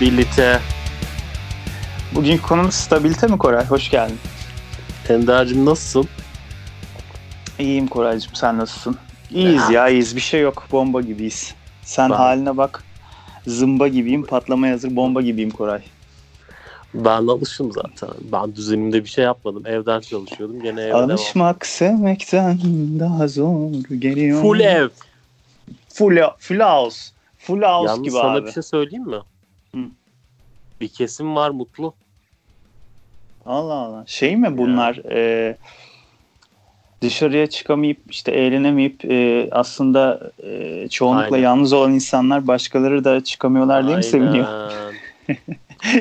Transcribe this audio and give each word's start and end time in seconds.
Stabilite. 0.00 0.60
Bugünkü 2.14 2.42
konumuz 2.42 2.74
stabilite 2.74 3.26
mi 3.26 3.38
Koray? 3.38 3.66
Hoş 3.66 3.90
geldin. 3.90 4.18
Ender'cim 5.08 5.64
nasılsın? 5.64 6.08
İyiyim 7.58 7.86
Koraycığım 7.86 8.34
sen 8.34 8.58
nasılsın? 8.58 8.96
İyiyiz 9.30 9.70
ya 9.70 9.88
iyiyiz 9.88 10.16
bir 10.16 10.20
şey 10.20 10.40
yok 10.40 10.68
bomba 10.72 11.00
gibiyiz. 11.00 11.54
Sen 11.82 12.10
Ben- 12.10 12.16
haline 12.16 12.56
bak. 12.56 12.84
Zımba 13.46 13.88
gibiyim 13.88 14.26
patlamaya 14.26 14.72
hazır 14.72 14.96
bomba 14.96 15.22
gibiyim 15.22 15.50
Koray. 15.50 15.82
Ben 16.94 17.26
alışım 17.26 17.72
zaten. 17.72 18.08
Ben 18.32 18.56
düzenimde 18.56 19.04
bir 19.04 19.08
şey 19.08 19.24
yapmadım. 19.24 19.66
Evden 19.66 20.00
çalışıyordum. 20.00 20.62
Gene 20.62 20.80
evde 20.80 20.88
devam. 20.90 21.10
Alışmak 21.10 21.66
sevmekten 21.66 22.58
daha 23.00 23.28
zor 23.28 23.70
geliyor. 23.98 24.42
Full 24.42 24.60
ev. 24.60 24.88
Full, 25.88 26.16
full 26.38 26.60
house. 26.60 27.10
Full 27.38 27.62
house 27.62 27.88
Yalnız 27.90 28.02
gibi 28.02 28.12
sana 28.12 28.32
abi. 28.32 28.46
bir 28.46 28.52
şey 28.52 28.62
söyleyeyim 28.62 29.06
mi? 29.06 29.16
Bir 30.80 30.88
kesim 30.88 31.36
var 31.36 31.50
mutlu. 31.50 31.94
Allah 33.46 33.74
Allah. 33.74 34.04
Şey 34.06 34.36
mi 34.36 34.58
bunlar 34.58 34.96
e, 35.10 35.56
dışarıya 37.02 37.46
çıkamayıp 37.46 37.98
işte 38.10 38.32
eğlenemeyip 38.32 39.04
e, 39.04 39.48
aslında 39.52 40.30
e, 40.42 40.88
çoğunlukla 40.88 41.34
Aynen. 41.34 41.44
yalnız 41.44 41.72
olan 41.72 41.92
insanlar 41.92 42.46
başkaları 42.46 43.04
da 43.04 43.24
çıkamıyorlar 43.24 43.86
diye 43.86 43.96
mi 43.96 44.04
seviniyor? 44.04 44.46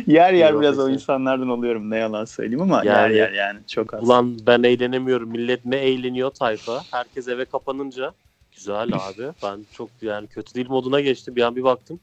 Yer 0.08 0.34
yer 0.34 0.54
Yok, 0.54 0.62
biraz 0.62 0.80
o 0.80 0.90
insanlardan 0.90 1.50
oluyorum 1.50 1.90
ne 1.90 1.98
yalan 1.98 2.26
söyleyeyim 2.26 2.62
ama 2.62 2.84
Yani- 2.86 2.88
yer 2.88 3.10
yer 3.10 3.32
yani 3.32 3.60
çok 3.68 3.94
az. 3.94 4.04
Ulan 4.04 4.38
ben 4.48 4.64
eğlenemiyorum. 4.64 5.30
Millet 5.30 5.66
ne 5.66 5.76
eğleniyor 5.76 6.32
tayfa. 6.32 6.82
Herkes 6.92 7.28
eve 7.28 7.46
kapanınca. 7.46 8.12
Güzel 8.56 8.90
abi. 8.94 9.34
Ben 9.44 9.60
çok 9.74 9.90
yani 10.02 10.28
kötü 10.28 10.54
değil 10.56 10.68
moduna 10.70 11.00
geçtim. 11.00 11.36
Bir 11.36 11.42
an 11.42 11.56
bir 11.56 11.64
baktım. 11.64 12.00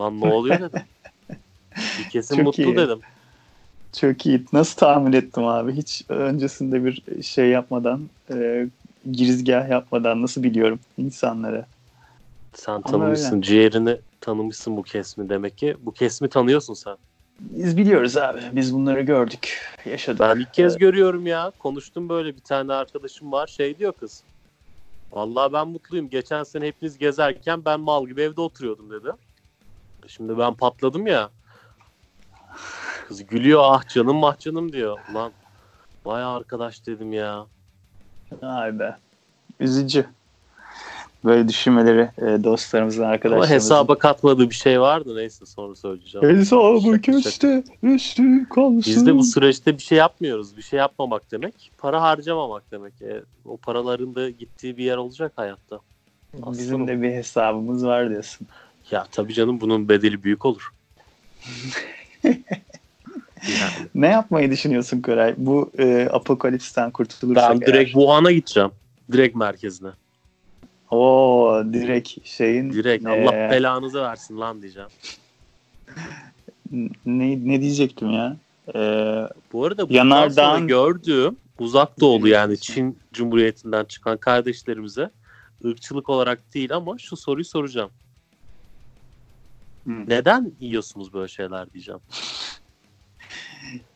Lan 0.00 0.20
ne 0.20 0.32
oluyor 0.32 0.60
dedim. 0.60 0.80
Bir 1.76 2.08
kesim 2.10 2.36
Çok 2.36 2.46
mutlu 2.46 2.62
iyi. 2.62 2.76
dedim. 2.76 3.00
Çok 4.00 4.26
iyi. 4.26 4.44
Nasıl 4.52 4.76
tahmin 4.76 5.12
ettim 5.12 5.44
abi? 5.44 5.72
Hiç 5.72 6.02
öncesinde 6.08 6.84
bir 6.84 7.22
şey 7.22 7.48
yapmadan, 7.48 8.08
e, 8.30 8.66
girizgah 9.12 9.68
yapmadan 9.68 10.22
nasıl 10.22 10.42
biliyorum 10.42 10.80
insanları? 10.98 11.64
Sen 12.54 12.72
Ama 12.72 12.82
tanımışsın. 12.82 13.40
Ciğerini 13.40 13.96
tanımışsın 14.20 14.76
bu 14.76 14.82
kesmi 14.82 15.28
demek 15.28 15.58
ki. 15.58 15.76
Bu 15.80 15.92
kesmi 15.92 16.28
tanıyorsun 16.28 16.74
sen. 16.74 16.96
Biz 17.40 17.76
biliyoruz 17.76 18.16
abi. 18.16 18.40
Biz 18.52 18.74
bunları 18.74 19.00
gördük, 19.00 19.60
yaşadık. 19.84 20.20
Ben 20.20 20.36
ilk 20.36 20.54
kez 20.54 20.78
görüyorum 20.78 21.26
ya. 21.26 21.52
Konuştum 21.58 22.08
böyle 22.08 22.36
bir 22.36 22.40
tane 22.40 22.72
arkadaşım 22.72 23.32
var. 23.32 23.46
Şey 23.46 23.78
diyor 23.78 23.92
kız. 23.92 24.22
Vallahi 25.12 25.52
ben 25.52 25.68
mutluyum. 25.68 26.08
Geçen 26.08 26.42
sene 26.42 26.66
hepiniz 26.66 26.98
gezerken 26.98 27.64
ben 27.64 27.80
mal 27.80 28.06
gibi 28.06 28.22
evde 28.22 28.40
oturuyordum 28.40 28.90
dedi. 28.90 29.08
Şimdi 30.06 30.38
ben 30.38 30.54
patladım 30.54 31.06
ya. 31.06 31.30
Kız 33.08 33.26
gülüyor 33.26 33.60
ah 33.64 33.88
canım 33.88 34.24
ah 34.24 34.38
canım 34.38 34.72
diyor. 34.72 34.98
Ulan 35.12 35.32
vay 36.04 36.22
arkadaş 36.22 36.86
dedim 36.86 37.12
ya. 37.12 37.46
Ay 38.42 38.78
be. 38.78 38.96
Üzücü. 39.60 40.06
Böyle 41.24 41.48
düşünmeleri 41.48 42.10
e, 42.18 42.44
dostlarımızın, 42.44 43.02
Ama 43.02 43.12
arkadaşlarımızın. 43.12 43.54
hesaba 43.54 43.98
katmadığı 43.98 44.50
bir 44.50 44.54
şey 44.54 44.80
vardı 44.80 45.16
neyse 45.16 45.46
sonra 45.46 45.74
söyleyeceğim. 45.74 46.28
Hesabı 46.28 47.00
köşte 47.00 47.64
üstü 47.82 48.48
kalsın. 48.48 48.82
Biz 48.86 49.06
de 49.06 49.14
bu 49.14 49.24
süreçte 49.24 49.78
bir 49.78 49.82
şey 49.82 49.98
yapmıyoruz. 49.98 50.56
Bir 50.56 50.62
şey 50.62 50.78
yapmamak 50.78 51.30
demek. 51.30 51.70
Para 51.78 52.02
harcamamak 52.02 52.70
demek. 52.72 53.02
E, 53.02 53.22
o 53.44 53.56
paraların 53.56 54.14
da 54.14 54.30
gittiği 54.30 54.76
bir 54.76 54.84
yer 54.84 54.96
olacak 54.96 55.32
hayatta. 55.36 55.80
Bizim 56.34 56.88
de 56.88 57.02
bir 57.02 57.10
hesabımız 57.10 57.86
var 57.86 58.10
diyorsun. 58.10 58.46
Ya 58.90 59.06
tabii 59.12 59.34
canım 59.34 59.60
bunun 59.60 59.88
bedeli 59.88 60.24
büyük 60.24 60.46
olur. 60.46 60.72
yani. 63.60 63.88
Ne 63.94 64.06
yapmayı 64.08 64.50
düşünüyorsun 64.50 65.02
Koray? 65.02 65.34
Bu 65.36 65.70
e, 65.78 66.08
apokalipsten 66.12 66.90
kurtulursak 66.90 67.50
Ben 67.52 67.60
direkt 67.60 67.92
Wuhan'a 67.92 68.32
gideceğim. 68.32 68.70
Direkt 69.12 69.36
merkezine. 69.36 69.88
O 70.90 71.62
direkt 71.72 72.26
şeyin 72.26 72.72
Direkt 72.72 73.06
e, 73.06 73.08
Allah 73.08 73.50
belanızı 73.50 74.02
versin 74.02 74.38
lan 74.40 74.62
diyeceğim. 74.62 74.88
ne, 77.06 77.38
ne 77.44 77.60
diyecektim 77.60 78.10
ya? 78.10 78.36
E, 78.74 78.78
Bu 79.52 79.64
arada 79.64 79.82
Yanardağın- 79.82 80.34
sonra 80.34 80.58
gördüğüm 80.66 81.36
uzak 81.58 82.00
doğulu 82.00 82.28
yani 82.28 82.60
Çin 82.60 82.98
Cumhuriyeti'nden 83.12 83.84
çıkan 83.84 84.16
kardeşlerimize 84.16 85.10
ırkçılık 85.64 86.08
olarak 86.08 86.54
değil 86.54 86.74
ama 86.76 86.98
şu 86.98 87.16
soruyu 87.16 87.44
soracağım. 87.44 87.90
Hı. 89.86 89.92
Neden 90.08 90.52
yiyorsunuz 90.60 91.12
böyle 91.12 91.28
şeyler 91.28 91.72
diyeceğim. 91.72 92.00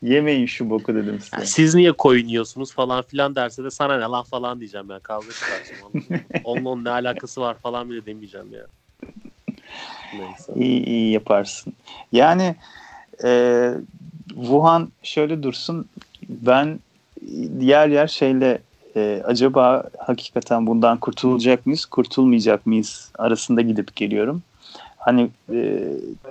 yemeyin 0.01 0.45
şu 0.45 0.69
boku 0.69 0.95
dedim 0.95 1.19
size. 1.19 1.35
Yani 1.37 1.47
siz 1.47 1.75
niye 1.75 1.91
koyun 1.91 2.27
yiyorsunuz 2.27 2.73
falan 2.73 3.01
filan 3.01 3.35
derse 3.35 3.63
de 3.63 3.71
sana 3.71 3.97
ne 3.97 4.03
lan 4.03 4.23
falan 4.23 4.59
diyeceğim 4.59 4.89
ben. 4.89 4.99
Kavga 4.99 5.31
çıkarsın. 5.31 5.75
Onun, 6.43 6.63
onun 6.71 6.83
ne 6.83 6.89
alakası 6.89 7.41
var 7.41 7.57
falan 7.63 7.89
bile 7.89 8.05
demeyeceğim 8.05 8.53
ya. 8.53 8.65
Neyse. 10.13 10.53
İyi, 10.55 10.85
iyi 10.85 11.11
yaparsın. 11.11 11.73
Yani 12.11 12.55
e, 13.23 13.71
Wuhan 14.27 14.91
şöyle 15.03 15.43
dursun. 15.43 15.89
Ben 16.29 16.79
yer 17.59 17.87
yer 17.87 18.07
şeyle 18.07 18.61
e, 18.95 19.21
acaba 19.25 19.89
hakikaten 19.97 20.67
bundan 20.67 20.97
kurtulacak 20.97 21.65
mıyız, 21.65 21.85
kurtulmayacak 21.85 22.65
mıyız 22.65 23.11
arasında 23.17 23.61
gidip 23.61 23.95
geliyorum. 23.95 24.43
Hani 25.05 25.29
e, 25.53 25.83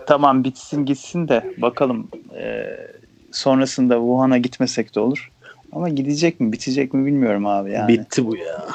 tamam 0.07 0.45
bitsin 0.45 0.85
gitsin 0.85 1.29
de 1.29 1.55
bakalım 1.57 2.09
e, 2.37 2.77
sonrasında 3.33 3.95
Wuhan'a 3.95 4.39
gitmesek 4.39 4.95
de 4.95 5.01
olur. 5.01 5.33
Ama 5.73 5.89
gidecek 5.89 6.41
mi, 6.41 6.53
bitecek 6.53 6.95
mi 6.95 7.07
bilmiyorum 7.07 7.47
abi 7.47 7.71
yani. 7.71 7.89
Bitti 7.89 8.27
bu 8.27 8.37
ya. 8.37 8.67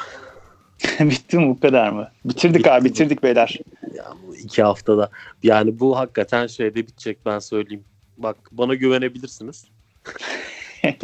Bitti 1.00 1.38
mi 1.38 1.48
bu 1.48 1.60
kadar 1.60 1.90
mı? 1.90 2.08
Bitirdik 2.24 2.58
Bitti 2.58 2.70
abi, 2.70 2.80
bu. 2.80 2.84
bitirdik 2.84 3.22
beyler. 3.22 3.58
Ya 3.94 4.04
bu 4.26 4.36
iki 4.36 4.62
haftada. 4.62 5.10
Yani 5.42 5.80
bu 5.80 5.98
hakikaten 5.98 6.46
şeyde 6.46 6.76
bitecek 6.76 7.18
ben 7.26 7.38
söyleyeyim. 7.38 7.84
Bak 8.18 8.36
bana 8.52 8.74
güvenebilirsiniz. 8.74 9.64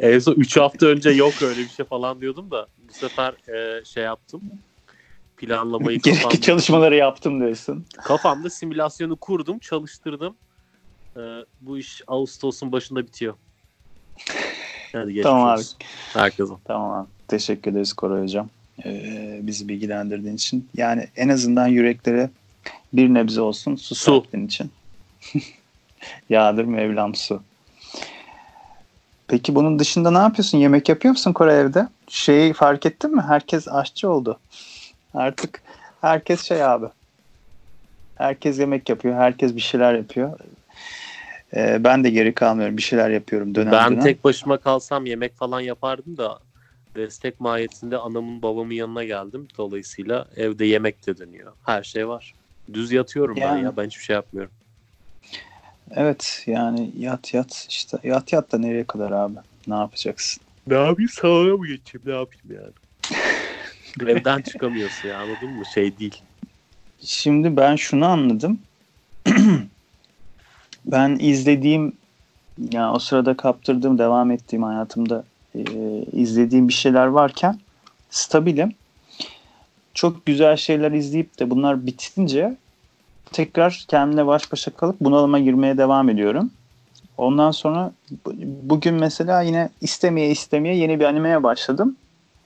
en 0.00 0.18
son 0.18 0.34
3 0.34 0.56
hafta 0.56 0.86
önce 0.86 1.10
yok 1.10 1.42
öyle 1.42 1.60
bir 1.60 1.68
şey 1.68 1.86
falan 1.86 2.20
diyordum 2.20 2.50
da 2.50 2.66
bu 2.88 2.92
sefer 2.92 3.34
e, 3.54 3.84
şey 3.84 4.04
yaptım. 4.04 4.42
Planlamayı 5.38 5.98
Gerekli 6.02 6.22
kafamda, 6.22 6.40
çalışmaları 6.40 6.96
yaptım 6.96 7.40
diyorsun. 7.40 7.86
kafamda 8.04 8.50
simülasyonu 8.50 9.16
kurdum, 9.16 9.58
çalıştırdım. 9.58 10.36
E, 11.16 11.20
bu 11.60 11.78
iş 11.78 12.02
Ağustos'un 12.06 12.72
başında 12.72 13.06
bitiyor. 13.06 13.34
Hadi 14.92 15.22
Tamam 15.22 15.48
abi. 15.48 15.62
Herkese. 16.12 16.52
Tamam 16.64 16.90
abi. 16.90 17.08
Teşekkür 17.28 17.70
ederiz 17.70 17.92
Koray 17.92 18.22
Hocam. 18.22 18.48
Ee, 18.84 19.38
bizi 19.42 19.68
bilgilendirdiğin 19.68 20.34
için. 20.34 20.68
Yani 20.76 21.08
en 21.16 21.28
azından 21.28 21.66
yüreklere 21.66 22.30
bir 22.92 23.14
nebze 23.14 23.40
olsun 23.40 23.76
su, 23.76 23.94
Su. 23.94 24.24
için. 24.32 24.70
Yağdır 26.30 26.64
Mevlam 26.64 27.14
su. 27.14 27.42
Peki 29.28 29.54
bunun 29.54 29.78
dışında 29.78 30.10
ne 30.10 30.18
yapıyorsun? 30.18 30.58
Yemek 30.58 30.88
yapıyor 30.88 31.12
musun 31.12 31.32
Koray 31.32 31.60
evde? 31.60 31.88
Şeyi 32.08 32.52
fark 32.52 32.86
ettin 32.86 33.14
mi? 33.14 33.22
Herkes 33.22 33.68
aşçı 33.68 34.10
oldu. 34.10 34.38
Artık 35.18 35.62
herkes 36.00 36.42
şey 36.42 36.64
abi. 36.64 36.86
Herkes 38.14 38.58
yemek 38.58 38.88
yapıyor. 38.88 39.14
Herkes 39.14 39.56
bir 39.56 39.60
şeyler 39.60 39.94
yapıyor. 39.94 40.38
Ee, 41.56 41.84
ben 41.84 42.04
de 42.04 42.10
geri 42.10 42.34
kalmıyorum. 42.34 42.76
Bir 42.76 42.82
şeyler 42.82 43.10
yapıyorum 43.10 43.54
dönem 43.54 43.72
ben 43.72 43.90
dönem. 43.90 44.02
tek 44.02 44.24
başıma 44.24 44.56
kalsam 44.58 45.06
yemek 45.06 45.36
falan 45.36 45.60
yapardım 45.60 46.16
da 46.16 46.38
destek 46.96 47.40
mahiyetinde 47.40 47.96
anamın 47.96 48.42
babamın 48.42 48.74
yanına 48.74 49.04
geldim. 49.04 49.48
Dolayısıyla 49.58 50.28
evde 50.36 50.64
yemek 50.64 51.06
de 51.06 51.18
dönüyor. 51.18 51.52
Her 51.62 51.82
şey 51.82 52.08
var. 52.08 52.34
Düz 52.72 52.92
yatıyorum 52.92 53.36
ben 53.36 53.40
Yani. 53.40 53.64
ya. 53.64 53.76
Ben 53.76 53.86
hiçbir 53.86 54.04
şey 54.04 54.14
yapmıyorum. 54.14 54.52
Evet 55.94 56.44
yani 56.46 56.90
yat 56.98 57.34
yat 57.34 57.66
işte 57.68 57.98
yat 58.02 58.32
yat 58.32 58.52
da 58.52 58.58
nereye 58.58 58.84
kadar 58.84 59.10
abi? 59.12 59.38
Ne 59.66 59.74
yapacaksın? 59.74 60.42
Ne 60.66 60.74
yapayım 60.74 61.10
salona 61.10 61.56
mı 61.56 61.66
geçeyim 61.66 62.02
ne 62.06 62.12
yapayım 62.12 62.62
yani. 62.62 62.72
Evden 64.06 64.42
çıkamıyorsun 64.42 65.08
ya 65.08 65.18
anladın 65.18 65.50
mı? 65.50 65.66
Şey 65.66 65.98
değil. 65.98 66.22
Şimdi 67.00 67.56
ben 67.56 67.76
şunu 67.76 68.06
anladım. 68.06 68.58
ben 70.86 71.16
izlediğim 71.20 71.92
yani 72.72 72.96
o 72.96 72.98
sırada 72.98 73.36
kaptırdığım 73.36 73.98
devam 73.98 74.30
ettiğim 74.30 74.62
hayatımda 74.62 75.24
e, 75.54 75.60
izlediğim 76.12 76.68
bir 76.68 76.72
şeyler 76.72 77.06
varken 77.06 77.60
stabilim. 78.10 78.74
Çok 79.94 80.26
güzel 80.26 80.56
şeyler 80.56 80.92
izleyip 80.92 81.38
de 81.38 81.50
bunlar 81.50 81.86
bitince 81.86 82.56
tekrar 83.32 83.84
kendimle 83.88 84.26
baş 84.26 84.52
başa 84.52 84.70
kalıp 84.70 85.00
bunalıma 85.00 85.38
girmeye 85.38 85.78
devam 85.78 86.08
ediyorum. 86.08 86.50
Ondan 87.16 87.50
sonra 87.50 87.92
bu- 88.26 88.32
bugün 88.62 88.94
mesela 88.94 89.42
yine 89.42 89.68
istemeye 89.80 90.30
istemeye 90.30 90.76
yeni 90.76 91.00
bir 91.00 91.04
animeye 91.04 91.42
başladım. 91.42 91.96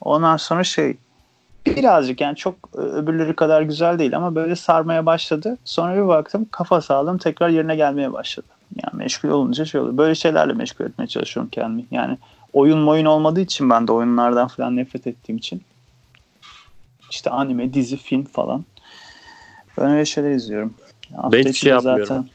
Ondan 0.01 0.37
sonra 0.37 0.63
şey 0.63 0.97
birazcık 1.65 2.21
yani 2.21 2.35
çok 2.35 2.55
e, 2.75 2.77
öbürleri 2.77 3.35
kadar 3.35 3.61
güzel 3.61 3.99
değil 3.99 4.17
ama 4.17 4.35
böyle 4.35 4.55
sarmaya 4.55 5.05
başladı. 5.05 5.57
Sonra 5.65 6.03
bir 6.03 6.07
baktım 6.07 6.47
kafa 6.51 6.81
sağlığım 6.81 7.17
tekrar 7.17 7.49
yerine 7.49 7.75
gelmeye 7.75 8.13
başladı. 8.13 8.47
Yani 8.83 9.03
meşgul 9.03 9.29
olunca 9.29 9.65
şey 9.65 9.81
oluyor. 9.81 9.97
Böyle 9.97 10.15
şeylerle 10.15 10.53
meşgul 10.53 10.85
etmeye 10.85 11.07
çalışıyorum 11.07 11.49
kendimi. 11.51 11.85
Yani 11.91 12.17
oyun 12.53 12.87
oyun 12.87 13.05
olmadığı 13.05 13.41
için 13.41 13.69
ben 13.69 13.87
de 13.87 13.91
oyunlardan 13.91 14.47
falan 14.47 14.75
nefret 14.75 15.07
ettiğim 15.07 15.37
için. 15.37 15.61
İşte 17.09 17.29
anime, 17.29 17.73
dizi, 17.73 17.97
film 17.97 18.23
falan. 18.23 18.65
Ben 19.77 19.91
öyle 19.91 20.05
şeyler 20.05 20.31
izliyorum. 20.31 20.73
Ben 21.31 21.39
hiç 21.39 21.47
içinde 21.47 21.53
şey 21.57 21.71
yapmıyorum. 21.71 22.29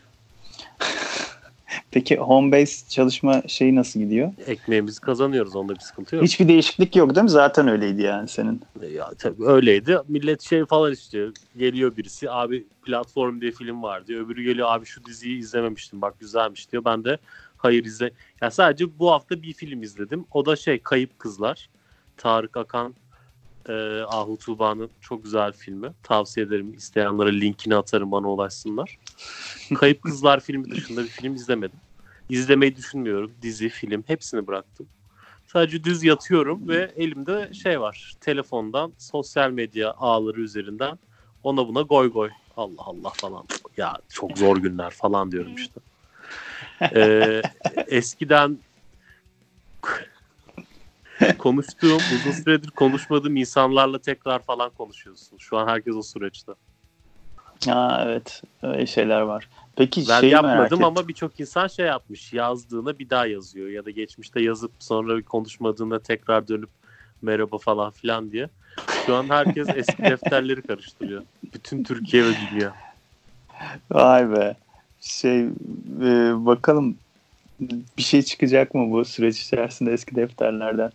Peki 1.99 2.17
home 2.17 2.53
base 2.53 2.89
çalışma 2.89 3.43
şeyi 3.47 3.75
nasıl 3.75 4.01
gidiyor? 4.01 4.33
Ekmeğimizi 4.47 5.01
kazanıyoruz 5.01 5.57
onda 5.57 5.75
bir 5.75 5.81
sıkıntı 5.81 6.17
yok. 6.17 6.25
Hiçbir 6.25 6.49
değişiklik 6.49 6.97
yok 6.97 7.15
değil 7.15 7.23
mi? 7.23 7.31
Zaten 7.31 7.69
öyleydi 7.69 8.03
yani 8.03 8.29
senin. 8.29 8.63
Ya 8.93 9.11
tabii 9.19 9.45
öyleydi. 9.45 9.99
Millet 10.09 10.43
şey 10.43 10.65
falan 10.65 10.93
istiyor. 10.93 11.33
Geliyor 11.57 11.97
birisi 11.97 12.31
abi 12.31 12.67
platform 12.83 13.41
diye 13.41 13.51
film 13.51 13.83
var 13.83 14.07
diyor. 14.07 14.27
Öbürü 14.27 14.43
geliyor 14.43 14.69
abi 14.71 14.87
şu 14.87 15.05
diziyi 15.05 15.39
izlememiştim 15.39 16.03
bak 16.03 16.21
güzelmiş 16.21 16.73
diyor. 16.73 16.85
Ben 16.85 17.05
de 17.05 17.19
hayır 17.57 17.85
izle. 17.85 18.11
Ya 18.43 18.51
sadece 18.51 18.99
bu 18.99 19.11
hafta 19.11 19.43
bir 19.43 19.53
film 19.53 19.83
izledim. 19.83 20.25
O 20.33 20.47
da 20.47 20.57
şey 20.57 20.79
Kayıp 20.79 21.19
Kızlar. 21.19 21.69
Tarık 22.17 22.57
Akan 22.57 22.95
e, 23.69 24.03
Ahu 24.09 24.37
Tuğba'nın 24.37 24.91
çok 25.01 25.25
güzel 25.25 25.53
filmi. 25.53 25.93
Tavsiye 26.03 26.47
ederim. 26.47 26.75
İsteyenlere 26.77 27.41
linkini 27.41 27.77
atarım 27.77 28.13
bana 28.13 28.29
ulaşsınlar. 28.29 28.99
Kayıp 29.75 30.03
Kızlar 30.03 30.41
filmi 30.41 30.71
dışında 30.71 31.03
bir 31.03 31.09
film 31.09 31.35
izlemedim. 31.35 31.79
İzlemeyi 32.29 32.77
düşünmüyorum. 32.77 33.35
Dizi, 33.43 33.69
film 33.69 34.05
hepsini 34.07 34.47
bıraktım. 34.47 34.89
Sadece 35.47 35.85
düz 35.85 36.05
yatıyorum 36.05 36.69
ve 36.69 36.93
elimde 36.97 37.55
şey 37.55 37.81
var. 37.81 38.15
Telefondan 38.21 38.93
sosyal 38.99 39.51
medya 39.51 39.93
ağları 39.93 40.41
üzerinden 40.41 40.99
ona 41.43 41.69
buna 41.69 41.83
goy 41.83 42.13
goy. 42.13 42.31
Allah 42.57 42.83
Allah 42.83 43.11
falan. 43.11 43.45
Ya 43.77 43.99
çok 44.09 44.39
zor 44.39 44.57
günler 44.57 44.91
falan 44.91 45.33
diyorum 45.33 45.55
işte. 45.55 45.81
Ee, 46.95 47.43
eskiden 47.87 48.59
konuştuğum, 51.39 51.97
uzun 52.15 52.33
süredir 52.33 52.71
konuşmadığım 52.71 53.37
insanlarla 53.37 53.99
tekrar 53.99 54.43
falan 54.43 54.71
konuşuyorsun. 54.71 55.37
Şu 55.39 55.57
an 55.57 55.69
herkes 55.69 55.95
o 55.95 56.03
süreçte. 56.03 56.53
Ha 57.67 58.05
evet 58.07 58.43
öyle 58.63 58.87
şeyler 58.87 59.21
var. 59.21 59.49
Peki 59.79 60.05
Ben 60.09 60.25
merak 60.25 60.33
yapmadım 60.45 60.85
ama 60.85 61.09
birçok 61.09 61.41
insan 61.41 61.67
şey 61.67 61.87
yapmış. 61.87 62.33
Yazdığına 62.33 62.99
bir 62.99 63.11
daha 63.11 63.27
yazıyor. 63.27 63.69
Ya 63.69 63.85
da 63.85 63.91
geçmişte 63.91 64.43
yazıp 64.43 64.73
sonra 64.79 65.23
konuşmadığında 65.23 66.03
tekrar 66.03 66.49
dönüp 66.49 66.71
merhaba 67.23 67.59
falan 67.59 67.91
filan 67.91 68.33
diye. 68.33 68.49
Şu 69.07 69.15
an 69.15 69.29
herkes 69.29 69.69
eski 69.77 69.99
defterleri 70.03 70.63
karıştırıyor. 70.63 71.23
Bütün 71.55 71.85
Türkiye 71.85 72.25
ve 72.25 72.31
dünya. 72.53 72.75
Vay 73.91 74.31
be. 74.31 74.57
Şey 75.01 75.41
e, 75.41 75.51
bakalım 76.47 76.97
bir 77.99 78.03
şey 78.03 78.23
çıkacak 78.23 78.75
mı 78.75 78.91
bu 78.91 79.05
süreç 79.05 79.41
içerisinde 79.41 79.93
eski 79.93 80.17
defterlerden? 80.17 80.93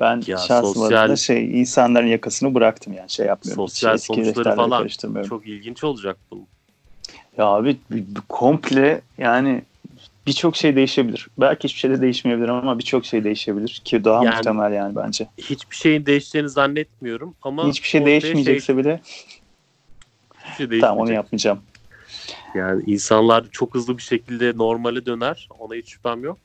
Ben 0.00 0.22
Ya 0.26 0.36
şahsım 0.38 0.74
sosyal- 0.74 1.04
adına 1.04 1.16
şey 1.16 1.60
insanların 1.60 2.06
yakasını 2.06 2.54
bıraktım 2.54 2.92
yani 2.92 3.10
şey 3.10 3.26
yapmıyorum. 3.26 3.62
Sosyal 3.62 3.94
eski 3.94 4.06
sonuçları 4.06 4.56
falan 4.56 4.88
çok 5.28 5.46
ilginç 5.46 5.84
olacak 5.84 6.16
bunun. 6.30 6.53
Ya 7.38 7.46
abi 7.46 7.76
komple 8.28 9.00
yani 9.18 9.62
birçok 10.26 10.56
şey 10.56 10.76
değişebilir. 10.76 11.28
Belki 11.38 11.64
hiçbir 11.64 11.78
şey 11.78 11.90
de 11.90 12.00
değişmeyebilir 12.00 12.48
ama 12.48 12.78
birçok 12.78 13.04
şey 13.06 13.24
değişebilir 13.24 13.82
ki 13.84 14.04
daha 14.04 14.24
Yani- 14.24 14.36
muhtemel 14.36 14.72
yani 14.72 14.96
bence. 14.96 15.28
Hiçbir 15.38 15.76
şeyin 15.76 16.06
değişeceğini 16.06 16.48
zannetmiyorum 16.48 17.34
ama 17.42 17.68
Hiçbir 17.68 17.88
şey 17.88 18.00
ortaya 18.00 18.10
değişmeyecekse 18.10 18.76
bile 18.76 19.00
hiçbir 20.44 20.70
şey 20.70 20.80
tamam 20.80 20.98
onu 20.98 21.12
yapmayacağım. 21.12 21.60
Yani 22.54 22.82
insanlar 22.86 23.44
çok 23.50 23.74
hızlı 23.74 23.98
bir 23.98 24.02
şekilde 24.02 24.52
normale 24.56 25.06
döner. 25.06 25.48
Ona 25.58 25.74
hiç 25.74 25.88
şüphem 25.88 26.24
yok. 26.24 26.38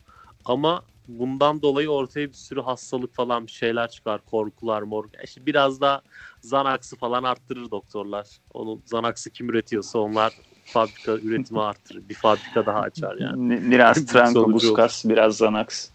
Ama 0.44 0.82
bundan 1.08 1.62
dolayı 1.62 1.90
ortaya 1.90 2.28
bir 2.28 2.34
sürü 2.34 2.60
hastalık 2.60 3.14
falan 3.14 3.46
bir 3.46 3.52
şeyler 3.52 3.90
çıkar. 3.90 4.20
Korkular, 4.30 4.82
mor. 4.82 5.04
İşte 5.24 5.46
biraz 5.46 5.80
da 5.80 6.02
Xanax'ı 6.42 6.96
falan 6.96 7.22
arttırır 7.22 7.70
doktorlar. 7.70 8.26
Onun 8.54 8.76
Xanax'ı 8.76 9.30
kim 9.30 9.50
üretiyorsa 9.50 9.98
onlar 9.98 10.32
fabrika 10.70 11.12
üretimi 11.12 11.62
arttırır. 11.62 12.02
Bir 12.08 12.14
fabrika 12.14 12.66
daha 12.66 12.80
açar 12.80 13.16
yani. 13.16 13.70
Biraz 13.70 13.96
sonucu 14.06 14.52
Buskas, 14.52 15.04
biraz 15.04 15.34
Xanax. 15.34 15.88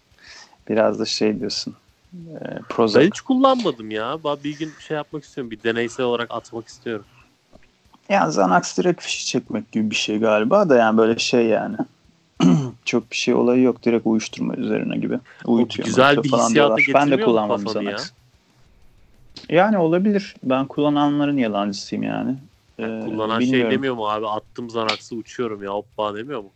Biraz 0.68 0.98
da 0.98 1.04
şey 1.04 1.40
diyorsun. 1.40 1.74
E, 2.14 2.44
Ben 2.44 2.62
Prozac. 2.68 3.06
hiç 3.06 3.20
kullanmadım 3.20 3.90
ya. 3.90 4.18
Ben 4.24 4.36
bir 4.44 4.58
gün 4.58 4.72
şey 4.88 4.96
yapmak 4.96 5.24
istiyorum. 5.24 5.50
Bir 5.50 5.62
deneysel 5.62 6.06
olarak 6.06 6.30
atmak 6.30 6.68
istiyorum. 6.68 7.04
Yani 8.08 8.28
Xanax 8.28 8.78
direkt 8.78 9.02
fişi 9.02 9.26
çekmek 9.26 9.72
gibi 9.72 9.90
bir 9.90 9.96
şey 9.96 10.18
galiba 10.18 10.68
da 10.68 10.76
yani 10.76 10.98
böyle 10.98 11.18
şey 11.18 11.46
yani. 11.46 11.76
Çok 12.84 13.10
bir 13.10 13.16
şey 13.16 13.34
olayı 13.34 13.62
yok. 13.62 13.82
Direkt 13.84 14.06
uyuşturma 14.06 14.54
üzerine 14.54 14.96
gibi. 14.96 15.18
Uyutuyor, 15.44 15.86
güzel 15.86 16.22
bir 16.22 16.32
hissiyata. 16.32 16.76
Ben 16.94 17.10
de 17.10 17.20
kullanmadım 17.20 17.64
kafanı 17.64 17.84
ya? 17.84 17.96
Yani 19.48 19.78
olabilir. 19.78 20.34
Ben 20.42 20.66
kullananların 20.66 21.36
yalancısıyım 21.36 22.02
yani. 22.02 22.34
Ee, 22.78 23.00
Kullanan 23.04 23.40
şey 23.40 23.48
bilmiyorum. 23.48 23.72
demiyor 23.72 23.94
mu 23.94 24.08
abi? 24.08 24.26
Attım 24.28 24.66
Xanax'ı 24.66 25.14
uçuyorum 25.16 25.62
ya 25.62 25.70
hoppa 25.70 26.14
demiyor 26.16 26.40
mu? 26.42 26.52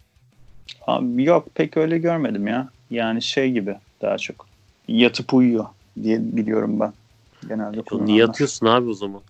Abi 0.87 1.25
yok 1.25 1.49
pek 1.55 1.76
öyle 1.76 1.99
görmedim 1.99 2.46
ya. 2.46 2.69
Yani 2.90 3.22
şey 3.22 3.52
gibi 3.52 3.76
daha 4.02 4.19
çok. 4.19 4.46
Yatıp 4.88 5.34
uyuyor 5.34 5.67
diye 6.02 6.19
biliyorum 6.37 6.81
ben. 6.81 6.93
Genelde 7.49 7.82
kullananlar. 7.82 8.12
Niye 8.12 8.25
atıyorsun 8.25 8.67
abi 8.67 8.88
o 8.88 8.94
zaman? 8.94 9.22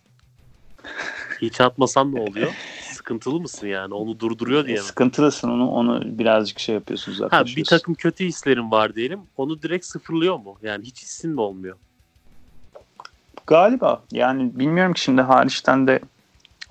Hiç 1.43 1.61
atmasan 1.61 2.15
ne 2.15 2.21
oluyor? 2.21 2.53
Sıkıntılı 2.81 3.41
mısın 3.41 3.67
yani? 3.67 3.95
Onu 3.95 4.21
durduruyor 4.21 4.65
diye 4.67 4.77
E, 4.77 4.81
mi? 4.81 4.85
sıkıntılısın 4.85 5.49
onu 5.49 5.71
onu 5.71 6.19
birazcık 6.19 6.59
şey 6.59 6.75
yapıyorsun 6.75 7.13
Ha, 7.13 7.17
uzaklaşıyorsun. 7.17 7.57
bir 7.57 7.65
takım 7.65 7.95
kötü 7.95 8.25
hislerin 8.25 8.71
var 8.71 8.95
diyelim. 8.95 9.21
Onu 9.37 9.63
direkt 9.63 9.85
sıfırlıyor 9.85 10.37
mu? 10.39 10.59
Yani 10.63 10.85
hiç 10.85 11.03
hissin 11.03 11.31
mi 11.31 11.41
olmuyor? 11.41 11.77
Galiba 13.47 14.03
yani 14.13 14.59
bilmiyorum 14.59 14.93
ki 14.93 15.01
şimdi 15.01 15.23
hariçten 15.23 15.87
de 15.87 16.01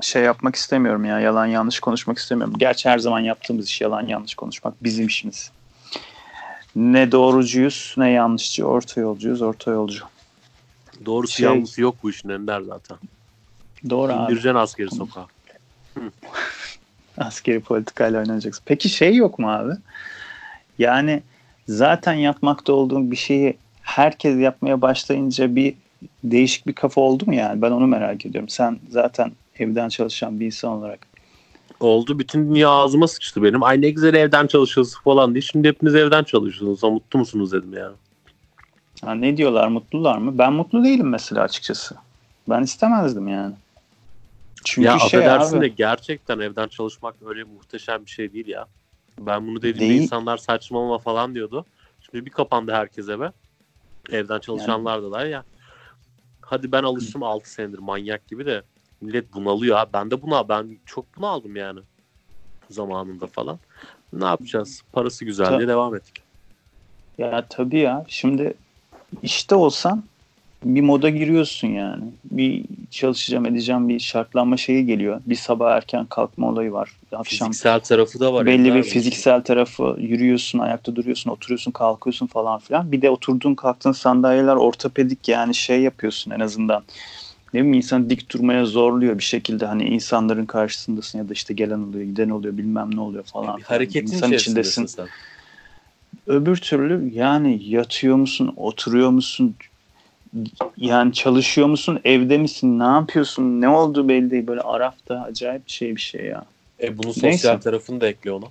şey 0.02 0.24
yapmak 0.24 0.56
istemiyorum 0.56 1.06
ya 1.06 1.20
yalan 1.20 1.46
yanlış 1.46 1.80
konuşmak 1.80 2.18
istemiyorum. 2.18 2.54
Gerçi 2.58 2.90
her 2.90 3.00
zaman 3.00 3.20
yaptığımız 3.20 3.68
iş 3.68 3.82
yalan 3.82 4.08
yanlış 4.08 4.36
konuşmak 4.36 4.84
bizim 4.84 5.08
işimiz. 5.08 5.52
Ne 6.76 7.12
doğrucuyuz 7.12 7.96
ne 7.98 8.10
yanlışçı 8.10 8.66
orta 8.66 9.02
yolcuyuz 9.02 9.42
orta 9.42 9.72
yolcu. 9.72 10.06
Doğrusu 11.06 11.34
Şey- 11.34 11.46
yanlısı 11.46 11.82
yok 11.82 11.96
bu 12.04 12.10
işin 12.10 12.30
Ender 12.30 12.62
zaten. 12.62 12.98
Doğru 13.90 14.14
abi. 14.14 14.24
İndireceksin 14.24 14.56
askeri 14.56 14.92
sokağa. 14.92 15.28
Askeri 17.18 17.60
politikayla 17.60 18.20
oynanacaksın. 18.20 18.64
Peki 18.66 18.90
şey 18.90 19.16
yok 19.16 19.40
mu 19.40 19.52
abi? 19.52 19.74
Yani 20.80 21.24
zaten 21.68 22.14
yapmakta 22.14 22.74
olduğum 22.74 23.12
bir 23.12 23.16
şeyi 23.16 23.58
herkes 23.82 24.40
yapmaya 24.40 24.82
başlayınca 24.82 25.56
bir 25.56 25.74
değişik 26.24 26.68
bir 26.68 26.74
kafa 26.74 27.02
oldu 27.02 27.24
mu 27.26 27.36
yani? 27.36 27.62
Ben 27.62 27.72
onu 27.72 27.88
merak 27.88 28.26
ediyorum. 28.26 28.50
Sen 28.50 28.80
zaten 28.90 29.32
evden 29.62 29.90
çalışan 29.90 30.40
bir 30.40 30.46
insan 30.46 30.72
olarak. 30.72 31.00
Oldu. 31.80 32.20
Bütün 32.20 32.50
dünya 32.50 32.70
ağzıma 32.70 33.08
sıçtı 33.08 33.44
benim. 33.44 33.64
Ay 33.64 33.82
ne 33.82 33.90
güzel 33.90 34.14
evden 34.14 34.48
çalışıyorsunuz 34.48 35.04
falan 35.04 35.34
diye. 35.34 35.42
Şimdi 35.42 35.68
hepiniz 35.68 35.96
evden 35.96 36.24
çalışıyorsunuz. 36.24 36.84
Ha, 36.84 36.90
Mutlu 36.90 37.20
musunuz 37.20 37.52
dedim 37.52 37.74
ya. 37.74 37.92
Ha, 39.06 39.16
ne 39.16 39.38
diyorlar 39.38 39.68
mutlular 39.68 40.18
mı? 40.18 40.38
Ben 40.38 40.54
mutlu 40.54 40.84
değilim 40.84 41.10
mesela 41.10 41.42
açıkçası. 41.42 41.96
Ben 42.50 42.64
istemezdim 42.64 43.28
yani. 43.28 43.54
Çünkü 44.66 44.88
ya 44.88 45.00
şey 45.00 45.20
affedersin 45.20 45.58
abi, 45.58 45.66
de 45.66 45.68
gerçekten 45.68 46.40
evden 46.40 46.68
çalışmak 46.68 47.16
öyle 47.26 47.44
muhteşem 47.44 48.06
bir 48.06 48.12
şey 48.12 48.34
değil 48.34 48.48
ya. 48.48 48.68
Ben 49.20 49.48
bunu 49.48 49.58
dediğimde 49.58 49.80
Değil. 49.80 50.02
insanlar 50.02 50.38
saçmalama 50.38 50.98
falan 50.98 51.36
diyordu. 51.36 51.66
Şimdi 52.02 52.26
bir 52.26 52.32
kapandı 52.32 52.72
herkes 52.72 53.10
eve. 53.10 53.32
Evden 54.12 54.40
çalışanlar 54.40 55.04
da 55.04 55.12
var 55.12 55.26
ya. 55.26 55.44
Hadi 56.42 56.72
ben 56.72 56.84
alıştım 56.84 57.24
6 57.24 57.52
senedir 57.52 57.80
manyak 57.80 58.28
gibi 58.28 58.46
de 58.46 58.64
millet 59.02 59.34
bunalıyor 59.34 59.78
ha. 59.78 59.86
Ben 59.94 60.12
de 60.12 60.22
buna 60.22 60.50
ben 60.50 60.78
çok 60.86 61.18
bunaldım 61.18 61.56
yani 61.56 61.80
zamanında 62.70 63.28
falan. 63.28 63.60
Ne 64.14 64.26
yapacağız? 64.26 64.82
Parası 64.94 65.26
güzel 65.26 65.46
Ta- 65.46 65.58
diye 65.58 65.68
devam 65.68 65.96
ettik. 65.96 66.16
Ya 67.18 67.46
tabii 67.50 67.80
ya. 67.80 68.06
Şimdi 68.08 68.54
işte 69.24 69.56
olsan 69.56 70.04
bir 70.64 70.82
moda 70.82 71.10
giriyorsun 71.10 71.68
yani. 71.68 72.04
Bir 72.32 72.66
çalışacağım 72.92 73.46
edeceğim 73.46 73.90
bir 73.90 74.00
şartlanma 74.00 74.58
şeyi 74.58 74.86
geliyor. 74.86 75.22
Bir 75.26 75.36
sabah 75.36 75.72
erken 75.72 76.06
kalkma 76.06 76.50
olayı 76.50 76.72
var. 76.72 76.92
Akşam 77.12 77.24
Fiziksel 77.24 77.80
tarafı 77.80 78.20
da 78.20 78.34
var. 78.34 78.46
belli 78.46 78.74
bir 78.74 78.84
fiziksel 78.84 79.44
tarafı 79.44 79.96
yürüyorsun, 80.00 80.60
ayakta 80.60 80.96
duruyorsun, 80.96 81.30
oturuyorsun, 81.30 81.72
kalkıyorsun 81.72 82.28
falan 82.28 82.60
filan. 82.60 82.92
Bir 82.92 83.02
de 83.02 83.10
oturduğun 83.10 83.56
kalktığın 83.56 83.92
sandalyeler 83.92 84.56
ortopedik 84.56 85.28
yani 85.28 85.56
şey 85.56 85.82
yapıyorsun 85.82 86.32
en 86.32 86.40
azından. 86.40 86.84
Ne 87.54 87.60
bileyim 87.60 87.74
insan 87.74 88.10
dik 88.10 88.34
durmaya 88.34 88.66
zorluyor 88.66 89.18
bir 89.18 89.24
şekilde 89.24 89.66
hani 89.66 89.84
insanların 89.84 90.46
karşısındasın 90.46 91.18
ya 91.18 91.30
da 91.30 91.34
işte 91.34 91.54
gelen 91.54 91.80
oluyor, 91.80 92.04
giden 92.04 92.30
oluyor, 92.30 92.58
bilmem 92.58 92.96
ne 92.96 93.02
oluyor 93.02 93.24
falan. 93.24 93.58
Bir 93.58 93.64
hareketin 93.64 94.08
İnsan 94.08 94.32
içindesin. 94.32 94.86
sen. 94.86 95.08
Öbür 96.28 96.58
türlü 96.58 97.10
yani 97.14 97.64
yatıyor 97.64 98.16
musun, 98.16 98.54
oturuyor 98.58 99.10
musun? 99.10 99.56
yani 100.78 101.14
çalışıyor 101.14 101.68
musun? 101.68 102.00
Evde 102.04 102.38
misin? 102.38 102.80
Ne 102.80 102.84
yapıyorsun? 102.84 103.62
Ne 103.62 103.70
olduğu 103.70 104.10
belli 104.10 104.32
değil. 104.32 104.48
Böyle 104.48 104.62
Araf'ta 104.62 105.22
acayip 105.22 105.66
bir 105.66 105.72
şey 105.72 105.96
bir 105.96 106.02
şey 106.02 106.26
ya. 106.26 106.46
E 106.82 106.98
bunun 106.98 107.08
Neyse. 107.08 107.38
sosyal 107.38 107.58
tarafını 107.58 108.02
da 108.02 108.08
ekle 108.08 108.32
ona. 108.32 108.46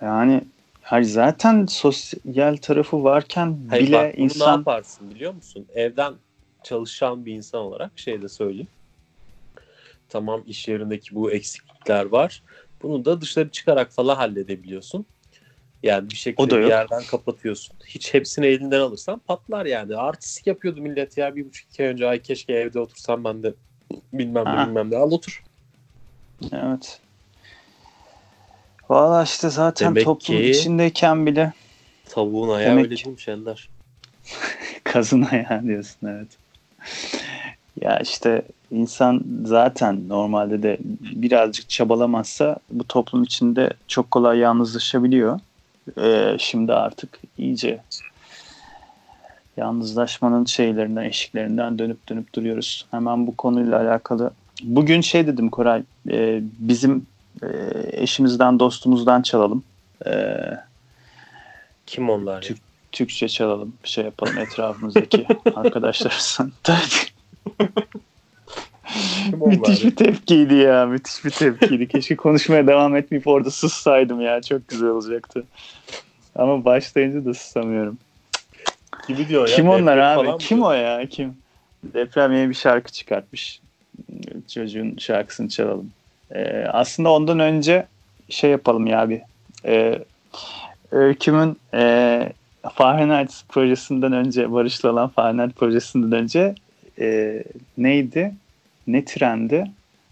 Yani 0.00 0.40
hayır 0.82 1.04
zaten 1.04 1.66
sosyal 1.66 2.56
tarafı 2.56 3.04
varken 3.04 3.58
Hayır 3.70 3.86
bile 3.86 3.96
bak 3.96 4.14
bunu 4.14 4.20
ne 4.20 4.24
insan 4.24 4.58
yaparsın 4.58 5.10
biliyor 5.10 5.34
musun? 5.34 5.66
Evden 5.74 6.14
çalışan 6.62 7.26
bir 7.26 7.34
insan 7.34 7.60
olarak 7.60 7.98
şey 7.98 8.22
de 8.22 8.28
söyleyeyim. 8.28 8.68
Tamam 10.08 10.42
iş 10.46 10.68
yerindeki 10.68 11.14
bu 11.14 11.32
eksiklikler 11.32 12.04
var. 12.04 12.42
Bunu 12.82 13.04
da 13.04 13.20
dışarı 13.20 13.50
çıkarak 13.50 13.92
falan 13.92 14.16
halledebiliyorsun. 14.16 15.06
Yani 15.82 16.10
bir 16.10 16.16
şekilde 16.16 16.50
bir 16.60 16.66
yerden 16.66 17.02
kapatıyorsun. 17.04 17.76
Hiç 17.86 18.14
hepsini 18.14 18.46
elinden 18.46 18.80
alırsan 18.80 19.18
patlar 19.18 19.66
yani. 19.66 19.96
Artistik 19.96 20.46
yapıyordu 20.46 20.80
millet 20.82 21.16
ya 21.16 21.36
bir 21.36 21.46
buçuk 21.46 21.70
iki 21.70 21.82
ay 21.82 21.88
önce. 21.88 22.08
Ay 22.08 22.22
keşke 22.22 22.52
evde 22.52 22.80
otursam 22.80 23.24
ben 23.24 23.42
de 23.42 23.54
bilmem 24.12 24.46
ne 24.46 24.52
bilmem 24.66 24.90
ne. 24.90 24.96
Al 24.96 25.12
otur. 25.12 25.44
evet. 26.52 27.00
Valla 28.90 29.22
işte 29.22 29.50
zaten 29.50 29.88
Demek 29.90 30.04
toplum 30.04 30.36
ki- 30.36 30.50
içindeyken 30.50 31.26
bile 31.26 31.52
Tavuğun 32.04 32.48
ayağı 32.48 32.70
Demek 32.70 32.84
öyle 32.84 32.96
değilmiş 32.96 33.28
Ender. 33.28 33.70
kazın 34.84 35.22
ayağı 35.22 35.62
diyorsun 35.62 36.06
evet. 36.08 36.28
Ya 37.80 37.98
işte 37.98 38.42
insan 38.70 39.24
zaten 39.44 40.08
normalde 40.08 40.62
de 40.62 40.78
birazcık 41.00 41.68
çabalamazsa 41.68 42.56
bu 42.70 42.84
toplum 42.84 43.22
içinde 43.22 43.70
çok 43.88 44.10
kolay 44.10 44.38
yalnızlaşabiliyor. 44.38 45.40
Ee, 45.98 46.36
şimdi 46.38 46.72
artık 46.72 47.18
iyice 47.38 47.80
yalnızlaşmanın 49.56 50.44
şeylerinden, 50.44 51.04
eşiklerinden 51.04 51.78
dönüp 51.78 52.08
dönüp 52.08 52.34
duruyoruz. 52.34 52.86
Hemen 52.90 53.26
bu 53.26 53.36
konuyla 53.36 53.80
alakalı. 53.80 54.30
Bugün 54.62 55.00
şey 55.00 55.26
dedim 55.26 55.48
Koray, 55.50 55.82
e, 56.10 56.40
bizim 56.58 57.06
e, 57.42 57.46
eşimizden, 57.92 58.58
dostumuzdan 58.58 59.22
çalalım. 59.22 59.62
E, 60.06 60.12
Kim 61.86 62.10
onlar? 62.10 62.40
Türk- 62.42 62.69
Türkçe 62.92 63.28
çalalım, 63.28 63.72
bir 63.84 63.88
şey 63.88 64.04
yapalım 64.04 64.38
etrafımızdaki. 64.38 65.26
Kim 69.30 69.42
onlar 69.42 69.52
müthiş 69.52 69.84
bir 69.84 69.96
tepkiydi 69.96 70.54
ya, 70.54 70.86
müthiş 70.86 71.24
bir 71.24 71.30
tepkiydi. 71.30 71.88
Keşke 71.88 72.16
konuşmaya 72.16 72.66
devam 72.66 72.96
etmeyip 72.96 73.26
orada 73.26 73.50
sussaydım 73.50 74.20
ya, 74.20 74.42
çok 74.42 74.68
güzel 74.68 74.88
olacaktı. 74.88 75.44
Ama 76.36 76.64
başlayınca 76.64 77.24
da 77.24 77.34
susamıyorum. 77.34 77.98
Kimi 79.06 79.28
diyor 79.28 79.48
ya? 79.48 79.56
Kim 79.56 79.68
onlar 79.68 79.98
abi? 79.98 80.38
Kim 80.38 80.58
diyor? 80.58 80.68
o 80.68 80.72
ya? 80.72 81.06
Kim? 81.06 81.36
Deprem 81.84 82.32
yeni 82.32 82.48
bir 82.48 82.54
şarkı 82.54 82.92
çıkartmış. 82.92 83.60
Çocuğun 84.54 84.96
şarkısını 84.98 85.48
çalalım. 85.48 85.90
Ee, 86.34 86.64
aslında 86.72 87.10
ondan 87.10 87.38
önce 87.38 87.86
şey 88.28 88.50
yapalım 88.50 88.86
ya 88.86 89.08
bir. 89.08 89.20
Ee, 89.64 89.98
Öyküm'ün 90.90 91.56
e, 91.74 92.32
Fahrenheit 92.74 93.44
projesinden 93.48 94.12
önce, 94.12 94.52
Barış'la 94.52 94.92
olan 94.92 95.08
Fahrenheit 95.08 95.56
projesinden 95.56 96.12
önce 96.12 96.54
e, 97.00 97.42
neydi? 97.78 98.34
Ne 98.86 99.04
trendi? 99.04 99.70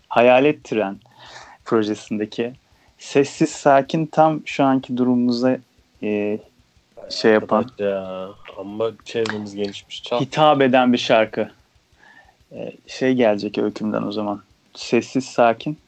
Hayalet 0.09 0.64
tren 0.64 0.97
projesindeki 1.64 2.52
sessiz 2.99 3.50
sakin 3.50 4.07
tam 4.07 4.40
şu 4.45 4.64
anki 4.64 4.97
durumumuza 4.97 5.59
e, 6.02 6.38
şey 7.11 7.33
yapan 7.33 7.67
Ya 7.78 8.28
ama 8.59 8.90
çevremiz 9.05 9.55
genişmiş. 9.55 10.02
Çal. 10.02 10.21
hitap 10.21 10.62
eden 10.62 10.93
bir 10.93 10.99
şarkı. 10.99 11.50
Ee, 12.52 12.73
şey 12.87 13.14
gelecek 13.14 13.59
öykümden 13.59 14.02
o 14.02 14.12
zaman. 14.12 14.43
Sessiz 14.75 15.25
sakin. 15.25 15.78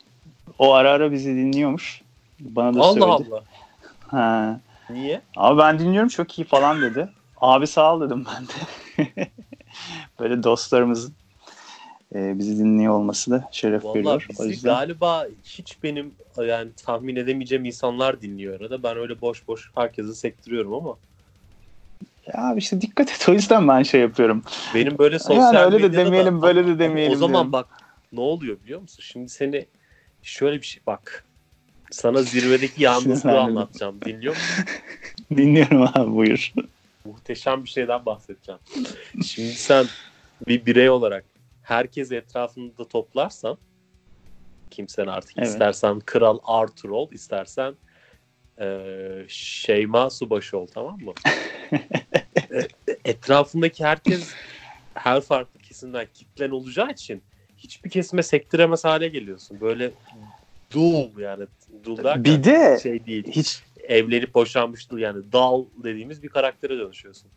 O 0.59 0.73
ara 0.73 0.91
ara 0.91 1.13
bizi 1.13 1.37
dinliyormuş. 1.37 2.03
Bana 2.41 2.75
da 2.75 2.81
Allah 2.81 2.93
söyledi. 2.93 3.35
Allah. 3.35 3.43
Ha. 4.09 4.61
Niye? 4.93 5.21
Ama 5.37 5.59
ben 5.59 5.79
dinliyorum 5.79 6.09
çok 6.09 6.39
iyi 6.39 6.45
falan 6.45 6.83
dedi. 6.83 7.09
Abi 7.37 7.67
sağ 7.67 7.95
ol 7.95 8.01
dedim 8.01 8.27
ben 8.37 8.47
de. 8.47 9.31
Böyle 10.21 10.43
dostlarımızın 10.43 11.15
e, 12.15 12.39
bizi 12.39 12.59
dinliyor 12.59 12.95
olması 12.95 13.31
da 13.31 13.49
şeref 13.53 13.85
Vallahi 13.85 13.99
veriyor. 13.99 14.27
O 14.39 14.45
yüzden 14.45 14.73
galiba 14.73 15.27
hiç 15.45 15.83
benim 15.83 16.15
yani 16.47 16.71
tahmin 16.85 17.17
edemeyeceğim 17.17 17.65
insanlar 17.65 18.23
dinliyor 18.23 18.61
arada. 18.61 18.83
Ben 18.83 18.97
öyle 18.97 19.21
boş 19.21 19.49
boş 19.49 19.71
herkese 19.75 20.15
sektiriyorum 20.15 20.75
ama 20.75 20.97
ya 22.27 22.35
abi 22.51 22.59
işte 22.59 22.81
dikkat 22.81 23.11
et 23.11 23.29
o 23.29 23.33
yüzden 23.33 23.69
ben 23.69 23.83
şey 23.83 24.01
yapıyorum. 24.01 24.43
benim 24.75 24.99
böyle 24.99 25.19
sosyal 25.19 25.55
yani 25.55 25.75
öyle 25.75 25.83
de 25.83 25.97
demeyelim 25.97 26.43
böyle 26.43 26.67
de 26.67 26.79
demeyelim. 26.79 27.13
O 27.13 27.17
zaman 27.17 27.33
diyorum. 27.33 27.53
bak 27.53 27.69
ne 28.13 28.21
oluyor 28.21 28.63
biliyor 28.63 28.81
musun? 28.81 29.03
Şimdi 29.07 29.29
seni 29.29 29.67
şöyle 30.23 30.57
bir 30.57 30.67
şey 30.67 30.83
bak. 30.87 31.25
Sana 31.91 32.23
zirvedeki 32.23 32.83
yalnızlığı 32.83 33.41
anlatacağım. 33.41 34.01
Dinliyor 34.05 34.35
musun? 34.35 34.65
Dinliyorum 35.37 35.83
abi 35.83 36.13
buyur. 36.17 36.53
Muhteşem 37.05 37.65
bir 37.65 37.69
şeyden 37.69 38.07
bahsedeceğim. 38.07 38.61
Şimdi 39.25 39.53
sen 39.53 39.85
bir 40.49 40.67
birey 40.67 40.91
olarak 40.91 41.25
herkes 41.63 42.13
etrafında 42.13 42.89
toplarsan 42.89 43.59
kimsen 44.71 45.07
artık 45.07 45.39
Evet. 45.39 45.49
istersen 45.49 46.01
kral 46.01 46.39
Arthur 46.43 46.91
ol 46.91 47.09
istersen 47.13 47.75
eee 48.61 49.27
Şeyma 49.29 50.11
Subaşı 50.11 50.59
ol 50.59 50.67
tamam 50.67 51.01
mı? 51.01 51.13
E, 52.53 52.69
Etrafındaki 53.05 53.85
herkes 53.85 54.35
her 54.95 55.21
farklı 55.21 55.61
kesimden 55.61 56.07
kitlen 56.15 56.51
olacağı 56.51 56.91
için 56.91 57.23
hiçbir 57.57 57.91
kesime 57.91 58.23
sektiremez 58.23 58.85
hale 58.85 59.09
geliyorsun. 59.09 59.61
Böyle 59.61 59.91
dul 60.73 61.19
yani 61.19 61.45
dul 61.85 61.97
derken 61.97 62.25
Bir 62.25 62.45
de 62.45 62.79
şey 62.83 63.07
değil. 63.07 63.25
hiç 63.31 63.63
Evlenip 63.89 64.35
boşanmıştır 64.35 64.99
yani 64.99 65.23
dal 65.33 65.65
dediğimiz 65.85 66.23
bir 66.23 66.29
karaktere 66.29 66.79
dönüşüyorsun. 66.79 67.31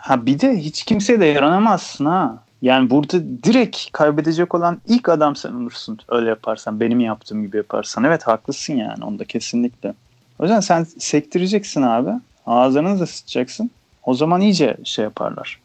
Ha 0.00 0.26
bir 0.26 0.40
de 0.40 0.56
hiç 0.56 0.84
kimseye 0.84 1.20
de 1.20 1.24
yaranamazsın 1.24 2.06
ha. 2.06 2.44
Yani 2.62 2.90
burada 2.90 3.24
direkt 3.42 3.92
kaybedecek 3.92 4.54
olan 4.54 4.80
ilk 4.88 5.08
adam 5.08 5.36
sen 5.36 5.52
olursun. 5.52 5.98
Öyle 6.08 6.28
yaparsan, 6.28 6.80
benim 6.80 7.00
yaptığım 7.00 7.42
gibi 7.42 7.56
yaparsan. 7.56 8.04
Evet 8.04 8.26
haklısın 8.26 8.74
yani 8.74 9.04
onda 9.04 9.24
kesinlikle. 9.24 9.94
O 10.38 10.42
yüzden 10.42 10.60
sen 10.60 10.84
sektireceksin 10.84 11.82
abi. 11.82 12.10
Ağzını 12.46 13.00
da 13.00 13.06
sıçacaksın. 13.06 13.70
O 14.02 14.14
zaman 14.14 14.40
iyice 14.40 14.76
şey 14.84 15.02
yaparlar. 15.02 15.60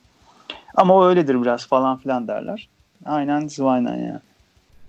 Ama 0.75 0.95
o 0.95 1.05
öyledir 1.05 1.41
biraz 1.41 1.67
falan 1.67 1.97
filan 1.97 2.27
derler. 2.27 2.69
Aynen 3.05 3.47
zıvaynen 3.47 3.97
ya. 3.97 4.21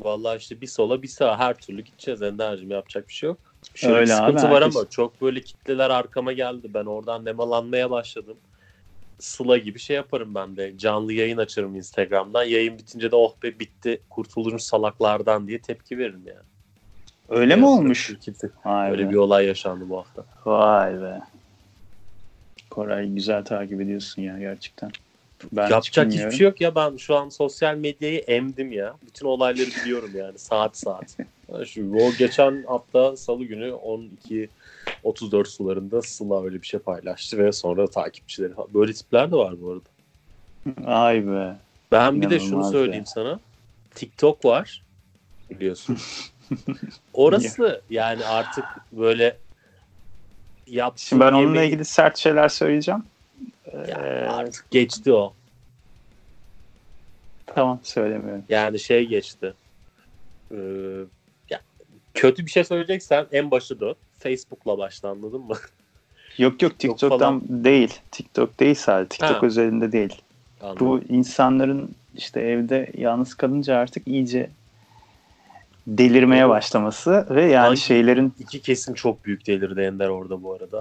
Vallahi 0.00 0.38
işte 0.38 0.60
bir 0.60 0.66
sola 0.66 1.02
bir 1.02 1.08
sağa 1.08 1.38
her 1.38 1.54
türlü 1.58 1.82
gideceğiz 1.82 2.22
Ender'cim 2.22 2.70
yapacak 2.70 3.08
bir 3.08 3.12
şey 3.12 3.26
yok. 3.28 3.38
Şöyle 3.74 3.94
Öyle 3.94 4.06
bir 4.06 4.10
abi, 4.10 4.16
sıkıntı 4.16 4.54
var 4.54 4.62
herkes- 4.62 4.76
ama 4.76 4.90
çok 4.90 5.22
böyle 5.22 5.40
kitleler 5.40 5.90
arkama 5.90 6.32
geldi. 6.32 6.70
Ben 6.74 6.84
oradan 6.84 7.24
nemalanmaya 7.24 7.90
başladım. 7.90 8.36
Sıla 9.18 9.58
gibi 9.58 9.78
şey 9.78 9.96
yaparım 9.96 10.34
ben 10.34 10.56
de. 10.56 10.78
Canlı 10.78 11.12
yayın 11.12 11.38
açarım 11.38 11.76
Instagram'dan. 11.76 12.44
Yayın 12.44 12.78
bitince 12.78 13.10
de 13.10 13.16
oh 13.16 13.34
be 13.42 13.58
bitti 13.60 14.00
kurtuluruz 14.10 14.62
salaklardan 14.62 15.48
diye 15.48 15.60
tepki 15.60 15.98
veririm 15.98 16.22
yani. 16.26 16.38
Öyle 17.28 17.56
mi 17.56 17.62
Biraz 17.62 17.70
olmuş? 17.70 18.12
Vay 18.64 18.90
Öyle 18.90 19.06
be. 19.06 19.10
bir 19.10 19.16
olay 19.16 19.46
yaşandı 19.46 19.88
bu 19.88 19.98
hafta. 19.98 20.24
Vay 20.46 21.02
be. 21.02 21.20
Koray 22.70 23.08
güzel 23.08 23.44
takip 23.44 23.80
ediyorsun 23.80 24.22
ya 24.22 24.38
gerçekten. 24.38 24.90
Ben 25.52 25.70
Yapacak 25.70 26.12
hiçbir 26.12 26.30
şey 26.30 26.44
yok 26.46 26.60
ya 26.60 26.74
ben 26.74 26.96
şu 26.96 27.16
an 27.16 27.28
sosyal 27.28 27.76
medyayı 27.76 28.18
emdim 28.18 28.72
ya. 28.72 28.94
Bütün 29.06 29.26
olayları 29.26 29.70
biliyorum 29.82 30.10
yani 30.14 30.38
saat 30.38 30.76
saat. 30.76 31.16
Şu, 31.66 31.94
o 31.94 32.12
geçen 32.18 32.64
hafta 32.66 33.16
salı 33.16 33.44
günü 33.44 33.70
12.34 35.04 35.46
sularında 35.46 36.02
Sıla 36.02 36.44
öyle 36.44 36.62
bir 36.62 36.66
şey 36.66 36.80
paylaştı 36.80 37.38
ve 37.38 37.52
sonra 37.52 37.86
takipçileri 37.86 38.52
böyle 38.74 38.92
tipler 38.92 39.32
de 39.32 39.36
var 39.36 39.54
bu 39.62 39.70
arada. 39.70 39.88
Ay 40.90 41.26
be. 41.26 41.56
Ben 41.92 42.22
bir 42.22 42.30
de 42.30 42.40
şunu 42.40 42.70
söyleyeyim 42.70 43.04
ya. 43.06 43.12
sana. 43.14 43.40
TikTok 43.94 44.44
var 44.44 44.82
biliyorsun. 45.50 45.98
Orası 47.14 47.82
yani 47.90 48.24
artık 48.24 48.64
böyle 48.92 49.36
yaptığın 50.66 51.04
Şimdi 51.04 51.20
ben 51.20 51.32
onunla 51.32 51.62
ilgili 51.62 51.84
sert 51.84 52.18
şeyler 52.18 52.48
söyleyeceğim. 52.48 53.04
Ya 53.88 53.98
artık 54.32 54.70
geçti 54.70 55.12
o. 55.12 55.34
Tamam 57.46 57.80
söylemiyorum. 57.82 58.44
Yani 58.48 58.78
şey 58.78 59.06
geçti. 59.06 59.54
Ee, 60.52 60.56
ya, 61.50 61.60
kötü 62.14 62.46
bir 62.46 62.50
şey 62.50 62.64
söyleyeceksen 62.64 63.26
en 63.32 63.50
başı 63.50 63.80
da 63.80 63.94
Facebook'la 64.18 64.78
başla 64.78 65.08
anladın 65.08 65.40
mı? 65.40 65.54
Yok 66.38 66.62
yok 66.62 66.78
TikTok'tan 66.78 67.42
değil. 67.48 68.00
TikTok 68.10 68.60
değil 68.60 68.74
sadece. 68.74 69.08
TikTok 69.08 69.42
Ha. 69.42 69.46
özelinde 69.46 69.92
değil. 69.92 70.22
Anladın. 70.60 70.86
Bu 70.86 71.00
insanların 71.08 71.90
işte 72.16 72.40
evde 72.40 72.90
yalnız 72.96 73.34
kalınca 73.34 73.76
artık 73.76 74.08
iyice 74.08 74.50
delirmeye 75.86 76.48
başlaması 76.48 77.26
ve 77.30 77.44
yani 77.44 77.66
Hangi- 77.66 77.76
şeylerin 77.80 78.34
İki 78.38 78.60
kesim 78.62 78.94
çok 78.94 79.24
büyük 79.24 79.46
delirdi 79.46 79.80
Ender 79.80 80.08
orada 80.08 80.42
bu 80.42 80.52
arada. 80.52 80.80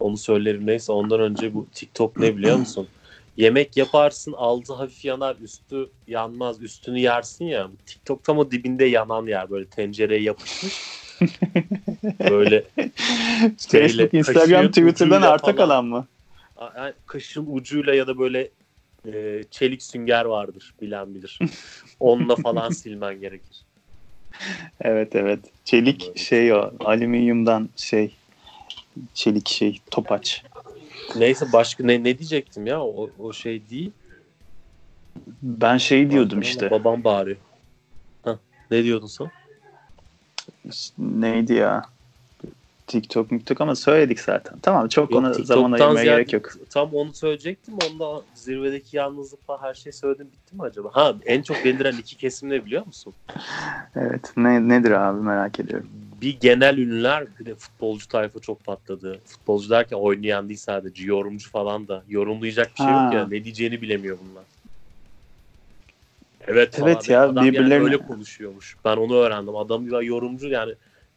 Onu 0.00 0.16
söylerim 0.16 0.66
neyse 0.66 0.92
ondan 0.92 1.20
önce 1.20 1.54
bu 1.54 1.66
TikTok 1.74 2.16
ne 2.16 2.36
biliyor 2.36 2.56
musun? 2.56 2.88
Yemek 3.36 3.76
yaparsın 3.76 4.32
altı 4.32 4.72
hafif 4.72 5.04
yanar 5.04 5.36
üstü 5.36 5.90
yanmaz 6.06 6.62
üstünü 6.62 6.98
yersin 6.98 7.44
ya. 7.44 7.70
TikTok 7.86 8.24
tam 8.24 8.38
o 8.38 8.50
dibinde 8.50 8.84
yanan 8.84 9.26
yer 9.26 9.50
böyle 9.50 9.66
tencereye 9.66 10.22
yapışmış. 10.22 10.80
böyle 12.30 12.64
Facebook, 13.68 14.14
Instagram, 14.14 14.68
Twitter'dan 14.68 15.22
arta 15.22 15.46
falan. 15.46 15.56
kalan 15.56 15.84
mı? 15.84 16.06
a- 16.56 16.92
kaşın 17.06 17.46
ucuyla 17.50 17.94
ya 17.94 18.06
da 18.06 18.18
böyle 18.18 18.50
e, 19.12 19.44
çelik 19.50 19.82
sünger 19.82 20.24
vardır 20.24 20.74
bilen 20.80 21.14
bilir. 21.14 21.38
Onunla 22.00 22.36
falan 22.36 22.70
silmen 22.70 23.20
gerekir. 23.20 23.64
Evet 24.80 25.14
evet. 25.16 25.40
Çelik 25.64 26.00
Böyle. 26.00 26.18
şey 26.18 26.52
o. 26.52 26.72
Alüminyumdan 26.84 27.68
şey. 27.76 28.16
Çelik 29.14 29.48
şey. 29.48 29.80
Topaç. 29.90 30.42
Neyse 31.16 31.52
başka 31.52 31.84
ne, 31.84 32.04
ne 32.04 32.18
diyecektim 32.18 32.66
ya 32.66 32.82
o, 32.82 33.10
o 33.18 33.32
şey 33.32 33.68
değil. 33.70 33.92
Ben 35.42 35.76
şey 35.76 36.10
diyordum 36.10 36.38
Arkadan 36.38 36.50
işte. 36.50 36.70
Babam 36.70 37.04
bağırıyor. 37.04 37.36
Hah, 38.22 38.36
ne 38.70 38.84
diyordun 38.84 39.06
sen? 39.06 39.30
Neydi 40.98 41.54
ya? 41.54 41.82
TikTok 42.86 43.28
TikTok 43.28 43.60
ama 43.60 43.76
söyledik 43.76 44.20
zaten. 44.20 44.58
Tamam 44.62 44.88
çok 44.88 45.10
Yok, 45.10 45.20
ona 45.20 45.32
TikTok'tan 45.32 45.54
zaman 45.54 45.72
ayırmaya 45.72 46.02
ziyade 46.02 46.22
gerek 46.22 46.32
yok. 46.32 46.52
Tam 46.70 46.94
onu 46.94 47.14
söyleyecektim. 47.14 47.74
Onda 47.90 48.22
zirvedeki 48.34 48.96
yalnızlıkla 48.96 49.62
her 49.62 49.74
şey 49.74 49.92
söyledim 49.92 50.26
bitti 50.32 50.56
mi 50.56 50.62
acaba? 50.62 50.88
Ha 50.92 51.14
en 51.26 51.42
çok 51.42 51.64
deliren 51.64 51.96
iki 51.98 52.16
kesim 52.16 52.50
ne 52.50 52.64
biliyor 52.64 52.86
musun? 52.86 53.14
Evet. 53.96 54.32
Ne, 54.36 54.68
nedir 54.68 54.90
abi 54.90 55.20
merak 55.20 55.60
ediyorum. 55.60 55.88
Bir 56.20 56.40
genel 56.40 56.78
ünlüler 56.78 57.24
bir 57.40 57.46
de 57.46 57.54
futbolcu 57.54 58.08
tayfa 58.08 58.38
çok 58.40 58.64
patladı. 58.64 59.20
Futbolcu 59.26 59.70
derken 59.70 59.96
oynayan 59.96 60.48
değil 60.48 60.58
sadece 60.58 61.04
yorumcu 61.04 61.50
falan 61.50 61.88
da. 61.88 62.02
Yorumlayacak 62.08 62.70
bir 62.72 62.76
şey 62.76 62.86
Ha. 62.86 63.04
yok 63.04 63.14
ya. 63.14 63.28
Ne 63.28 63.44
diyeceğini 63.44 63.82
bilemiyor 63.82 64.18
bunlar. 64.30 64.44
Evet. 66.46 66.78
Evet 66.82 67.08
ya, 67.08 67.22
Adam 67.24 67.36
yani 67.46 67.56
birbirlerine- 67.56 67.84
öyle 67.84 67.98
konuşuyormuş. 67.98 68.76
Ben 68.84 68.96
onu 68.96 69.14
öğrendim. 69.16 69.56
Adam 69.56 69.86
bir 69.86 70.02
yorumcu 70.02 70.48
yani 70.48 70.74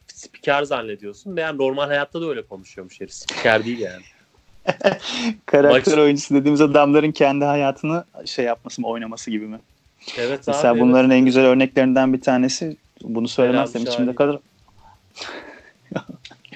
spiker 0.08 0.64
zannediyorsun. 0.64 1.34
Meğer 1.34 1.58
normal 1.58 1.88
hayatta 1.88 2.22
da 2.22 2.30
öyle 2.30 2.42
konuşuyormuş 2.42 3.02
herif. 3.02 3.14
Spiker 3.14 3.66
değil 3.66 3.80
yani. 3.80 4.02
Karakter 5.46 5.94
Maç- 5.94 6.00
oyuncusu 6.04 6.36
dediğimiz 6.36 6.62
adamların 6.62 7.12
kendi 7.12 7.46
hayatını 7.46 8.04
şey 8.26 8.46
yapması 8.46 8.82
mı 8.82 8.88
oynaması 8.88 9.32
gibi 9.32 9.46
mi? 9.48 9.60
Evet 10.18 10.40
Mesela 10.48 10.74
abi. 10.74 10.80
bunların 10.80 11.12
en 11.12 11.26
güzel 11.26 11.46
örneklerinden 11.46 12.14
bir 12.14 12.22
tanesi 12.22 12.78
bunu 13.04 13.28
söylemezsem 13.28 13.82
içimde 13.82 14.16
kalır. 14.16 14.40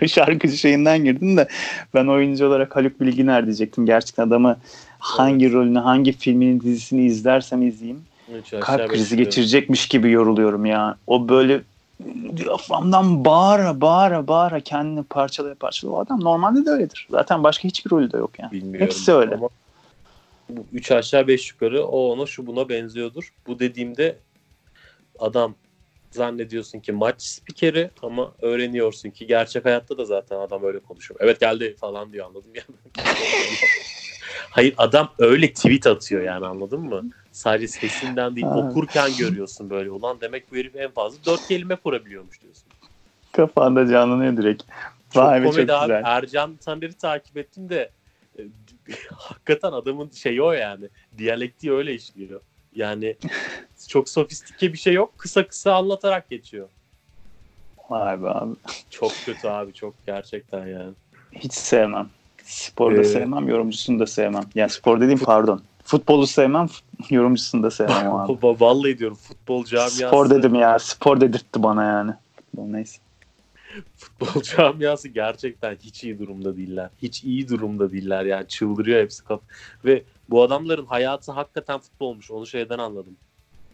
Şarkıcı 0.07 0.57
şeyinden 0.57 1.03
girdim 1.03 1.37
de 1.37 1.47
ben 1.93 2.07
oyuncu 2.07 2.47
olarak 2.47 2.75
Haluk 2.75 3.01
Bilginer 3.01 3.45
diyecektim. 3.45 3.85
Gerçekten 3.85 4.27
adamı 4.27 4.57
hangi 4.99 5.53
rolünü, 5.53 5.79
hangi 5.79 6.11
filmini, 6.11 6.61
dizisini 6.61 7.05
izlersem 7.05 7.67
izleyeyim 7.67 8.01
kalp 8.59 8.89
krizi 8.89 9.17
geçirecekmiş 9.17 9.87
gibi 9.87 10.11
yoruluyorum 10.11 10.65
ya. 10.65 10.97
O 11.07 11.29
böyle 11.29 11.61
diyaframdan 12.37 13.25
bağıra 13.25 13.81
bağıra 13.81 14.27
bağıra 14.27 14.59
kendini 14.59 15.03
parçalaya 15.03 15.55
parçalaya. 15.55 15.95
O 15.95 15.99
adam 15.99 16.23
normalde 16.23 16.65
de 16.65 16.69
öyledir. 16.69 17.07
Zaten 17.09 17.43
başka 17.43 17.63
hiçbir 17.63 17.91
rolü 17.91 18.11
de 18.11 18.17
yok 18.17 18.31
yani. 18.39 18.51
Bilmiyorum. 18.51 18.85
Hepsi 18.85 19.13
öyle. 19.13 19.35
Ama 19.35 19.49
bu 20.49 20.65
üç 20.73 20.91
aşağı 20.91 21.27
beş 21.27 21.51
yukarı 21.51 21.85
o 21.85 22.11
ona 22.11 22.25
şu 22.25 22.47
buna 22.47 22.69
benziyordur. 22.69 23.33
Bu 23.47 23.59
dediğimde 23.59 24.17
adam 25.19 25.55
zannediyorsun 26.13 26.79
ki 26.79 26.91
maç 26.91 27.21
spikeri 27.21 27.91
ama 28.01 28.33
öğreniyorsun 28.41 29.09
ki 29.09 29.27
gerçek 29.27 29.65
hayatta 29.65 29.97
da 29.97 30.05
zaten 30.05 30.37
adam 30.37 30.63
öyle 30.63 30.79
konuşuyor. 30.79 31.19
Evet 31.23 31.39
geldi 31.39 31.75
falan 31.79 32.13
diyor 32.13 32.25
anladın 32.25 32.51
mı? 32.51 32.57
Hayır 34.49 34.73
adam 34.77 35.13
öyle 35.19 35.53
tweet 35.53 35.87
atıyor 35.87 36.21
yani 36.21 36.45
anladın 36.45 36.79
mı? 36.79 37.03
Sadece 37.31 37.67
sesinden 37.67 38.35
değil 38.35 38.47
okurken 38.47 39.11
görüyorsun 39.17 39.69
böyle. 39.69 39.91
Ulan 39.91 40.21
demek 40.21 40.51
bu 40.51 40.55
herif 40.55 40.75
en 40.75 40.91
fazla 40.91 41.25
dört 41.25 41.47
kelime 41.47 41.75
kurabiliyormuş 41.75 42.41
diyorsun. 42.41 42.65
Kafanda 43.31 43.87
canlanıyor 43.87 44.37
direkt. 44.37 44.63
Çok 45.13 45.23
Vay 45.23 45.41
be 45.41 45.45
çok 45.45 45.53
komedi 45.53 45.73
abi. 45.73 45.87
güzel. 45.87 46.01
Ercan 46.05 46.55
Taner'i 46.55 46.93
takip 46.93 47.37
ettim 47.37 47.69
de 47.69 47.91
e, 48.39 48.41
hakikaten 49.11 49.71
adamın 49.71 50.09
şeyi 50.09 50.41
o 50.41 50.51
yani. 50.51 50.89
Diyalektiği 51.17 51.73
öyle 51.73 51.93
işliyor. 51.93 52.41
Yani 52.75 53.15
çok 53.87 54.09
sofistike 54.09 54.73
bir 54.73 54.77
şey 54.77 54.93
yok. 54.93 55.13
Kısa 55.17 55.47
kısa 55.47 55.75
anlatarak 55.75 56.29
geçiyor. 56.29 56.69
Vay 57.89 58.23
be 58.23 58.29
abi. 58.29 58.55
Çok 58.89 59.11
kötü 59.25 59.47
abi 59.47 59.73
çok 59.73 59.93
gerçekten 60.05 60.67
yani. 60.67 60.93
Hiç 61.31 61.53
sevmem. 61.53 62.09
Sporda 62.43 63.01
Ee, 63.01 63.03
sevmem, 63.03 63.47
yorumcusunu 63.47 63.99
da 63.99 64.05
sevmem. 64.05 64.43
Yani 64.55 64.69
spor 64.69 65.01
dediğim 65.01 65.19
pardon. 65.19 65.61
Futbolu 65.83 66.27
sevmem, 66.27 66.67
yorumcusunu 67.09 67.63
da 67.63 67.71
sevmem 67.71 68.15
abi. 68.15 68.37
Vallahi 68.43 68.97
diyorum 68.97 69.17
futbol 69.17 69.65
camiası. 69.65 69.97
Spor 69.97 70.29
dedim 70.29 70.55
ya. 70.55 70.79
Spor 70.79 71.21
dedirtti 71.21 71.63
bana 71.63 71.83
yani. 71.83 72.11
Neyse. 72.57 72.97
Futbol 73.97 74.41
camiası 74.55 75.07
gerçekten 75.07 75.75
hiç 75.75 76.03
iyi 76.03 76.19
durumda 76.19 76.57
değiller. 76.57 76.89
Hiç 77.01 77.23
iyi 77.23 77.49
durumda 77.49 77.91
değiller 77.91 78.25
yani 78.25 78.47
çıldırıyor 78.47 79.01
hepsi 79.01 79.23
kaf. 79.23 79.41
Ve 79.85 80.03
bu 80.29 80.43
adamların 80.43 80.85
hayatı 80.85 81.31
hakikaten 81.31 81.79
futbolmuş. 81.79 82.31
Onu 82.31 82.47
şeyden 82.47 82.77
anladım. 82.77 83.15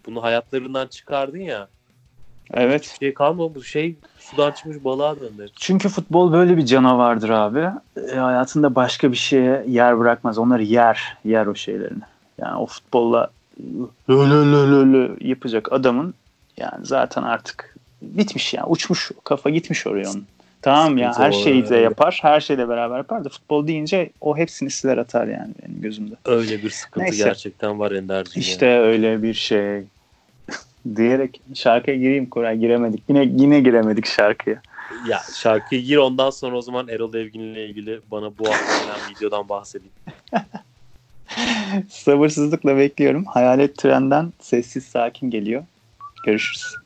Bunu 0.05 0.23
hayatlarından 0.23 0.87
çıkardın 0.87 1.39
ya. 1.39 1.67
Evet. 2.53 2.95
şey 2.99 3.13
kalma 3.13 3.55
bu 3.55 3.63
şey 3.63 3.95
sudan 4.19 4.51
çıkmış 4.51 4.83
balığa 4.83 5.19
döndü. 5.19 5.47
Çünkü 5.55 5.89
futbol 5.89 6.33
böyle 6.33 6.57
bir 6.57 6.65
canavardır 6.65 7.29
abi. 7.29 7.69
E, 8.11 8.15
hayatında 8.15 8.75
başka 8.75 9.11
bir 9.11 9.17
şeye 9.17 9.65
yer 9.67 9.99
bırakmaz. 9.99 10.37
Onları 10.37 10.63
yer. 10.63 11.17
Yer 11.25 11.45
o 11.45 11.55
şeylerini. 11.55 12.03
Yani 12.37 12.57
o 12.57 12.65
futbolla 12.65 13.29
lö 14.09 14.29
lö 14.29 14.71
lö 14.71 14.93
lö 14.93 15.15
yapacak 15.21 15.71
adamın 15.71 16.13
yani 16.57 16.85
zaten 16.85 17.23
artık 17.23 17.75
bitmiş 18.01 18.53
yani. 18.53 18.65
Uçmuş. 18.65 19.11
Kafa 19.23 19.49
gitmiş 19.49 19.87
oraya 19.87 20.09
onun. 20.09 20.25
Tamam 20.61 20.97
ya 20.97 21.19
her 21.19 21.31
şeyi 21.31 21.69
de 21.69 21.75
yani. 21.75 21.83
yapar. 21.83 22.19
Her 22.21 22.39
şeyle 22.39 22.69
beraber 22.69 22.97
yapar 22.97 23.25
da 23.25 23.29
futbol 23.29 23.67
deyince 23.67 24.09
o 24.21 24.37
hepsini 24.37 24.69
siler 24.69 24.97
atar 24.97 25.27
yani 25.27 25.53
benim 25.63 25.81
gözümde. 25.81 26.15
Öyle 26.25 26.63
bir 26.63 26.69
sıkıntı 26.69 27.05
Neyse. 27.05 27.23
gerçekten 27.23 27.79
var 27.79 27.91
Ender'cim. 27.91 28.41
İşte 28.41 28.79
öyle 28.79 29.23
bir 29.23 29.33
şey. 29.33 29.83
Diyerek 30.95 31.41
şarkıya 31.53 31.97
gireyim 31.97 32.29
Koray 32.29 32.57
giremedik. 32.57 33.03
Yine 33.09 33.23
yine 33.23 33.59
giremedik 33.59 34.05
şarkıya. 34.05 34.55
ya. 34.55 34.61
ya 35.07 35.19
şarkıya 35.35 35.81
gir 35.81 35.97
ondan 35.97 36.29
sonra 36.29 36.55
o 36.55 36.61
zaman 36.61 36.87
Erol 36.87 37.13
Evgin'le 37.13 37.55
ilgili 37.55 37.99
bana 38.11 38.37
bu 38.37 38.47
hafta 38.47 38.85
gelen 38.85 39.15
videodan 39.15 39.49
bahsedeyim. 39.49 39.93
Sabırsızlıkla 41.89 42.77
bekliyorum. 42.77 43.25
Hayalet 43.25 43.77
trenden 43.77 44.33
sessiz 44.39 44.85
sakin 44.85 45.29
geliyor. 45.29 45.63
Görüşürüz. 46.25 46.78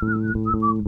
Sessiz 0.00 0.84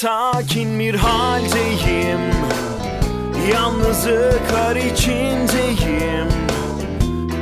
sakin 0.00 0.78
bir 0.78 0.94
haldeyim. 0.94 2.20
Yalnızlıklar 3.52 4.76
içindeyim. 4.76 6.28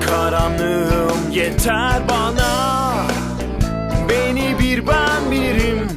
Karanlığım 0.07 1.31
yeter 1.31 2.03
bana. 2.11 2.95
Beni 4.09 4.59
bir 4.59 4.87
ben 4.87 5.31
birim. 5.31 5.89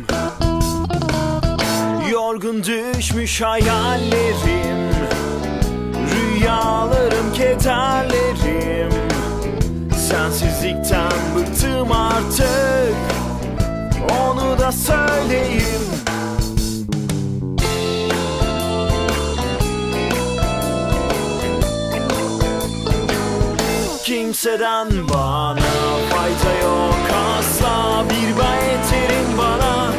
Yorgun 2.11 2.63
düşmüş 2.63 3.41
hayallerim. 3.41 4.91
Rüyalarım 6.11 7.33
kederlerim. 7.33 8.91
Sensizlikten 10.09 11.11
bıktım 11.35 11.91
artık. 11.91 12.95
Onu 14.21 14.59
da 14.59 14.71
söyleyeyim 14.71 16.00
Kimseden 24.11 24.87
bana 25.09 25.71
fayda 26.09 26.53
yok. 26.63 26.95
Asla 27.37 28.05
Bir 28.09 28.27
yeterim 28.27 29.37
bana. 29.37 29.93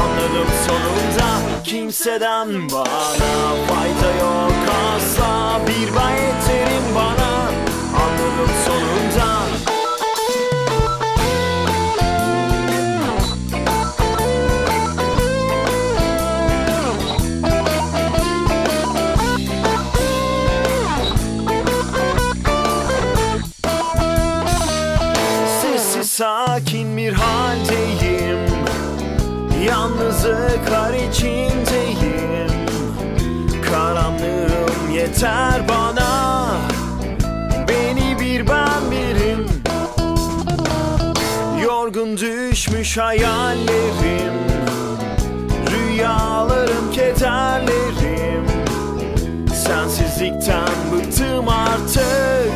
Anladım 0.00 0.48
sonunda 0.66 1.28
Kimseden 1.64 2.48
bana 2.48 3.54
fayda 3.68 4.10
yok. 4.20 4.52
Asla 4.96 5.60
Bir 5.66 5.88
yeterim 6.20 6.94
bana. 6.94 7.30
Anladım 8.02 8.52
sonunda 8.66 8.97
Yalnızlıklar 30.28 30.94
içindeyim. 30.94 32.50
Karanlığım 33.70 34.90
yeter 34.94 35.68
bana. 35.68 36.46
Beni 37.68 38.20
bir 38.20 38.48
ben 38.48 38.90
birim 38.90 39.46
Yorgun 41.62 42.16
düşmüş 42.16 42.98
hayallerim. 42.98 44.32
Rüyalarım 45.70 46.92
kederlerim. 46.92 48.46
Sensizlikten 49.54 50.68
bıktım 50.92 51.48
artık. 51.48 52.52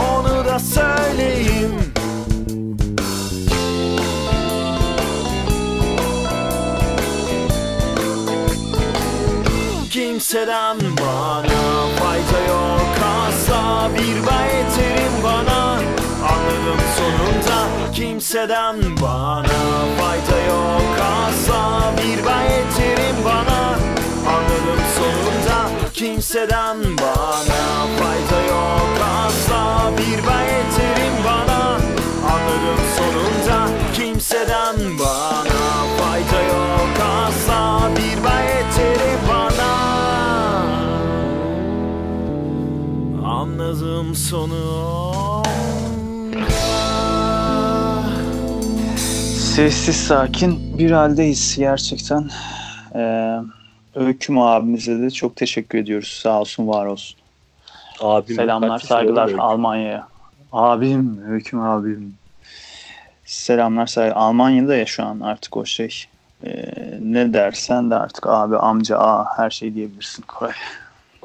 Onu 0.00 0.44
da 0.44 0.58
söyleyeyim 0.58 1.87
Kimseden 10.28 10.78
bana 10.80 11.86
fayda 11.98 12.40
yok. 12.48 12.98
Asla 13.28 13.90
Bir 13.94 14.26
ben 14.26 14.44
yeterim 14.44 15.12
bana. 15.24 15.72
Anladım 16.28 16.80
sonunda 16.96 17.66
Kimseden 17.94 18.76
bana. 19.02 19.58
Fayda 19.98 20.38
yok. 20.48 20.98
Asla 21.02 21.92
Bir 21.96 22.26
ben 22.26 22.42
yeterim 22.42 23.16
bana. 23.24 23.78
Anladım 24.28 24.82
sonunda 24.96 25.90
Kimseden 25.94 26.76
bana. 26.98 27.86
Fayda 27.98 28.42
yok. 28.48 28.98
Asla 29.26 29.90
Bir 29.98 30.26
ben 30.26 31.24
bana. 31.24 31.78
Anladım 32.32 32.80
sonunda 32.96 33.68
Kimseden 33.94 34.98
bana 34.98 35.47
Anladım 43.68 44.14
sonu 44.14 45.42
Sessiz 49.38 49.96
sakin 49.96 50.78
bir 50.78 50.90
haldeyiz 50.90 51.56
gerçekten. 51.58 52.30
Ee, 52.94 53.36
Öyküm 53.94 54.38
abimize 54.38 55.00
de 55.02 55.10
çok 55.10 55.36
teşekkür 55.36 55.78
ediyoruz. 55.78 56.20
Sağ 56.22 56.40
olsun 56.40 56.68
var 56.68 56.86
olsun. 56.86 57.18
Abim 58.00 58.36
Selamlar 58.36 58.78
saygılar? 58.78 59.30
Almanya'ya. 59.38 60.08
Abim, 60.52 61.22
Öyküm 61.30 61.60
abim. 61.60 62.14
Selamlar 63.24 63.86
saygılar. 63.86 64.20
Almanya'da 64.20 64.76
ya 64.76 64.86
şu 64.86 65.04
an 65.04 65.20
artık 65.20 65.56
o 65.56 65.64
şey. 65.64 66.04
Ee, 66.44 66.64
ne 67.02 67.32
dersen 67.32 67.90
de 67.90 67.94
artık 67.94 68.26
abi, 68.26 68.56
amca, 68.56 68.98
a 68.98 69.38
her 69.38 69.50
şey 69.50 69.74
diyebilirsin 69.74 70.24
Koray. 70.28 70.52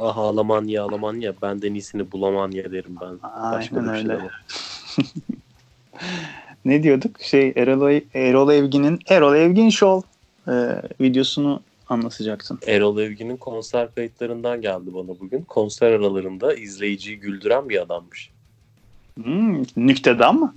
Ah 0.06 0.18
Almanya 0.18 0.84
Almanya 0.84 1.34
benden 1.42 1.74
iyisini 1.74 2.12
bulamanya 2.12 2.72
derim 2.72 2.96
ben. 3.02 3.20
Başka 3.52 3.76
Aynen 3.78 3.94
bir 3.94 4.00
şey 4.00 4.10
öyle. 4.10 4.10
demem. 4.10 4.30
Ne 6.66 6.84
diyorduk? 6.84 7.22
Şey 7.22 7.54
Erol, 7.56 8.02
Erol 8.13 8.52
Evgin'in 8.52 9.00
Erol 9.10 9.36
Evgin 9.36 9.70
Show 9.70 10.10
e, 10.48 10.54
videosunu 11.02 11.62
anlatacaktın. 11.89 12.60
Erol 12.68 13.00
Evgin'in 13.00 13.38
konser 13.38 13.96
kayıtlarından 13.96 14.62
geldi 14.62 14.94
bana 14.94 15.08
bugün. 15.08 15.42
Konser 15.42 15.92
aralarında 15.92 16.54
izleyiciyi 16.54 17.20
güldüren 17.20 17.70
bir 17.70 17.82
adammış. 17.82 18.30
Hmm, 19.24 19.63
nüktedan 19.78 20.36
mı? 20.36 20.56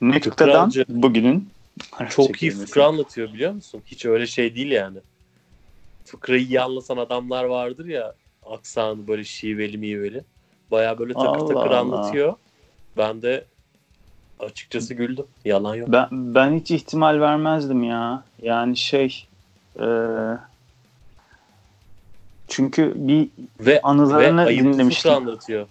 Nüktedan 0.00 0.70
Fıkracı. 0.70 0.84
bugünün 0.88 1.48
Çok 2.10 2.42
iyi 2.42 2.50
fıkra 2.50 2.86
anlatıyor 2.86 3.32
biliyor 3.32 3.52
musun? 3.52 3.82
Hiç 3.86 4.06
öyle 4.06 4.26
şey 4.26 4.54
değil 4.54 4.70
yani. 4.70 4.98
Fıkrayı 6.04 6.42
iyi 6.42 6.60
anlatan 6.60 6.96
adamlar 6.96 7.44
vardır 7.44 7.86
ya 7.86 8.14
aksanı 8.50 9.08
böyle 9.08 9.24
şiveli 9.24 9.78
miveli. 9.78 10.24
Baya 10.70 10.98
böyle 10.98 11.14
takır 11.14 11.28
Allah 11.28 11.54
takır 11.54 11.70
Allah. 11.70 11.78
anlatıyor. 11.78 12.34
Ben 12.96 13.22
de 13.22 13.44
açıkçası 14.40 14.94
güldüm. 14.94 15.26
Yalan 15.44 15.74
yok. 15.74 15.88
Ben, 15.92 16.08
ben 16.10 16.52
hiç 16.54 16.70
ihtimal 16.70 17.20
vermezdim 17.20 17.82
ya. 17.82 18.24
Yani 18.42 18.76
şey 18.76 19.26
e, 19.80 19.86
çünkü 22.48 22.92
bir 22.96 23.28
Ve, 23.60 23.66
ve 23.66 23.82
anılarını 23.82 24.40
ayıplı 24.40 24.72
dinlemiştim. 24.72 25.12
anlatıyor. 25.12 25.66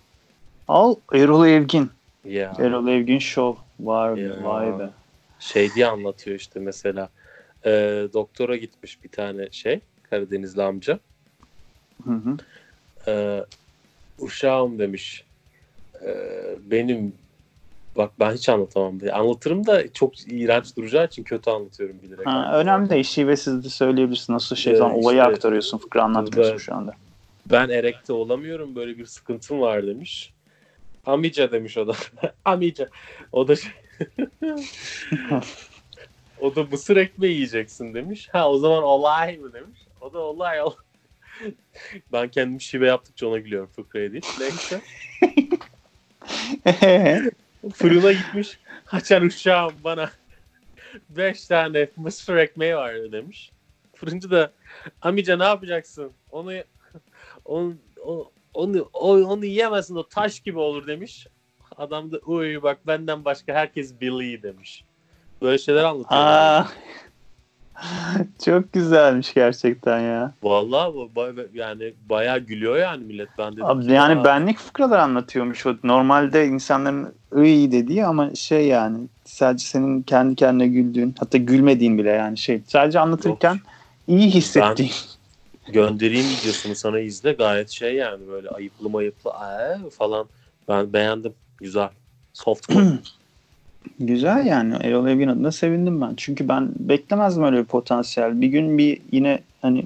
Al 0.68 0.96
Erol 1.14 1.48
Evgin. 1.48 1.92
Ya. 2.26 2.54
Erol 2.60 2.88
Evgin 2.88 3.20
Show. 3.20 3.62
Var 3.80 4.18
Ya. 4.18 4.44
vay 4.44 4.80
be. 4.80 4.90
şey 5.40 5.74
diye 5.74 5.88
anlatıyor 5.88 6.36
işte 6.40 6.60
mesela 6.60 7.10
e, 7.66 7.72
doktora 8.14 8.56
gitmiş 8.56 9.04
bir 9.04 9.10
tane 9.10 9.52
şey 9.52 9.80
Karadenizli 10.10 10.64
amca 10.64 11.00
Hı 12.06 12.12
hı. 12.14 12.38
E, 13.08 13.46
uşağım 14.20 14.80
demiş 14.80 15.24
e, 16.06 16.12
benim 16.72 17.14
bak 17.98 18.12
ben 18.20 18.34
hiç 18.34 18.50
anlatamam 18.50 19.00
diye 19.00 19.14
anlatırım 19.14 19.68
da 19.68 19.94
çok 19.94 20.28
iğrenç 20.32 20.78
duracağı 20.78 21.06
için 21.06 21.24
kötü 21.24 21.50
anlatıyorum 21.50 21.96
bilerek. 22.04 22.26
Ha, 22.26 22.52
önemli 22.60 22.90
değil. 22.90 23.04
Şivesiz 23.04 23.64
de 23.64 23.70
söyleyebilirsin. 23.70 24.34
Nasıl 24.34 24.56
şey 24.56 24.76
zaman 24.76 24.98
olayı 24.98 25.20
işte. 25.20 25.32
aktarıyorsun. 25.32 25.78
Fıkra 25.78 26.04
anlatmıyorsun 26.04 26.44
Burada- 26.44 26.60
şu 26.64 26.76
anda. 26.76 26.94
Ben 27.52 27.70
erekte 27.70 28.14
olamıyorum 28.14 28.76
böyle 28.76 28.98
bir 28.98 29.06
sıkıntım 29.06 29.62
var 29.62 29.88
demiş. 29.88 30.34
Amica 31.06 31.52
demiş 31.52 31.78
o 31.78 31.88
da. 31.88 31.94
Amica. 32.46 32.90
O 33.32 33.48
da 33.48 33.56
şey... 33.56 33.72
o 36.42 36.56
da 36.56 36.64
mısır 36.64 36.98
ekmeği 36.98 37.34
yiyeceksin 37.34 37.94
demiş. 37.94 38.30
Ha 38.32 38.50
o 38.50 38.58
zaman 38.58 38.84
olay 38.84 39.38
mı 39.38 39.54
demiş. 39.54 39.80
O 40.02 40.14
da 40.14 40.20
olay 40.20 40.62
olay. 40.62 40.76
ben 42.12 42.28
kendim 42.32 42.62
şive 42.62 42.88
yaptıkça 42.88 43.28
ona 43.28 43.38
gülüyorum 43.38 43.70
fıkraya 43.76 44.12
değil. 44.12 44.26
Neyse. 44.40 44.82
Fırına 47.74 48.12
gitmiş. 48.12 48.60
Haçan 48.86 49.24
uşağım 49.24 49.74
bana 49.84 50.12
beş 51.10 51.46
tane 51.48 51.90
mısır 51.96 52.36
ekmeği 52.36 52.76
var 52.76 53.12
demiş. 53.12 53.52
Fırıncı 53.96 54.32
da 54.32 54.52
amica 55.02 55.38
ne 55.38 55.44
yapacaksın? 55.44 56.12
Onu 56.32 56.52
onu 57.46 57.76
onu 58.54 58.90
o- 58.94 59.24
onu 59.24 59.46
yiyemezsin 59.46 59.96
o 59.96 60.08
taş 60.08 60.40
gibi 60.40 60.60
olur 60.60 60.88
demiş. 60.88 61.28
Adam 61.78 62.12
da 62.12 62.18
uy 62.18 62.62
bak 62.64 62.88
benden 62.88 63.26
başka 63.26 63.54
herkes 63.54 64.02
Billy 64.02 64.44
demiş. 64.44 64.84
Böyle 65.42 65.58
şeyler 65.58 65.84
anlatıyor. 65.84 66.22
Aa, 66.22 66.68
çok 68.46 68.74
güzelmiş 68.74 69.34
gerçekten 69.34 70.00
ya. 70.00 70.34
Vallahi 70.44 70.94
bu 70.94 71.10
ba- 71.16 71.48
yani 71.54 71.94
bayağı 72.10 72.40
gülüyor 72.40 72.78
yani 72.78 73.04
millet. 73.04 73.30
Ben 73.38 73.54
dedim 73.54 73.66
Abi 73.66 73.92
yani 73.92 74.20
"Aa, 74.20 74.24
benlik 74.24 74.58
fıkralar 74.58 75.00
anlatıyormuş 75.00 75.66
o. 75.66 75.76
Normalde 75.84 76.48
insanların 76.48 77.14
iyi 77.44 77.72
dediği 77.72 78.06
ama 78.06 78.36
şey 78.36 78.68
yani 78.68 78.98
sadece 79.26 79.66
senin 79.66 80.02
kendi 80.02 80.36
kendine 80.36 80.68
güldüğün 80.68 81.16
hatta 81.20 81.38
gülmediğin 81.38 81.98
bile 81.98 82.10
yani 82.10 82.38
şey 82.38 82.62
sadece 82.68 83.00
anlatırken 83.00 83.54
Yok. 83.54 83.62
iyi 84.08 84.30
hissettiğin. 84.30 84.92
göndereyim 85.70 86.26
videosunu 86.26 86.76
sana 86.76 87.00
izle 87.00 87.32
gayet 87.32 87.70
şey 87.70 87.96
yani 87.96 88.28
böyle 88.28 88.50
ayıplı 88.50 88.90
mayıplı 88.90 89.32
falan. 89.98 90.28
Ben 90.68 90.94
beğendim. 90.94 91.34
Güzel. 91.58 91.90
Soft. 92.34 92.74
Güzel 94.00 94.46
yani 94.46 94.76
Erol 94.82 95.08
Evgin 95.08 95.28
adına 95.28 95.52
sevindim 95.52 96.02
ben. 96.02 96.14
Çünkü 96.18 96.48
ben 96.48 96.70
beklemezdim 96.80 97.44
öyle 97.44 97.58
bir 97.58 97.66
potansiyel. 97.66 98.42
Bir 98.42 98.48
gün 98.48 98.78
bir 98.78 99.02
yine 99.12 99.40
hani 99.62 99.86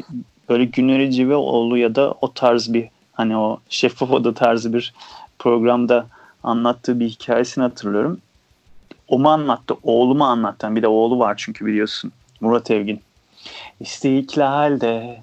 böyle 0.50 0.66
Güneri 0.66 1.12
Civeoğlu 1.12 1.78
ya 1.78 1.96
da 1.96 2.12
o 2.12 2.34
tarz 2.34 2.74
bir 2.74 2.88
hani 3.14 3.38
o 3.38 3.60
şeffaf 3.70 4.12
oda 4.12 4.34
tarzı 4.34 4.74
bir 4.74 4.94
programda 5.40 6.06
anlattığı 6.44 7.00
bir 7.00 7.10
hikayesini 7.10 7.62
hatırlıyorum. 7.62 8.22
O 9.08 9.20
mu 9.20 9.30
anlattı? 9.30 9.76
Oğluma 9.84 10.28
anlattı. 10.28 10.76
Bir 10.76 10.82
de 10.82 10.88
oğlu 10.88 11.20
var 11.20 11.34
çünkü 11.38 11.66
biliyorsun. 11.66 12.12
Murat 12.42 12.72
Evgin. 12.72 13.02
İstiklal'de 13.80 15.22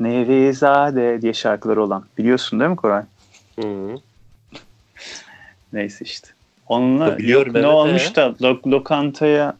Nevizade 0.00 1.22
diye 1.22 1.32
şarkıları 1.32 1.82
olan. 1.82 2.04
Biliyorsun 2.18 2.60
değil 2.60 2.70
mi 2.70 2.76
Koray? 2.76 3.02
Hı. 3.60 3.96
Neyse 5.72 6.04
işte. 6.04 6.28
Onunla 6.72 7.18
Biliyorum, 7.18 7.54
ne 7.54 7.58
evet, 7.58 7.68
olmuş 7.68 8.16
da 8.16 8.26
lo- 8.26 8.70
lokantaya 8.70 9.56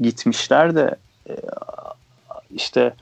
gitmişler 0.00 0.74
de 0.74 0.96
e, 1.28 1.34
işte 2.50 2.94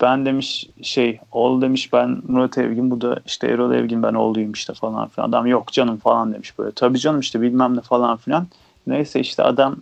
ben 0.00 0.26
demiş 0.26 0.66
şey 0.82 1.20
oğul 1.32 1.60
demiş 1.62 1.92
ben 1.92 2.22
Murat 2.28 2.58
Evgin 2.58 2.90
bu 2.90 3.00
da 3.00 3.20
işte 3.26 3.46
Erol 3.46 3.72
Evgin 3.72 4.02
ben 4.02 4.14
oğluyum 4.14 4.52
işte 4.52 4.74
falan 4.74 5.08
filan. 5.08 5.28
Adam 5.28 5.46
yok 5.46 5.72
canım 5.72 5.96
falan 5.96 6.34
demiş 6.34 6.58
böyle. 6.58 6.72
Tabii 6.72 6.98
canım 6.98 7.20
işte 7.20 7.40
bilmem 7.40 7.76
ne 7.76 7.80
falan 7.80 8.16
filan. 8.16 8.46
Neyse 8.86 9.20
işte 9.20 9.42
adam 9.42 9.76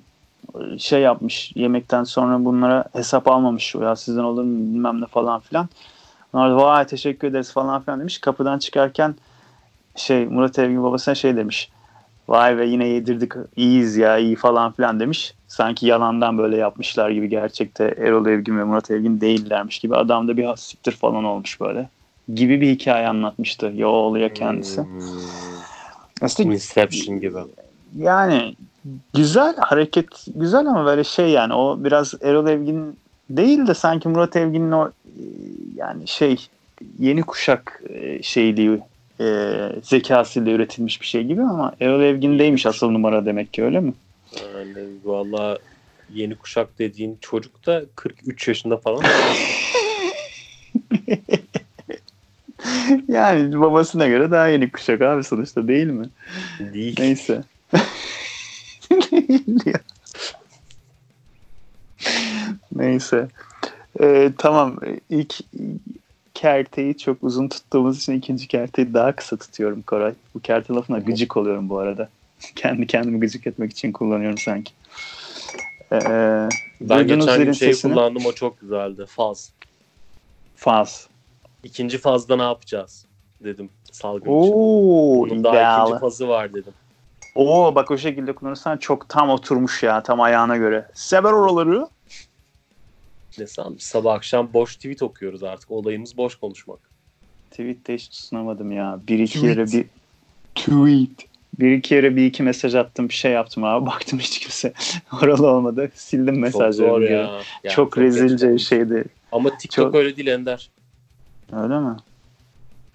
e, 0.60 0.78
şey 0.78 1.00
yapmış 1.00 1.52
yemekten 1.54 2.04
sonra 2.04 2.44
bunlara 2.44 2.84
hesap 2.92 3.28
almamış. 3.28 3.74
Ya 3.74 3.96
sizden 3.96 4.22
olur 4.22 4.42
mu 4.42 4.58
bilmem 4.58 5.00
ne 5.00 5.06
falan 5.06 5.40
filan. 5.40 5.68
Onlar 6.32 6.50
da 6.50 6.56
vay 6.56 6.86
teşekkür 6.86 7.28
ederiz 7.28 7.52
falan 7.52 7.82
filan 7.82 8.00
demiş. 8.00 8.18
Kapıdan 8.18 8.58
çıkarken 8.58 9.14
şey 9.96 10.26
Murat 10.26 10.58
Evgin 10.58 10.82
babasına 10.82 11.14
şey 11.14 11.36
demiş. 11.36 11.70
Vay 12.28 12.58
be 12.58 12.66
yine 12.66 12.86
yedirdik 12.86 13.32
iyiyiz 13.56 13.96
ya 13.96 14.18
iyi 14.18 14.36
falan 14.36 14.72
filan 14.72 15.00
demiş. 15.00 15.34
Sanki 15.48 15.86
yalandan 15.86 16.38
böyle 16.38 16.56
yapmışlar 16.56 17.10
gibi 17.10 17.28
gerçekte 17.28 17.94
Erol 17.98 18.26
Evgin 18.26 18.58
ve 18.58 18.64
Murat 18.64 18.90
Evgin 18.90 19.20
değillermiş 19.20 19.78
gibi. 19.78 19.96
Adam 19.96 20.28
da 20.28 20.36
bir 20.36 20.56
siktir 20.56 20.92
falan 20.92 21.24
olmuş 21.24 21.60
böyle. 21.60 21.88
Gibi 22.34 22.60
bir 22.60 22.70
hikaye 22.70 23.08
anlatmıştı 23.08 23.66
ya 23.66 23.88
oğlu 23.88 24.18
ya 24.18 24.34
kendisi. 24.34 24.82
Hmm. 24.82 25.00
Aslında 26.22 26.52
Inception 26.54 27.20
gibi. 27.20 27.38
yani 27.96 28.54
güzel 29.14 29.56
hareket 29.56 30.06
güzel 30.36 30.66
ama 30.66 30.86
böyle 30.86 31.04
şey 31.04 31.30
yani 31.30 31.54
o 31.54 31.84
biraz 31.84 32.14
Erol 32.22 32.46
Evgin 32.46 32.96
değil 33.30 33.66
de 33.66 33.74
sanki 33.74 34.08
Murat 34.08 34.36
Evgin'in 34.36 34.72
o 34.72 34.88
e, 34.88 34.92
yani 35.76 36.08
şey 36.08 36.48
yeni 36.98 37.22
kuşak 37.22 37.82
e, 37.88 38.22
şeyliği 38.22 38.80
e, 39.22 39.26
zekasıyla 39.82 40.52
üretilmiş 40.52 41.00
bir 41.00 41.06
şey 41.06 41.24
gibi 41.24 41.42
ama 41.42 41.74
Erol 41.80 42.02
Evgin'deymiş 42.02 42.66
asıl 42.66 42.90
numara 42.90 43.26
demek 43.26 43.52
ki 43.52 43.64
öyle 43.64 43.80
mi? 43.80 43.94
Yani 44.42 44.88
valla 45.04 45.58
yeni 46.10 46.36
kuşak 46.36 46.78
dediğin 46.78 47.18
çocuk 47.20 47.66
da 47.66 47.82
43 47.96 48.48
yaşında 48.48 48.76
falan. 48.76 49.02
yani 53.08 53.60
babasına 53.60 54.06
göre 54.06 54.30
daha 54.30 54.48
yeni 54.48 54.70
kuşak 54.70 55.02
abi 55.02 55.24
sonuçta 55.24 55.68
değil 55.68 55.86
mi? 55.86 56.06
Değil. 56.60 56.96
Neyse. 56.98 57.42
Değil 58.92 59.60
ya. 59.66 59.80
Neyse. 62.72 63.28
Ee, 64.00 64.32
tamam. 64.38 64.78
İlk 65.10 65.34
kerteyi 66.42 66.98
çok 66.98 67.16
uzun 67.22 67.48
tuttuğumuz 67.48 67.98
için 67.98 68.12
ikinci 68.12 68.48
kerteyi 68.48 68.94
daha 68.94 69.12
kısa 69.16 69.36
tutuyorum 69.36 69.82
Koray. 69.82 70.14
Bu 70.34 70.40
kerte 70.40 70.74
lafına 70.74 70.98
gıcık 70.98 71.36
oluyorum 71.36 71.68
bu 71.68 71.78
arada. 71.78 72.08
Kendi 72.56 72.86
kendimi 72.86 73.20
gıcık 73.20 73.46
etmek 73.46 73.70
için 73.70 73.92
kullanıyorum 73.92 74.38
sanki. 74.38 74.72
Ee, 75.92 76.48
Ben 76.80 77.06
geçen 77.06 77.44
gün 77.44 77.52
şey 77.52 77.74
sesini. 77.74 77.92
kullandım 77.92 78.26
o 78.26 78.32
çok 78.32 78.60
güzeldi. 78.60 79.04
Faz. 79.08 79.52
Faz. 80.56 81.08
İkinci 81.64 81.98
fazda 81.98 82.36
ne 82.36 82.42
yapacağız 82.42 83.06
dedim 83.44 83.70
salgın 83.92 84.20
için. 84.20 84.52
Oo, 84.52 85.20
Bunun 85.30 85.44
daha 85.44 85.54
ideal. 85.54 85.86
ikinci 85.86 86.00
fazı 86.00 86.28
var 86.28 86.54
dedim. 86.54 86.72
Oo 87.34 87.74
bak 87.74 87.90
o 87.90 87.98
şekilde 87.98 88.32
kullanırsan 88.32 88.76
çok 88.76 89.08
tam 89.08 89.30
oturmuş 89.30 89.82
ya 89.82 90.02
tam 90.02 90.20
ayağına 90.20 90.56
göre. 90.56 90.86
Sever 90.94 91.32
oraları. 91.32 91.86
Ne 93.38 93.46
san 93.46 93.76
sabah 93.78 94.14
akşam 94.14 94.52
boş 94.52 94.76
tweet 94.76 95.02
okuyoruz 95.02 95.42
artık. 95.42 95.70
Olayımız 95.70 96.16
boş 96.16 96.34
konuşmak. 96.34 96.78
Tweet'te 97.50 97.94
hiç 97.94 98.08
tutunamadım 98.08 98.72
ya. 98.72 99.00
Bir 99.08 99.18
iki 99.18 99.34
Tweet. 99.34 99.56
yere 99.56 99.66
bir 99.66 99.84
tweet. 100.54 101.28
Bir 101.60 101.70
iki 101.72 101.94
yere 101.94 102.16
bir 102.16 102.26
iki 102.26 102.42
mesaj 102.42 102.74
attım 102.74 103.08
bir 103.08 103.14
şey 103.14 103.32
yaptım 103.32 103.64
abi. 103.64 103.86
Baktım 103.90 104.18
hiç 104.18 104.38
kimse 104.38 104.72
oralı 105.22 105.46
olmadı. 105.50 105.90
Sildim 105.94 106.34
çok 106.34 106.52
zor 106.52 106.60
mesajları. 106.60 107.04
ya. 107.04 107.10
Ya. 107.10 107.40
Yani 107.64 107.74
çok 107.74 107.98
rezilce 107.98 108.50
geç- 108.52 108.62
şeydi. 108.68 109.04
Ama 109.32 109.56
TikTok 109.58 109.84
Çok- 109.86 109.94
öyle 109.94 110.16
değil 110.16 110.28
Ender. 110.28 110.70
Öyle 111.52 111.78
mi? 111.80 111.96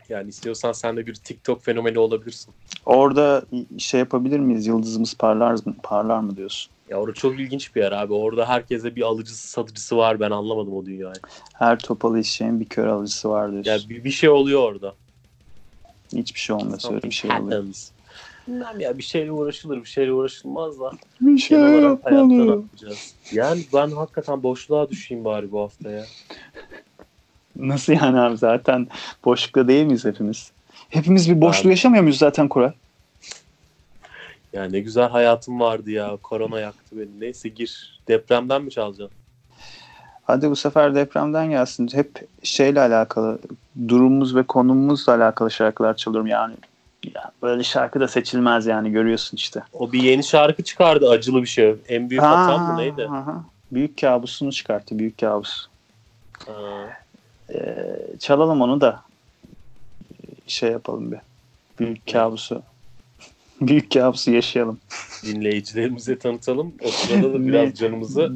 Yani 0.09 0.29
istiyorsan 0.29 0.71
sen 0.71 0.97
de 0.97 1.07
bir 1.07 1.13
TikTok 1.15 1.63
fenomeni 1.63 1.99
olabilirsin. 1.99 2.53
Orada 2.85 3.43
şey 3.77 3.99
yapabilir 3.99 4.39
miyiz? 4.39 4.67
Yıldızımız 4.67 5.13
parlar 5.13 5.51
mı? 5.65 5.75
Parlar 5.83 6.19
mı 6.19 6.37
diyorsun? 6.37 6.71
Ya 6.89 6.97
orada 6.97 7.13
çok 7.13 7.39
ilginç 7.39 7.75
bir 7.75 7.81
yer 7.81 7.91
abi. 7.91 8.13
Orada 8.13 8.49
herkese 8.49 8.95
bir 8.95 9.01
alıcısı 9.01 9.47
satıcısı 9.47 9.97
var. 9.97 10.19
Ben 10.19 10.31
anlamadım 10.31 10.73
o 10.73 10.85
dünyayı. 10.85 11.19
Her 11.53 11.79
topalı 11.79 12.19
işleyen 12.19 12.59
bir 12.59 12.65
kör 12.65 12.87
alıcısı 12.87 13.29
var 13.29 13.51
diyorsun. 13.51 13.71
Ya 13.71 13.79
bir, 13.89 14.03
bir 14.03 14.11
şey 14.11 14.29
oluyor 14.29 14.61
orada. 14.61 14.95
Hiçbir 16.15 16.39
şey 16.39 16.55
olmaz 16.55 16.85
öyle 16.91 17.03
bir 17.03 17.11
şey 17.11 17.31
oluyor. 17.31 17.65
Bilmem 18.47 18.79
ya 18.79 18.97
bir 18.97 19.03
şeyle 19.03 19.31
uğraşılır 19.31 19.77
bir 19.77 19.89
şeyle 19.89 20.13
uğraşılmaz 20.13 20.79
da. 20.79 20.91
Bir 21.21 21.37
şey 21.37 21.57
ne 21.57 21.81
yapmalı. 21.81 22.63
Yani 23.31 23.61
ben 23.73 23.91
hakikaten 23.91 24.43
boşluğa 24.43 24.89
düşeyim 24.89 25.25
bari 25.25 25.51
bu 25.51 25.61
hafta 25.61 25.91
ya. 25.91 26.05
Nasıl 27.55 27.93
yani 27.93 28.19
abi 28.19 28.37
zaten 28.37 28.87
boşlukta 29.25 29.67
değil 29.67 29.85
miyiz 29.85 30.05
hepimiz? 30.05 30.51
Hepimiz 30.89 31.29
bir 31.29 31.41
boşluğu 31.41 31.63
Ben- 31.63 31.69
yaşamıyor 31.69 32.03
muyuz 32.03 32.17
zaten 32.17 32.47
Koray? 32.47 32.73
Ya 34.53 34.63
ne 34.63 34.79
güzel 34.79 35.09
hayatım 35.09 35.59
vardı 35.59 35.91
ya. 35.91 36.17
Korona 36.23 36.59
yaktı 36.59 36.85
beni. 36.91 37.19
Neyse 37.19 37.49
gir. 37.49 37.99
Depremden 38.07 38.61
mi 38.61 38.71
çalacaksın? 38.71 39.17
Hadi 40.23 40.49
bu 40.49 40.55
sefer 40.55 40.95
depremden 40.95 41.49
gelsin. 41.49 41.89
Hep 41.93 42.27
şeyle 42.43 42.81
alakalı, 42.81 43.39
durumumuz 43.87 44.35
ve 44.35 44.43
konumumuzla 44.43 45.13
alakalı 45.15 45.51
şarkılar 45.51 45.95
çalıyorum 45.97 46.27
yani. 46.27 46.55
Ya 47.15 47.31
böyle 47.41 47.63
şarkı 47.63 47.99
da 47.99 48.07
seçilmez 48.07 48.65
yani 48.65 48.91
görüyorsun 48.91 49.37
işte. 49.37 49.63
O 49.73 49.91
bir 49.91 50.03
yeni 50.03 50.23
şarkı 50.23 50.63
çıkardı 50.63 51.09
acılı 51.09 51.41
bir 51.41 51.47
şey. 51.47 51.75
En 51.89 52.09
büyük 52.09 52.23
hatam 52.23 52.61
Ha, 52.61 52.73
mı 52.73 52.77
neydi? 52.77 53.07
aha. 53.11 53.43
Büyük 53.71 54.01
kabusunu 54.01 54.51
çıkarttı. 54.51 54.99
Büyük 54.99 55.17
kabus. 55.17 55.67
Ha, 56.45 56.53
Ee, 57.53 57.85
çalalım 58.19 58.61
onu 58.61 58.81
da 58.81 59.01
şey 60.47 60.71
yapalım 60.71 61.11
bir. 61.11 61.19
Büyük 61.79 62.11
kabusu. 62.11 62.61
Büyük 63.61 63.91
kabusu 63.91 64.31
yaşayalım. 64.31 64.79
dinleyicilerimize 65.25 66.19
tanıtalım. 66.19 66.73
O 66.83 66.87
sırada 66.87 67.33
da 67.33 67.47
biraz 67.47 67.73
canımızı 67.73 68.33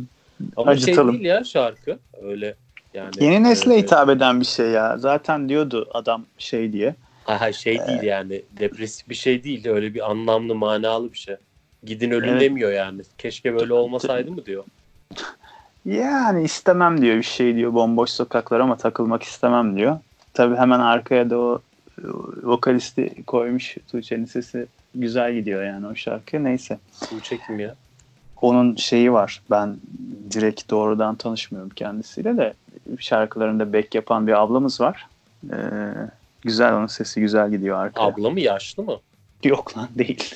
ama 0.58 0.72
Acıtalım. 0.72 1.12
şey 1.14 1.20
değil 1.22 1.36
ya 1.36 1.44
şarkı. 1.44 2.00
Öyle 2.24 2.56
yani. 2.94 3.12
Yeni 3.20 3.44
nesle 3.44 3.76
e, 3.76 3.78
hitap 3.78 4.10
eden 4.10 4.40
bir 4.40 4.46
şey 4.46 4.68
ya. 4.70 4.98
Zaten 4.98 5.50
diyordu 5.50 5.90
adam 5.94 6.26
şey 6.38 6.74
diye. 6.74 6.96
Ha, 7.24 7.52
şey 7.52 7.80
değil 7.88 8.02
yani. 8.04 8.42
Depresif 8.60 9.10
bir 9.10 9.16
şey 9.16 9.44
değil. 9.44 9.68
Öyle 9.68 9.94
bir 9.94 10.12
anlamlı, 10.12 10.56
manalı 10.56 11.14
bir 11.14 11.18
şey. 11.18 11.36
Gidin 11.84 12.12
ölün 12.12 12.28
Evet. 12.28 12.42
demiyor 12.42 12.72
yani. 12.72 13.02
Keşke 13.18 13.54
böyle 13.56 13.74
olmasaydı 13.74 14.32
mı 14.32 14.46
diyor. 14.46 14.64
Yani 15.86 16.44
istemem 16.44 17.02
diyor 17.02 17.16
bir 17.18 17.24
şey 17.24 17.56
diyor. 17.56 17.74
Bomboş 17.74 18.10
sokaklar 18.10 18.60
ama 18.60 18.78
takılmak 18.78 19.24
istemem 19.24 19.78
diyor. 19.78 19.98
Tabii 20.34 20.56
hemen 20.56 20.80
arkaya 20.80 21.30
da 21.30 21.38
o 21.40 21.62
e, 22.00 22.04
vokalisti 22.44 23.24
koymuş. 23.28 23.78
Tuğçe'nin 23.92 24.26
sesi 24.26 24.68
güzel 24.96 25.34
gidiyor 25.34 25.64
yani 25.64 25.88
o 25.88 25.96
şarkı. 25.96 26.44
Neyse. 26.44 26.80
Bu 27.12 27.22
çekim 27.22 27.60
ya. 27.60 27.76
Onun 28.42 28.76
şeyi 28.76 29.14
var. 29.14 29.42
Ben 29.52 29.78
direkt 30.32 30.70
doğrudan 30.70 31.16
tanışmıyorum 31.16 31.70
kendisiyle 31.70 32.38
de 32.38 32.54
şarkılarında 33.00 33.74
back 33.74 33.96
yapan 33.96 34.28
bir 34.28 34.42
ablamız 34.42 34.82
var. 34.82 35.08
Ee, 35.52 35.58
güzel 36.42 36.74
onun 36.74 36.88
sesi 36.88 37.22
güzel 37.22 37.52
gidiyor 37.52 37.78
arkaya. 37.78 38.02
Abla 38.02 38.30
mı 38.30 38.40
yaşlı 38.40 38.84
mı? 38.84 38.98
Yok 39.44 39.78
lan 39.78 39.90
değil. 39.96 40.36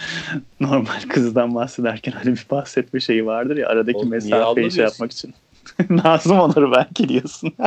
Normal 0.60 1.00
kızdan 1.08 1.54
bahsederken 1.54 2.12
hani 2.12 2.26
bir 2.26 2.46
bahsetme 2.50 3.00
şeyi 3.00 3.26
vardır 3.26 3.56
ya 3.56 3.68
aradaki 3.68 3.98
Oğlum, 3.98 4.10
mesafeyi 4.10 4.70
şey 4.70 4.84
yapmak 4.84 5.12
için. 5.12 5.34
Nazım 5.90 6.40
olur 6.40 6.72
belki 6.72 7.08
diyorsun. 7.08 7.54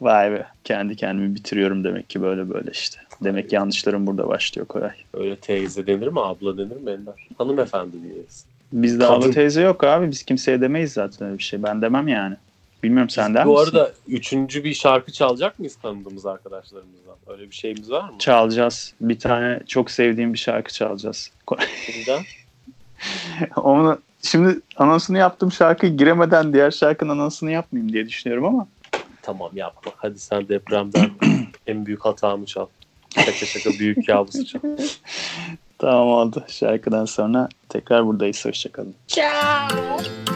Vay 0.00 0.32
be 0.32 0.46
kendi 0.64 0.96
kendimi 0.96 1.34
bitiriyorum 1.34 1.84
demek 1.84 2.10
ki 2.10 2.22
böyle 2.22 2.50
böyle 2.50 2.70
işte. 2.70 3.00
Demek 3.24 3.52
yanlışlarım 3.52 4.06
burada 4.06 4.28
başlıyor 4.28 4.66
Koray. 4.66 4.90
Öyle 5.14 5.36
teyze 5.36 5.86
denir 5.86 6.08
mi? 6.08 6.20
Abla 6.20 6.58
denir 6.58 6.76
mi 6.76 6.90
Ender? 6.90 7.28
Hanımefendi 7.38 8.02
diyeriz. 8.02 8.44
Bizde 8.72 9.04
Kadın. 9.04 9.14
abla 9.14 9.30
teyze 9.30 9.62
yok 9.62 9.84
abi. 9.84 10.10
Biz 10.10 10.22
kimseye 10.22 10.60
demeyiz 10.60 10.92
zaten 10.92 11.28
öyle 11.28 11.38
bir 11.38 11.42
şey. 11.42 11.62
Ben 11.62 11.82
demem 11.82 12.08
yani. 12.08 12.36
Bilmiyorum 12.82 13.10
sen 13.10 13.34
der 13.34 13.46
Bu 13.46 13.52
misin? 13.52 13.64
arada 13.64 13.92
üçüncü 14.08 14.64
bir 14.64 14.74
şarkı 14.74 15.12
çalacak 15.12 15.58
mıyız 15.58 15.76
tanıdığımız 15.76 16.26
arkadaşlarımızdan? 16.26 17.16
Öyle 17.26 17.50
bir 17.50 17.54
şeyimiz 17.54 17.90
var 17.90 18.08
mı? 18.08 18.18
Çalacağız. 18.18 18.94
Bir 19.00 19.18
tane 19.18 19.60
çok 19.66 19.90
sevdiğim 19.90 20.32
bir 20.32 20.38
şarkı 20.38 20.72
çalacağız. 20.72 21.30
Şimdiden. 21.86 22.22
Onu 23.56 23.98
şimdi 24.22 24.60
anonsunu 24.76 25.18
yaptığım 25.18 25.52
şarkı 25.52 25.86
giremeden 25.86 26.52
diğer 26.52 26.70
şarkının 26.70 27.10
anonsunu 27.12 27.50
yapmayayım 27.50 27.92
diye 27.92 28.08
düşünüyorum 28.08 28.44
ama 28.44 28.66
Tamam 29.28 29.50
yapma. 29.56 29.92
Hadi 29.96 30.18
sen 30.18 30.48
depremden 30.48 31.10
en 31.66 31.86
büyük 31.86 32.04
hatamı 32.04 32.46
çal. 32.46 32.66
Şaka 33.14 33.32
şaka 33.46 33.78
büyük 33.78 34.06
kabusu 34.06 34.46
çal. 34.46 34.60
tamam 35.78 36.08
oldu. 36.08 36.44
Şarkıdan 36.48 37.04
sonra 37.04 37.48
tekrar 37.68 38.06
buradayız. 38.06 38.44
Hoşçakalın. 38.44 38.94
kimseyi 39.08 40.27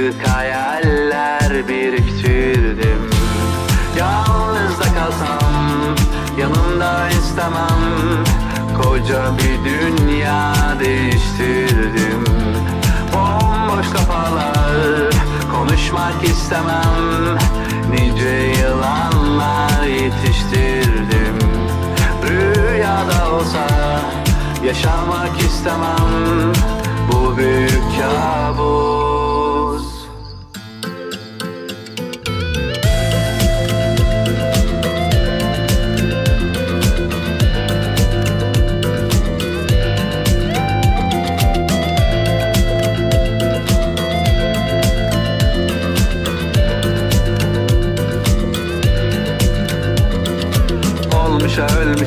Yıkık 0.00 0.28
hayaller 0.28 1.68
biriktirdim. 1.68 3.10
Yalnız 3.98 4.80
da 4.80 4.84
kalsam 4.94 5.96
Yanımda 6.38 7.08
istemem. 7.08 8.24
Koca 8.82 9.22
bir 9.38 9.70
dünya 9.70 10.54
değiştirdim. 10.80 12.24
Bomboş 13.14 13.90
kafalar 13.90 15.10
Konuşmak 15.52 16.24
istemem. 16.24 17.38
Nice 17.90 18.62
yılanlar 18.62 19.82
yetiştirdim. 19.82 21.38
Rüyada 22.28 23.34
olsa 23.34 23.66
Yaşamak 24.64 25.38
istemem. 25.40 26.52
Bu 27.12 27.36
büyük 27.36 27.82
kabus 28.00 29.19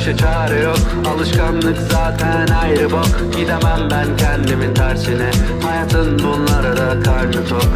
Ölmüşe 0.04 0.18
çare 0.18 0.60
yok. 0.60 0.78
Alışkanlık 1.16 1.78
zaten 1.92 2.48
ayrı 2.48 2.92
bok. 2.92 3.36
Gidemem 3.38 3.90
ben 3.92 4.18
kendimin 4.18 4.74
tersine. 4.74 5.32
Hayatın 5.64 6.20
bunlara 6.20 6.78
da 6.78 7.04
karnı 7.04 7.48
tok. 7.48 7.70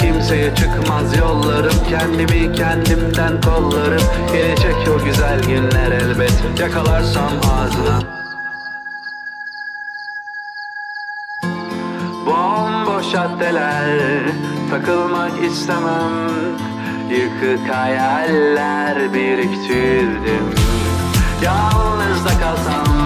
Kimseye 0.00 0.54
çıkmaz 0.54 1.16
yollarım. 1.16 1.74
Kendimi 1.88 2.52
kendimden 2.52 3.40
kollarım. 3.40 4.02
Gelecek 4.32 4.74
o 4.94 5.04
güzel 5.04 5.42
günler 5.42 5.92
elbet. 5.92 6.32
Yakalarsam 6.60 7.32
ağzına. 7.52 8.00
Bomboş 12.26 13.12
caddeler. 13.12 14.22
Takılmak 14.70 15.44
istemem. 15.44 16.12
Yıkık 17.10 17.74
hayaller 17.74 19.14
biriktirdim 19.14 20.64
Yalnız 21.44 22.24
da 22.24 22.40
kalsam 22.40 22.96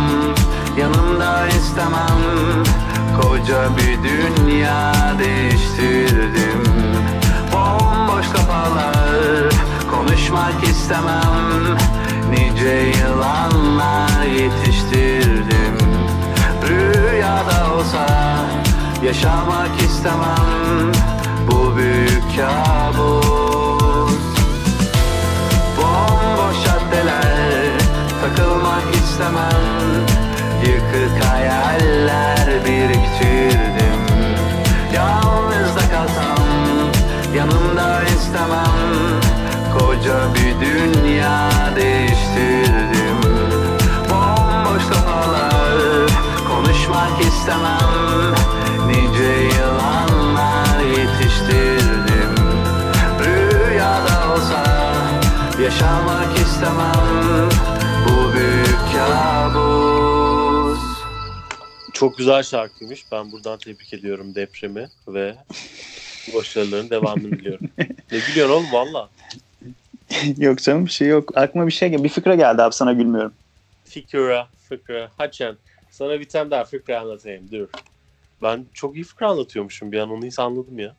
Yanımda 0.79 1.47
istemem. 1.49 2.65
Koca 3.21 3.69
bir 3.77 3.99
dünya 4.03 4.93
değiştirdim. 5.19 6.63
Bomboş 7.53 8.27
kafalar 8.29 9.53
Konuşmak 9.91 10.65
istemem. 10.65 11.77
Nice 12.31 12.93
yılanlar 12.99 14.23
yetiştirdim. 14.23 15.79
Rüyada 16.69 17.75
olsa 17.75 18.07
Yaşamak 19.05 19.83
istemem. 19.83 20.93
Bu 21.51 21.77
büyük 21.77 22.23
kabus 22.37 23.48
hayaller 31.79 32.65
biriktirdim. 32.65 34.01
Yalnız 34.95 35.77
da 35.77 35.91
kalsam 35.91 36.45
Yanımda 37.37 38.03
istemem. 38.05 39.21
Koca 39.79 40.19
bir 40.35 40.67
dünya 40.67 41.51
değiştirdim. 41.77 43.33
Bomboş 44.11 44.89
kafalar 44.89 46.11
Konuşmak 46.49 47.21
istemem 47.21 47.78
Çok 61.99 62.19
güzel 62.19 62.43
şarkıymış. 62.43 63.13
Ben 63.13 63.33
buradan 63.33 63.59
tebrik 63.59 63.95
ediyorum 63.95 64.35
depremi 64.35 64.91
ve 65.09 65.37
başarıların 66.35 66.91
devamını 66.91 67.31
diliyorum. 67.31 67.71
ne 68.13 68.19
gülüyorsun 68.29 68.55
oğlum 68.55 68.73
valla. 68.73 69.11
yok 70.37 70.59
canım 70.59 70.87
bir 70.87 70.91
şey 70.91 71.09
yok. 71.09 71.37
Aklıma 71.39 71.67
bir 71.67 71.73
şey 71.73 71.89
gel. 71.89 72.05
Bir 72.05 72.09
fikre 72.09 72.37
geldi 72.37 72.63
abi 72.63 72.75
sana 72.75 72.93
gülmüyorum. 72.93 73.33
Fikra, 73.85 74.49
fıkra. 74.69 75.11
Haçen. 75.17 75.57
Sana 75.91 76.21
bir 76.21 76.29
tane 76.29 76.51
daha 76.51 76.65
fıkra 76.65 77.01
anlatayım. 77.01 77.53
Dur. 77.53 77.69
Ben 78.43 78.67
çok 78.73 78.95
iyi 78.95 79.05
fıkra 79.05 79.29
anlatıyormuşum. 79.29 79.93
Bir 79.93 79.99
an 79.99 80.11
onu 80.11 80.25
hiç 80.25 80.39
anladım 80.39 80.79
ya. 80.79 80.95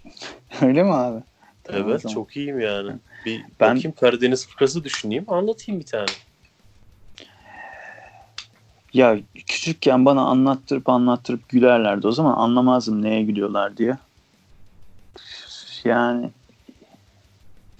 Öyle 0.62 0.82
mi 0.82 0.92
abi? 0.94 1.22
Tamam 1.64 1.90
evet 1.90 2.08
çok 2.08 2.36
iyiyim 2.36 2.60
yani. 2.60 2.92
Bir 3.26 3.44
Ben- 3.60 3.76
bakayım 3.76 3.94
Karadeniz 4.00 4.48
fıkrası 4.48 4.84
düşüneyim. 4.84 5.24
Anlatayım 5.28 5.80
bir 5.80 5.86
tane. 5.86 6.06
Ya 8.98 9.18
küçükken 9.46 10.04
bana 10.04 10.22
anlattırıp 10.22 10.88
anlattırıp 10.88 11.48
gülerlerdi. 11.48 12.06
O 12.06 12.12
zaman 12.12 12.36
anlamazdım 12.36 13.02
neye 13.02 13.22
gülüyorlar 13.22 13.76
diye. 13.76 13.98
Yani 15.84 16.30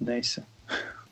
neyse. 0.01 0.43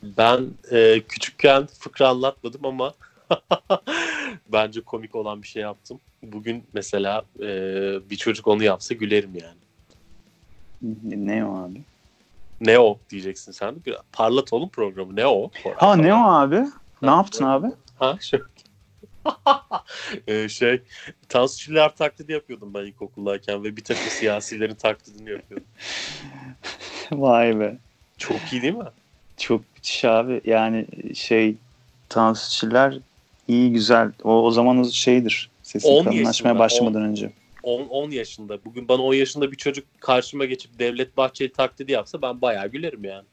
Ben 0.04 0.48
e, 0.72 1.02
küçükken 1.02 1.68
fıkra 1.80 2.10
anlatmadım 2.10 2.66
ama 2.66 2.94
bence 4.54 4.82
komik 4.82 5.16
olan 5.16 5.42
bir 5.42 5.48
şey 5.48 5.62
yaptım. 5.62 6.00
Bugün 6.24 6.64
mesela 6.74 7.24
e, 7.40 7.50
bir 8.10 8.16
çocuk 8.16 8.48
onu 8.48 8.64
yapsa 8.64 8.94
gülerim 8.94 9.32
yani. 9.36 9.58
Ne, 11.26 11.46
o 11.46 11.58
abi? 11.58 11.82
Ne 12.62 12.80
o 12.80 13.00
diyeceksin 13.10 13.52
sen. 13.52 13.76
Bir 13.86 13.96
parlat 14.12 14.54
oğlum 14.54 14.70
programı. 14.70 15.16
Ne 15.16 15.28
o? 15.28 15.52
Ha 15.76 15.96
ne 15.96 16.14
o 16.14 16.18
abi? 16.18 16.64
Ne 17.02 17.10
yaptın 17.10 17.46
abi? 17.46 17.68
Ha 18.00 18.18
şöyle. 18.22 18.44
Ee, 20.28 20.50
şey 20.50 20.82
Tansu 21.30 21.58
Çiller 21.58 21.96
taklidi 21.96 22.32
yapıyordum 22.32 22.74
ben 22.74 22.86
ilkokuldayken 22.86 23.64
ve 23.64 23.78
bir 23.78 23.84
takım 23.84 24.10
siyasilerin 24.10 24.76
taklidini 24.76 25.30
yapıyordum. 25.30 25.68
Vay 27.12 27.60
be. 27.60 27.78
Çok 28.18 28.40
iyi 28.52 28.62
değil 28.62 28.74
mi? 28.74 28.86
Çok 29.38 29.62
müthiş 29.76 30.06
abi. 30.06 30.42
Yani 30.46 30.86
şey 31.16 31.56
Tansu 32.10 32.52
Çiller 32.52 32.98
iyi 33.48 33.72
güzel. 33.74 34.12
O, 34.24 34.44
o 34.44 34.52
zaman 34.52 34.84
şeydir. 34.84 35.50
10 35.60 35.64
Sesi 35.64 35.88
yaşında, 35.88 36.10
kalınlaşmaya 36.10 36.60
başlamadan 36.60 37.02
önce. 37.02 37.32
10, 37.64 37.88
10 37.88 38.12
yaşında. 38.12 38.66
Bugün 38.66 38.88
bana 38.88 39.02
10 39.02 39.14
yaşında 39.14 39.52
bir 39.52 39.58
çocuk 39.58 39.86
karşıma 40.00 40.46
geçip 40.46 40.80
Devlet 40.80 41.18
Bahçeli 41.18 41.52
taklidi 41.52 41.92
yapsa 41.92 42.22
ben 42.22 42.42
bayağı 42.42 42.68
gülerim 42.68 43.04
yani. 43.04 43.26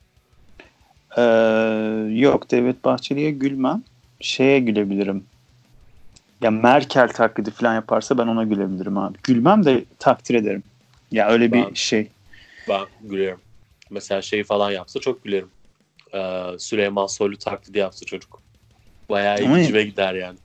Ee, 1.16 2.20
yok 2.20 2.51
Devlet 2.51 2.84
Bahçeli'ye 2.84 3.30
gülmem. 3.30 3.82
Şeye 4.20 4.59
gülebilirim. 4.59 5.24
Ya 6.45 6.51
Merkel 6.51 7.09
taklidi 7.09 7.51
falan 7.51 7.74
yaparsa 7.74 8.18
ben 8.18 8.26
ona 8.26 8.45
gülebilirim 8.45 8.99
abi. 8.99 9.18
Gülmem 9.22 9.64
de 9.64 9.84
takdir 9.99 10.34
ederim. 10.34 10.62
Ya 11.12 11.28
öyle 11.28 11.53
bir 11.53 11.66
Ben- 11.66 11.74
şey. 11.74 12.09
Ben 12.68 12.84
gülerim. 13.01 13.38
Mesela 13.90 14.22
şey 14.22 14.45
falan 14.45 14.70
yapsa 14.70 15.01
çok 15.01 15.24
gülerim. 15.24 15.49
Ee, 16.14 16.42
Süleyman 16.59 17.07
Soylu 17.07 17.36
taklidi 17.36 17.78
yapsa 17.78 18.07
çocuk. 18.07 18.42
Bayağı 19.11 19.42
ilgime 19.42 19.82
gider 19.82 20.14
yani. 20.14 20.38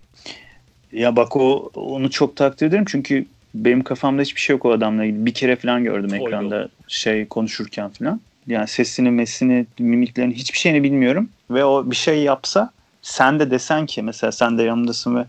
Ya 0.92 1.16
bak 1.16 1.36
o 1.36 1.72
onu 1.76 2.10
çok 2.10 2.36
takdir 2.36 2.68
ederim 2.68 2.86
çünkü 2.88 3.26
benim 3.56 3.84
kafamda 3.84 4.22
hiçbir 4.22 4.42
şey 4.42 4.54
yok 4.56 4.66
o 4.66 4.72
adamla 4.72 5.06
ilgili. 5.06 5.26
Bir 5.26 5.34
kere 5.34 5.56
falan 5.56 5.84
gördüm 5.84 6.10
Oy 6.12 6.28
ekranda 6.28 6.70
şey 6.88 7.28
konuşurken 7.28 7.90
falan. 7.90 8.22
Yani 8.48 8.68
sesini, 8.68 9.12
mesini, 9.12 9.66
mimiklerini 9.80 10.34
hiçbir 10.34 10.58
şeyini 10.58 10.84
bilmiyorum. 10.84 11.30
Ve 11.52 11.66
o 11.66 11.92
bir 11.92 11.96
şey 11.96 12.24
yapsa 12.24 12.72
sen 13.02 13.40
de 13.40 13.52
desen 13.52 13.86
ki 13.86 14.02
mesela 14.02 14.32
sen 14.32 14.58
de 14.58 14.64
yanımdasın 14.64 15.16
ve 15.16 15.26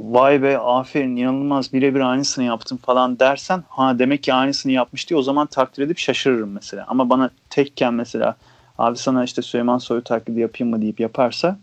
vay 0.00 0.42
be 0.42 0.58
aferin 0.58 1.16
inanılmaz 1.16 1.72
birebir 1.72 2.00
aynısını 2.00 2.44
yaptım 2.44 2.78
falan 2.78 3.18
dersen 3.18 3.64
ha 3.68 3.98
demek 3.98 4.22
ki 4.22 4.34
aynısını 4.34 4.72
yapmış 4.72 5.08
diye 5.08 5.18
o 5.18 5.22
zaman 5.22 5.46
takdir 5.46 5.82
edip 5.82 5.98
şaşırırım 5.98 6.52
mesela. 6.52 6.84
Ama 6.88 7.10
bana 7.10 7.30
tekken 7.50 7.94
mesela 7.94 8.36
abi 8.78 8.98
sana 8.98 9.24
işte 9.24 9.42
Süleyman 9.42 9.78
Soylu 9.78 10.04
taklidi 10.04 10.40
yapayım 10.40 10.70
mı 10.70 10.82
deyip 10.82 11.00
yaparsa 11.00 11.58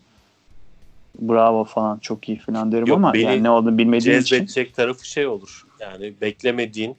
bravo 1.20 1.64
falan 1.64 1.98
çok 1.98 2.30
iyi 2.30 2.40
falan 2.40 2.72
derim 2.72 2.88
Yok, 2.88 2.98
ama 2.98 3.18
yani 3.18 3.44
ne 3.44 3.50
olduğunu 3.50 3.78
bilmediğim 3.78 4.20
için 4.20 4.26
Cezbedecek 4.30 4.76
tarafı 4.76 5.08
şey 5.08 5.28
olur. 5.28 5.66
Yani 5.80 6.14
beklemediğin 6.22 6.96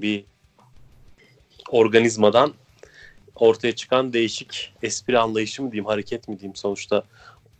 bir 0.00 0.24
organizmadan 1.70 2.52
ortaya 3.34 3.74
çıkan 3.74 4.12
değişik 4.12 4.72
espri 4.82 5.18
anlayışı 5.18 5.62
mı 5.62 5.72
diyeyim, 5.72 5.86
hareket 5.86 6.28
mi 6.28 6.38
diyeyim. 6.38 6.56
Sonuçta 6.56 7.02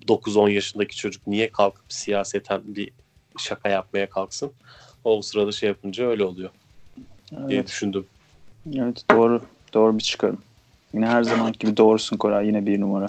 9-10 0.09 0.51
yaşındaki 0.51 0.97
çocuk 0.97 1.27
niye 1.27 1.51
kalkıp 1.51 1.85
siyaseten 1.89 2.61
bir 2.65 2.91
şaka 3.39 3.69
yapmaya 3.69 4.11
kalksın? 4.11 4.53
O 5.05 5.23
sırada 5.23 5.53
şey 5.53 5.69
yapınca 5.69 6.07
öyle 6.07 6.25
oluyor 6.25 6.51
diye 7.31 7.59
evet, 7.59 7.69
düşündüm. 7.69 8.07
evet 8.75 9.05
doğru 9.11 9.43
doğru 9.75 9.99
bir 9.99 10.03
çıkarım. 10.03 10.39
Yine 10.95 11.07
her 11.07 11.23
zaman 11.23 11.53
gibi 11.53 11.77
doğrusun 11.77 12.17
Koray 12.17 12.47
yine 12.47 12.67
bir 12.67 12.81
numara. 12.81 13.07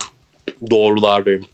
Doğrular 0.69 1.25
benim. 1.25 1.45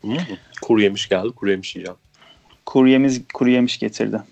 Hmm, 0.00 0.16
Kuru 0.62 0.82
yemiş 0.82 1.08
geldi. 1.08 1.28
Kuru 1.30 1.50
yemiş 1.50 1.76
yiyeceğim. 1.76 1.98
Kuru 2.66 2.88
yemiş, 2.88 3.14
kuru 3.34 3.50
yemiş 3.50 3.78
getirdi. 3.78 4.22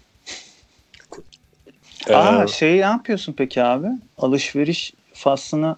Ee, 2.09 2.14
Aa 2.14 2.47
şey 2.47 2.72
ne 2.72 2.80
yapıyorsun 2.80 3.32
peki 3.32 3.62
abi? 3.62 3.86
Alışveriş 4.18 4.94
faslına 5.12 5.76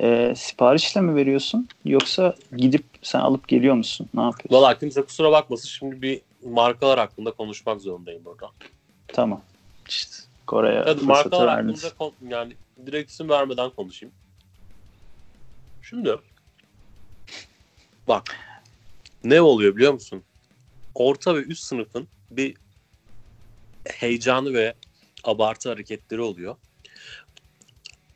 e, 0.00 0.34
siparişle 0.36 1.00
mi 1.00 1.14
veriyorsun? 1.14 1.68
Yoksa 1.84 2.34
gidip 2.56 2.84
sen 3.02 3.20
alıp 3.20 3.48
geliyor 3.48 3.74
musun? 3.74 4.08
Ne 4.14 4.20
yapıyorsun? 4.22 4.56
Valla 4.56 4.78
kimse 4.78 5.02
kusura 5.02 5.32
bakmasın. 5.32 5.68
Şimdi 5.68 6.02
bir 6.02 6.20
markalar 6.44 6.98
hakkında 6.98 7.30
konuşmak 7.30 7.80
zorundayım 7.80 8.24
burada. 8.24 8.50
Tamam. 9.08 9.42
İşte 9.88 10.16
Kore'ye 10.46 10.82
Evet, 10.86 11.02
markalar 11.02 11.46
verdiniz. 11.46 11.84
hakkında 11.84 11.98
kon- 11.98 12.28
yani 12.30 12.52
direkt 12.86 13.10
isim 13.10 13.28
vermeden 13.28 13.70
konuşayım. 13.70 14.14
Şimdi 15.82 16.16
bak 18.08 18.36
ne 19.24 19.40
oluyor 19.40 19.76
biliyor 19.76 19.92
musun? 19.92 20.22
Orta 20.94 21.34
ve 21.34 21.38
üst 21.42 21.62
sınıfın 21.64 22.08
bir 22.30 22.54
heyecanı 23.88 24.54
ve 24.54 24.74
abartı 25.24 25.68
hareketleri 25.68 26.20
oluyor. 26.20 26.56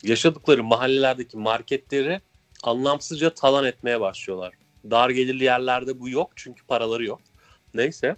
Yaşadıkları 0.02 0.64
mahallelerdeki 0.64 1.36
marketleri 1.36 2.20
anlamsızca 2.62 3.30
talan 3.30 3.64
etmeye 3.64 4.00
başlıyorlar. 4.00 4.54
Dar 4.90 5.10
gelirli 5.10 5.44
yerlerde 5.44 6.00
bu 6.00 6.08
yok 6.08 6.30
çünkü 6.36 6.66
paraları 6.66 7.04
yok. 7.04 7.20
Neyse. 7.74 8.16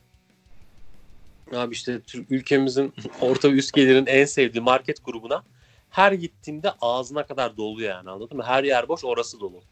Abi 1.54 1.74
işte 1.74 2.00
Türk 2.00 2.30
ülkemizin 2.30 2.94
orta 3.20 3.52
ve 3.52 3.56
üst 3.56 3.72
gelirin 3.72 4.06
en 4.06 4.24
sevdiği 4.24 4.62
market 4.62 5.04
grubuna 5.04 5.42
her 5.90 6.12
gittiğimde 6.12 6.72
ağzına 6.80 7.26
kadar 7.26 7.56
dolu 7.56 7.82
yani 7.82 8.10
anladın 8.10 8.36
mı? 8.36 8.42
Her 8.42 8.64
yer 8.64 8.88
boş 8.88 9.04
orası 9.04 9.40
dolu. 9.40 9.62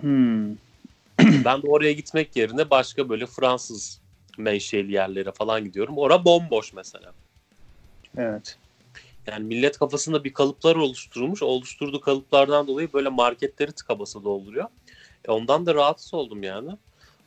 Hmm. 0.00 0.56
Ben 1.44 1.62
de 1.62 1.66
oraya 1.66 1.92
gitmek 1.92 2.36
yerine 2.36 2.70
başka 2.70 3.08
böyle 3.08 3.26
Fransız 3.26 4.00
menşeli 4.38 4.92
yerlere 4.92 5.32
falan 5.32 5.64
gidiyorum. 5.64 5.98
Ora 5.98 6.24
bomboş 6.24 6.72
mesela. 6.72 7.12
Evet. 8.16 8.58
Yani 9.26 9.44
millet 9.44 9.78
kafasında 9.78 10.24
bir 10.24 10.32
kalıplar 10.32 10.76
oluşturulmuş. 10.76 11.42
Oluşturduğu 11.42 12.00
kalıplardan 12.00 12.66
dolayı 12.66 12.92
böyle 12.92 13.08
marketleri 13.08 13.72
tıka 13.72 13.98
basa 13.98 14.24
dolduruyor. 14.24 14.66
E 15.24 15.30
ondan 15.30 15.66
da 15.66 15.74
rahatsız 15.74 16.14
oldum 16.14 16.42
yani. 16.42 16.70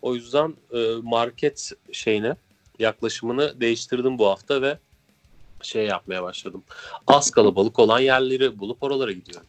O 0.02 0.16
yüzden 0.16 0.54
e, 0.74 0.78
market 1.04 1.72
şeyine 1.92 2.36
yaklaşımını 2.80 3.62
değiştirdim 3.62 4.18
bu 4.18 4.28
hafta 4.28 4.62
ve 4.62 4.78
şey 5.62 5.86
yapmaya 5.86 6.24
başladım. 6.24 6.64
Az 7.08 7.32
kalabalık 7.32 7.80
olan 7.80 8.00
yerleri 8.00 8.60
bulup 8.60 8.84
oralara 8.84 9.12
gidiyorum. 9.12 9.48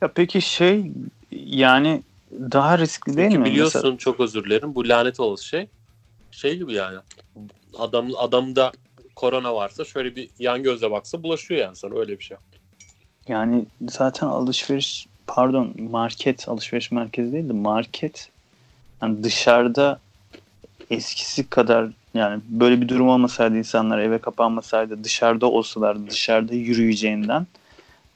Ya 0.00 0.12
peki 0.14 0.42
şey 0.42 0.92
yani 1.32 2.02
daha 2.32 2.78
riskli 2.78 3.16
değil 3.16 3.28
Çünkü 3.30 3.38
mi? 3.38 3.44
biliyorsun 3.44 3.80
Mesela- 3.84 3.98
çok 3.98 4.20
özür 4.20 4.44
dilerim. 4.44 4.74
Bu 4.74 4.88
lanet 4.88 5.20
olası 5.20 5.44
şey 5.44 5.66
şey 6.30 6.56
gibi 6.56 6.72
yani. 6.72 6.98
Adam 7.78 8.08
adamda 8.16 8.72
korona 9.16 9.54
varsa 9.54 9.84
şöyle 9.84 10.16
bir 10.16 10.28
yan 10.38 10.62
gözle 10.62 10.90
baksa 10.90 11.22
bulaşıyor 11.22 11.60
yani 11.60 11.76
sana 11.76 11.98
öyle 11.98 12.18
bir 12.18 12.24
şey. 12.24 12.36
Yani 13.28 13.64
zaten 13.88 14.26
alışveriş 14.26 15.06
pardon 15.26 15.74
market 15.90 16.48
alışveriş 16.48 16.90
merkezi 16.90 17.32
değil 17.32 17.48
de 17.48 17.52
market 17.52 18.30
yani 19.02 19.24
dışarıda 19.24 20.00
eskisi 20.90 21.50
kadar 21.50 21.90
yani 22.14 22.42
böyle 22.48 22.80
bir 22.80 22.88
durum 22.88 23.08
olmasaydı 23.08 23.56
insanlar 23.56 23.98
eve 23.98 24.18
kapanmasaydı 24.18 25.04
dışarıda 25.04 25.46
olsalar 25.46 26.10
dışarıda 26.10 26.54
yürüyeceğinden 26.54 27.46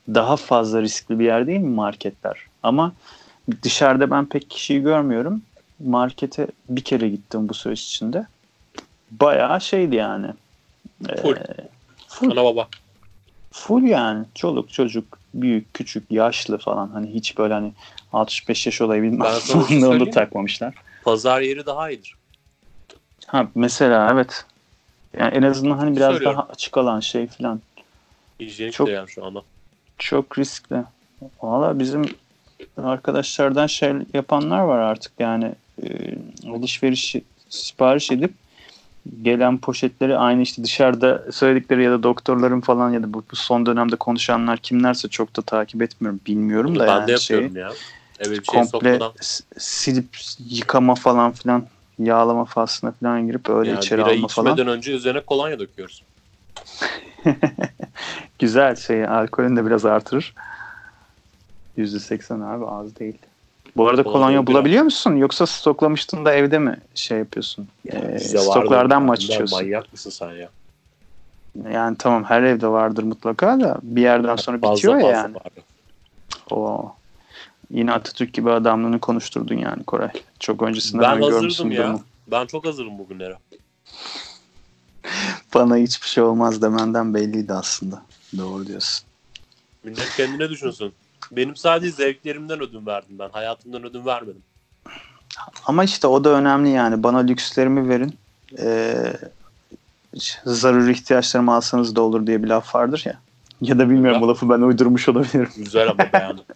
daha 0.09 0.37
fazla 0.37 0.83
riskli 0.83 1.19
bir 1.19 1.25
yer 1.25 1.47
değil 1.47 1.61
mi 1.61 1.75
marketler? 1.75 2.47
Ama 2.63 2.93
dışarıda 3.63 4.11
ben 4.11 4.27
pek 4.27 4.51
kişiyi 4.51 4.83
görmüyorum. 4.83 5.43
Markete 5.85 6.47
bir 6.69 6.81
kere 6.81 7.09
gittim 7.09 7.49
bu 7.49 7.55
süreç 7.55 7.83
içinde. 7.83 8.27
Bayağı 9.11 9.61
şeydi 9.61 9.97
yani. 9.97 10.27
Full. 11.23 11.37
Ee, 11.37 11.69
full. 12.09 12.31
Ana 12.31 12.45
baba. 12.45 12.69
Full 13.53 13.83
yani. 13.83 14.25
Çoluk 14.35 14.73
çocuk, 14.73 15.19
büyük, 15.35 15.75
küçük, 15.75 16.11
yaşlı 16.11 16.59
falan. 16.59 16.89
Hani 16.89 17.15
hiç 17.15 17.39
böyle 17.39 17.55
hani 17.55 17.73
65 18.13 18.67
yaş 18.67 18.81
olayı 18.81 19.03
bilmem. 19.03 19.27
Onu 19.85 20.11
takmamışlar. 20.11 20.75
Pazar 21.05 21.41
yeri 21.41 21.67
daha 21.67 21.91
iyidir. 21.91 22.15
Ha 23.27 23.49
mesela 23.55 24.11
evet. 24.13 24.45
Yani 25.19 25.37
en 25.37 25.43
azından 25.43 25.79
hani 25.79 25.97
biraz 25.97 26.13
Söylüyorum. 26.13 26.39
daha 26.39 26.49
açık 26.49 26.79
alan 26.79 27.01
şey 27.01 27.27
falan. 27.27 27.61
Hijyenik 28.41 28.75
Çok- 28.75 28.87
de 28.87 28.93
yani 28.93 29.09
şu 29.09 29.25
anda. 29.25 29.43
Çok 29.99 30.39
riskli. 30.39 30.77
Valla 31.43 31.79
bizim 31.79 32.05
arkadaşlardan 32.83 33.67
şey 33.67 33.93
yapanlar 34.15 34.61
var 34.61 34.79
artık 34.79 35.13
yani 35.19 35.53
e, 35.83 35.89
alışveriş 36.49 37.17
sipariş 37.49 38.11
edip 38.11 38.35
gelen 39.23 39.59
poşetleri 39.59 40.17
aynı 40.17 40.43
işte 40.43 40.65
dışarıda 40.65 41.33
söyledikleri 41.33 41.83
ya 41.85 41.91
da 41.91 42.03
doktorların 42.03 42.61
falan 42.61 42.91
ya 42.91 43.03
da 43.03 43.13
bu, 43.15 43.25
bu 43.33 43.37
son 43.37 43.67
dönemde 43.67 43.97
konuşanlar 43.97 44.59
kimlerse 44.59 45.09
çok 45.09 45.37
da 45.37 45.43
takip 45.43 45.83
etmiyorum 45.83 46.21
bilmiyorum 46.27 46.79
da 46.79 46.87
ben 46.87 46.93
yani 46.93 47.09
de 47.09 47.19
şey 47.19 47.37
yapıyorum 47.37 47.57
ya. 47.57 47.73
Eve 48.19 48.31
bir 48.31 48.45
şey 48.45 48.61
komple 48.61 48.93
sokmadan. 48.93 49.13
s- 49.21 49.45
silip 49.59 50.17
yıkama 50.39 50.95
falan 50.95 51.33
filan 51.33 51.65
yağlama 51.99 52.45
faslına 52.45 52.93
falan 52.93 53.27
girip 53.27 53.49
öyle 53.49 53.71
Yani 53.71 53.79
içeri 53.79 54.03
alma 54.03 54.29
falan. 54.29 54.53
içmeden 54.53 54.73
önce 54.73 54.93
üzerine 54.93 55.21
kolonya 55.21 55.59
döküyoruz. 55.59 56.05
Güzel 58.39 58.77
şey 58.77 59.05
alkolün 59.05 59.57
de 59.57 59.67
biraz 59.67 59.85
artırır. 59.85 60.35
%80 61.77 62.41
abi 62.55 62.67
az 62.67 62.97
değil. 62.97 63.19
Bu 63.77 63.89
arada 63.89 64.03
Kolonya 64.03 64.21
kolonya 64.21 64.47
bulabiliyor 64.47 64.85
musun? 64.85 65.17
Yoksa 65.17 65.47
stoklamıştın 65.47 66.25
da 66.25 66.33
evde 66.33 66.59
mi 66.59 66.79
şey 66.95 67.19
yapıyorsun? 67.19 67.69
Ee, 67.93 68.15
Bizde 68.15 68.39
vardır. 68.39 68.51
stoklardan 68.51 69.03
mı 69.03 69.13
açıyorsun? 69.13 69.59
Manyak 69.59 69.93
mısın 69.93 70.11
sen 70.11 70.33
ya? 70.33 70.49
Yani 71.73 71.97
tamam 71.99 72.25
her 72.25 72.43
evde 72.43 72.67
vardır 72.69 73.03
mutlaka 73.03 73.61
da 73.61 73.79
bir 73.83 74.03
yerden 74.03 74.37
sonra 74.37 74.59
Fazla 74.59 74.75
bitiyor 74.77 74.95
ya 74.95 75.01
fazla 75.01 75.17
yani. 75.17 75.35
vardı. 75.35 75.61
Oo. 76.51 76.95
Yine 77.71 77.93
Atatürk 77.93 78.35
gibi 78.35 78.51
adamlığını 78.51 79.01
konuşturdun 79.01 79.55
yani 79.55 79.85
Koray. 79.85 80.11
Çok 80.41 80.63
öncesinden 80.63 81.17
Ben 81.17 81.23
hazırdım 81.23 81.73
ya. 81.73 81.83
durumu. 81.83 82.03
Ben 82.27 82.47
çok 82.47 82.67
hazırım 82.67 82.99
bugünlere. 82.99 83.39
Bana 85.55 85.77
hiçbir 85.77 86.07
şey 86.09 86.25
olmaz 86.25 86.63
demenden 86.63 87.15
belliydi 87.15 87.53
aslında. 87.53 88.03
Doğru 88.39 88.67
diyorsun. 88.67 89.07
Millet 89.85 90.17
kendine 90.17 90.49
düşünsün. 90.51 90.93
Benim 91.33 91.57
sadece 91.57 91.93
zevklerimden 91.93 92.61
ödün 92.61 92.87
verdim 92.87 93.19
ben. 93.19 93.29
Hayatımdan 93.29 93.85
ödün 93.85 94.07
vermedim. 94.07 94.43
Ama 95.67 95.85
işte 95.85 96.07
o 96.07 96.25
da 96.25 96.31
önemli 96.31 96.71
yani. 96.71 97.03
Bana 97.03 97.19
lükslerimi 97.19 97.89
verin. 97.89 98.15
Ee, 98.59 99.13
zaruri 100.45 100.93
ihtiyaçlarımı 100.93 101.55
alsanız 101.55 101.97
da 101.97 102.01
olur 102.01 102.27
diye 102.27 102.43
bir 102.43 102.49
laf 102.49 102.75
vardır 102.75 103.03
ya. 103.07 103.21
Ya 103.61 103.79
da 103.79 103.91
bilmiyorum 103.91 104.21
bu 104.21 104.29
lafı 104.29 104.51
ben 104.51 104.61
uydurmuş 104.61 105.09
olabilirim. 105.09 105.51
Güzel 105.57 105.89
ama 105.89 106.07
yani. 106.13 106.41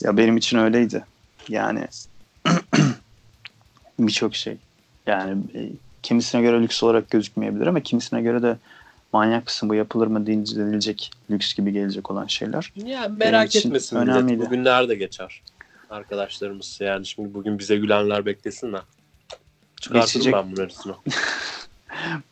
Ya 0.00 0.16
benim 0.16 0.36
için 0.36 0.58
öyleydi. 0.58 1.04
Yani 1.48 1.84
birçok 3.98 4.36
şey. 4.36 4.56
Yani 5.06 5.42
e, 5.54 5.60
kimisine 6.02 6.42
göre 6.42 6.62
lüks 6.62 6.82
olarak 6.82 7.10
gözükmeyebilir 7.10 7.66
ama 7.66 7.80
kimisine 7.80 8.22
göre 8.22 8.42
de 8.42 8.56
manyak 9.12 9.46
mısın 9.46 9.68
bu 9.68 9.74
yapılır 9.74 10.06
mı 10.06 10.26
denilecek 10.26 11.10
lüks 11.30 11.54
gibi 11.54 11.72
gelecek 11.72 12.10
olan 12.10 12.26
şeyler. 12.26 12.72
Ya 12.76 13.02
Benim 13.02 13.18
merak 13.18 13.56
etmesin 13.56 13.96
önemliydi. 13.96 14.24
millet. 14.34 14.46
Bugünler 14.46 14.88
de 14.88 14.94
geçer. 14.94 15.42
Arkadaşlarımız 15.90 16.78
yani 16.80 17.06
şimdi 17.06 17.34
bugün 17.34 17.58
bize 17.58 17.76
gülenler 17.76 18.26
beklesin 18.26 18.72
de. 18.72 18.78
Çıkartırım 19.80 20.06
Geçecek. 20.06 20.34
ben 20.34 20.56
bunun. 20.56 20.96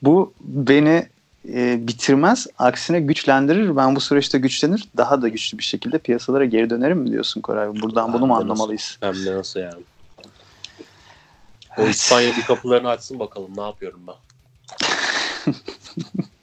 Bu 0.02 0.32
beni 0.40 1.08
e, 1.48 1.86
bitirmez. 1.88 2.46
Aksine 2.58 3.00
güçlendirir. 3.00 3.76
Ben 3.76 3.96
bu 3.96 4.00
süreçte 4.00 4.38
güçlenir. 4.38 4.88
Daha 4.96 5.22
da 5.22 5.28
güçlü 5.28 5.58
bir 5.58 5.62
şekilde 5.64 5.98
piyasalara 5.98 6.44
geri 6.44 6.70
dönerim 6.70 6.98
mi 6.98 7.10
diyorsun 7.10 7.40
Koray? 7.40 7.68
Buradan 7.68 8.12
bunu 8.12 8.26
mu 8.26 8.36
anlamalıyız? 8.36 8.98
Nasıl, 9.02 9.20
hem 9.20 9.26
de 9.26 9.38
nasıl 9.38 9.60
yani. 9.60 9.82
O 11.78 11.82
Evet. 11.82 11.94
İspanya 11.94 12.36
bir 12.36 12.42
kapılarını 12.42 12.88
açsın 12.88 13.18
bakalım 13.18 13.50
ne 13.56 13.62
yapıyorum 13.62 14.00
ben. 14.06 14.14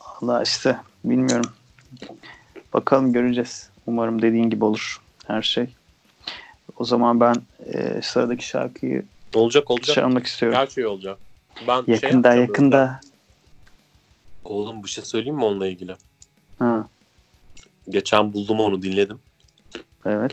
Allah 0.00 0.42
işte 0.42 0.76
bilmiyorum. 1.04 1.50
Bakalım 2.74 3.12
göreceğiz. 3.12 3.70
Umarım 3.86 4.22
dediğin 4.22 4.50
gibi 4.50 4.64
olur 4.64 5.00
her 5.26 5.42
şey. 5.42 5.66
O 6.76 6.84
zaman 6.84 7.20
ben 7.20 7.34
e, 7.72 8.02
sıradaki 8.02 8.46
şarkıyı 8.46 9.04
Olacak 9.34 9.70
olacak. 9.70 9.94
çalmak 9.94 10.26
istiyorum. 10.26 10.58
Her 10.58 10.66
şey 10.66 10.86
olacak. 10.86 11.18
Ben 11.68 11.84
şey 11.84 11.94
Yakında 11.94 12.28
yapacağım 12.28 12.40
yakında. 12.40 12.78
böyle. 12.78 13.16
Oğlum 14.44 14.84
bir 14.84 14.88
şey 14.88 15.04
söyleyeyim 15.04 15.36
mi 15.36 15.44
onunla 15.44 15.66
ilgili? 15.66 15.96
Ha, 16.58 16.88
Geçen 17.88 18.32
buldum 18.32 18.60
onu 18.60 18.82
dinledim. 18.82 19.18
evet. 20.06 20.32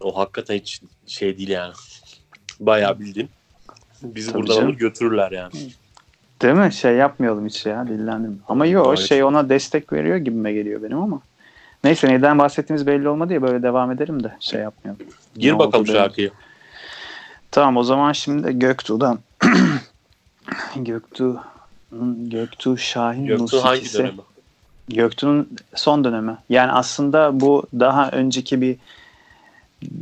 O 0.00 0.18
hakikaten 0.18 0.54
hiç 0.54 0.82
şey 1.06 1.38
değil 1.38 1.48
yani. 1.48 1.72
Bayağı 2.60 3.00
bildiğin. 3.00 3.30
Bizi 4.02 4.32
Tabii 4.32 4.42
buradan 4.42 4.54
canım. 4.54 4.68
alır 4.68 4.78
götürürler 4.78 5.30
yani. 5.32 5.52
Değil 6.42 6.54
mi? 6.54 6.72
Şey 6.72 6.94
yapmayalım 6.96 7.46
hiç 7.46 7.66
ya 7.66 7.86
dillendim. 7.88 8.40
Ama 8.48 8.66
yok 8.66 8.86
Evet. 8.88 8.98
şey 8.98 9.24
ona 9.24 9.48
destek 9.48 9.92
veriyor 9.92 10.16
gibime 10.16 10.52
geliyor 10.52 10.82
benim 10.82 10.98
ama. 10.98 11.20
Neyse 11.84 12.08
neden 12.08 12.38
bahsettiğimiz 12.38 12.86
belli 12.86 13.08
olmadı 13.08 13.32
ya 13.32 13.42
böyle 13.42 13.62
devam 13.62 13.90
edelim 13.92 14.22
de 14.24 14.32
şey 14.40 14.60
yapmayalım. 14.60 15.06
Gir 15.36 15.52
Ne 15.52 15.58
bakalım 15.58 15.86
şarkıyı. 15.86 16.30
Tamam 17.50 17.76
o 17.76 17.82
zaman 17.82 18.12
şimdi 18.12 18.58
Göktuğ'dan 18.58 19.18
Göktuğ 20.76 21.40
Göktuğ 22.18 22.78
Şahin 22.78 23.26
Göktuğ 23.26 23.64
hangi 23.64 23.70
musikisi. 23.80 23.98
dönemi? 23.98 24.20
Göktuğ'un 24.88 25.48
son 25.74 26.04
dönemi. 26.04 26.36
Yani 26.48 26.72
aslında 26.72 27.40
bu 27.40 27.66
daha 27.80 28.10
önceki 28.10 28.60
bir 28.60 28.76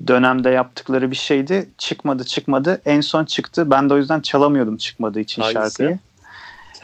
dönemde 0.06 0.50
yaptıkları 0.50 1.10
bir 1.10 1.16
şeydi. 1.16 1.68
Çıkmadı 1.78 2.24
çıkmadı. 2.24 2.80
En 2.84 3.00
son 3.00 3.24
çıktı. 3.24 3.70
Ben 3.70 3.90
de 3.90 3.94
o 3.94 3.96
yüzden 3.96 4.20
çalamıyordum 4.20 4.76
çıkmadığı 4.76 5.20
için 5.20 5.42
Hangisi? 5.42 5.60
şarkıyı. 5.62 5.98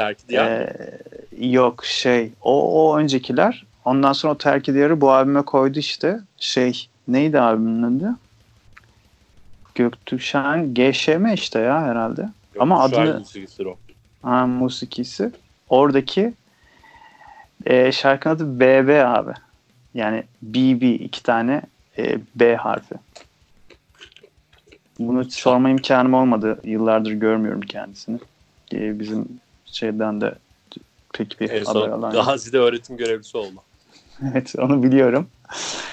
Terk 0.01 0.28
diye. 0.28 0.40
Ee, 0.40 1.46
yok 1.46 1.84
şey 1.84 2.32
o, 2.42 2.84
o 2.92 2.98
öncekiler. 2.98 3.66
Ondan 3.84 4.12
sonra 4.12 4.32
o 4.32 4.38
terk 4.38 4.66
diyarı 4.66 5.01
bu 5.01 5.11
albüme 5.12 5.42
koydu 5.42 5.78
işte. 5.78 6.20
Şey 6.36 6.88
neydi 7.09 7.40
albümün 7.40 7.82
adı? 7.82 8.16
Göktürkşen 9.74 10.74
GŞM 10.74 11.26
işte 11.34 11.59
ya 11.59 11.82
herhalde. 11.82 12.28
ama 12.59 12.84
adını- 12.84 13.22
o. 13.66 13.76
Ha, 14.22 14.46
musikisi. 14.46 15.30
Oradaki 15.68 16.32
e, 17.66 17.92
şarkının 17.92 18.34
adı 18.34 18.61
BB 18.61 19.05
abi. 19.07 19.32
Yani 19.94 20.24
BB 20.42 20.82
iki 20.82 21.22
tane 21.22 21.62
e, 21.98 22.18
B 22.34 22.57
harfi. 22.57 22.94
Bunu 24.98 25.30
sorma 25.30 25.70
imkanım 25.70 26.14
olmadı. 26.14 26.61
Yıllardır 26.64 27.12
görmüyorum 27.12 27.61
kendisini. 27.61 28.18
E, 28.72 29.01
bizim 29.01 29.40
şeyden 29.73 30.21
de 30.21 30.35
pek 31.14 31.41
bir 31.41 31.51
En 31.51 31.64
son 31.64 31.91
alan. 31.91 32.12
Gazi'de 32.12 32.59
öğretim 32.59 32.97
görevlisi 32.97 33.37
olma. 33.37 33.61
Evet 34.33 34.55
onu 34.59 34.83
biliyorum. 34.83 35.29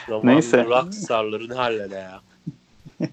Zamanında 0.08 0.32
Neyse. 0.32 0.66
Rockstar'ların 0.66 1.50
hallede 1.50 1.96
ya. 1.96 2.22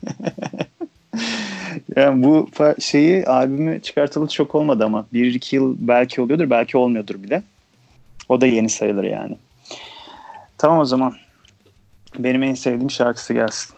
Yani 1.96 2.22
bu 2.22 2.48
şeyi 2.80 3.26
albümü 3.26 3.82
çıkartılı 3.82 4.28
çok 4.28 4.54
olmadı 4.54 4.84
ama 4.84 5.06
bir 5.12 5.34
iki 5.34 5.56
yıl 5.56 5.76
belki 5.78 6.20
oluyordur 6.20 6.50
belki 6.50 6.76
olmuyordur 6.78 7.22
bile. 7.22 7.42
O 8.28 8.40
da 8.40 8.46
yeni 8.46 8.68
sayılır 8.68 9.04
yani. 9.04 9.36
Tamam 10.58 10.78
o 10.78 10.84
zaman. 10.84 11.14
Benim 12.18 12.42
en 12.42 12.54
sevdiğim 12.54 12.90
şarkısı 12.90 13.34
gelsin. 13.34 13.74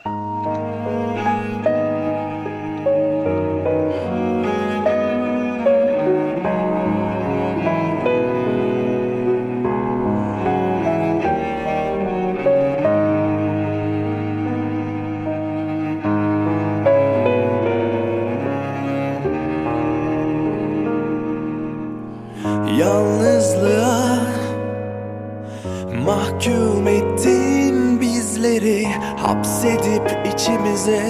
İçimize 30.47 31.03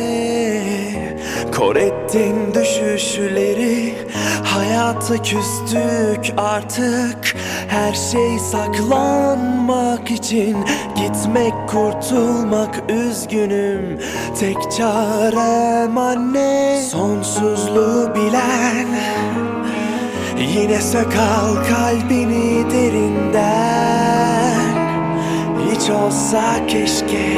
Kor 1.57 1.77
ettin 1.77 2.55
düşüşleri 2.55 3.95
Hayata 4.45 5.23
küstük 5.23 6.35
artık. 6.37 7.37
Her 7.69 7.93
şey 7.93 8.39
saklanmak 8.39 10.11
için 10.11 10.57
Gitmek 10.97 11.55
kurtulmak 11.69 12.83
üzgünüm. 12.91 13.99
Tek 14.41 14.73
çarem 14.73 15.99
anne 15.99 16.81
Sonsuzluğu 16.91 18.15
bilen. 18.15 18.87
Yine 20.39 20.81
sakal 20.81 21.55
kalbini 21.69 22.71
derinden. 22.71 24.17
Hiç 25.71 25.91
olsa 25.91 26.67
keşke 26.69 27.37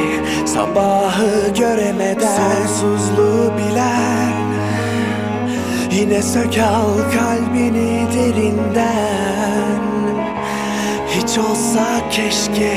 sabahı 0.54 1.54
göremeden 1.58 2.36
Sonsuzluğu 2.36 3.52
bilen 3.58 4.32
Yine 5.92 6.22
sökal 6.22 6.96
kalbini 6.96 8.06
derinden. 8.14 9.80
Hiç 11.10 11.38
olsa 11.38 12.10
keşke 12.10 12.72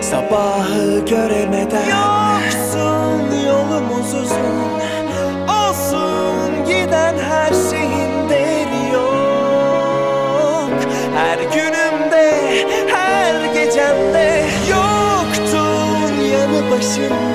sabahı 0.00 1.04
göremeden. 1.06 1.88
Yoksun 1.88 3.46
yolumuz 3.46 4.14
uzun 4.14 4.82
yanı 16.82 17.31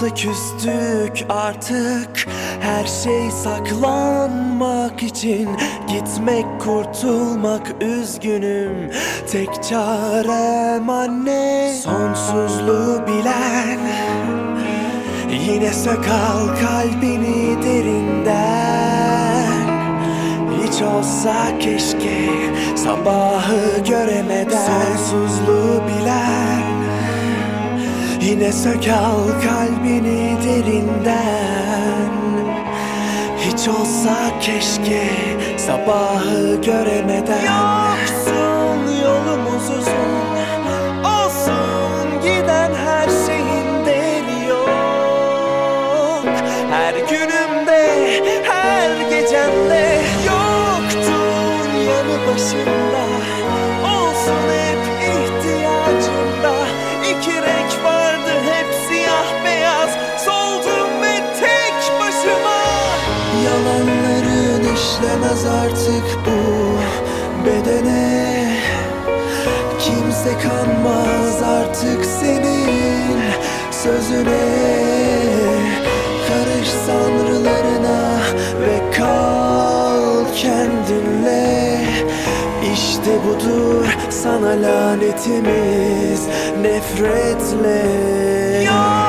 Hayata 0.00 0.14
küstük 0.14 1.26
artık 1.28 2.26
Her 2.60 2.86
şey 2.86 3.30
saklanmak 3.30 5.02
için. 5.02 5.48
Gitmek 5.88 6.46
kurtulmak 6.60 7.82
üzgünüm. 7.82 8.90
Tek 9.32 9.62
çarem 9.62 10.90
anne. 10.90 11.72
Sonsuzluğu 11.84 13.06
bilen. 13.06 13.78
Yine 15.30 15.72
sakal 15.72 16.46
kalbini 16.60 17.62
derinden. 17.62 19.48
Hiç 20.62 20.82
olsa 20.82 21.58
keşke 21.60 22.28
sabahı 22.76 23.84
göremeden. 23.84 24.96
Sonsuzluğu 24.96 25.82
bilen 25.88 26.67
Yine 28.28 28.52
sök 28.52 28.88
al 28.88 29.26
kalbini 29.42 30.36
derinden. 30.44 32.10
Hiç 33.38 33.68
olsa 33.68 34.40
keşke 34.40 35.02
sabahı 35.56 36.60
göremeden. 36.62 37.42
Yoksun 37.42 39.02
yolumuz 39.02 39.70
uzun 39.70 40.28
Olsun 41.04 42.20
giden 42.22 42.70
her 42.86 43.08
şeyin 43.26 43.86
değeri 43.86 44.48
yok. 44.48 46.24
Her 46.70 46.94
günümde, 46.94 48.10
her 48.44 49.10
gecemde 49.10 50.00
Yoktun 50.26 51.78
yanı 51.80 52.26
başımda 52.26 52.87
İşlemez 65.18 65.46
artık 65.46 66.18
bu 66.26 66.78
bedene. 67.46 68.56
Kimse 69.80 70.38
kanmaz 70.42 71.42
artık 71.42 72.04
senin 72.04 73.20
sözüne. 73.70 74.48
Karış 76.28 76.68
sanrılarına 76.68 78.20
ve 78.60 78.96
kal 78.96 80.24
kendinle. 80.34 81.80
İşte 82.72 83.10
budur 83.26 83.86
sana 84.10 84.50
lanetimiz 84.50 86.26
nefretle. 86.62 87.82
Yoksun 88.64 89.07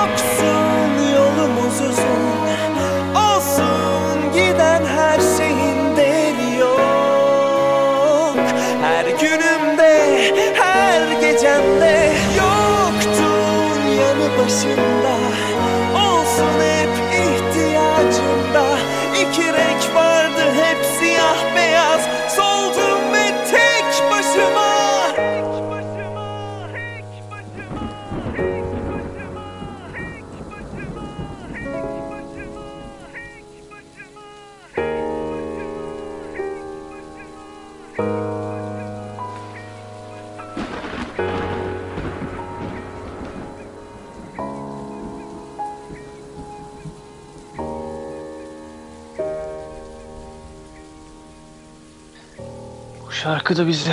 şarkı 53.49 53.63
da 53.63 53.67
bizi 53.67 53.91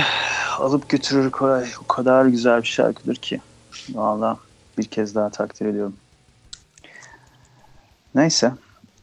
alıp 0.59 0.89
götürür 0.89 1.31
Koray. 1.31 1.67
O 1.85 1.87
kadar 1.87 2.27
güzel 2.27 2.63
bir 2.63 2.67
şarkıdır 2.67 3.17
ki. 3.17 3.41
Valla 3.91 4.39
bir 4.79 4.85
kez 4.85 5.15
daha 5.15 5.31
takdir 5.31 5.67
ediyorum. 5.67 5.97
Neyse. 8.15 8.53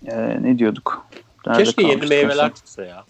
Ee, 0.06 0.43
ne 0.43 0.60
diyorduk? 0.60 1.08
Nerede 1.47 1.64
Keşke 1.64 1.84
yeni 1.84 2.06
meyveler 2.06 2.54
çıksa 2.54 2.84
ya. 2.84 3.04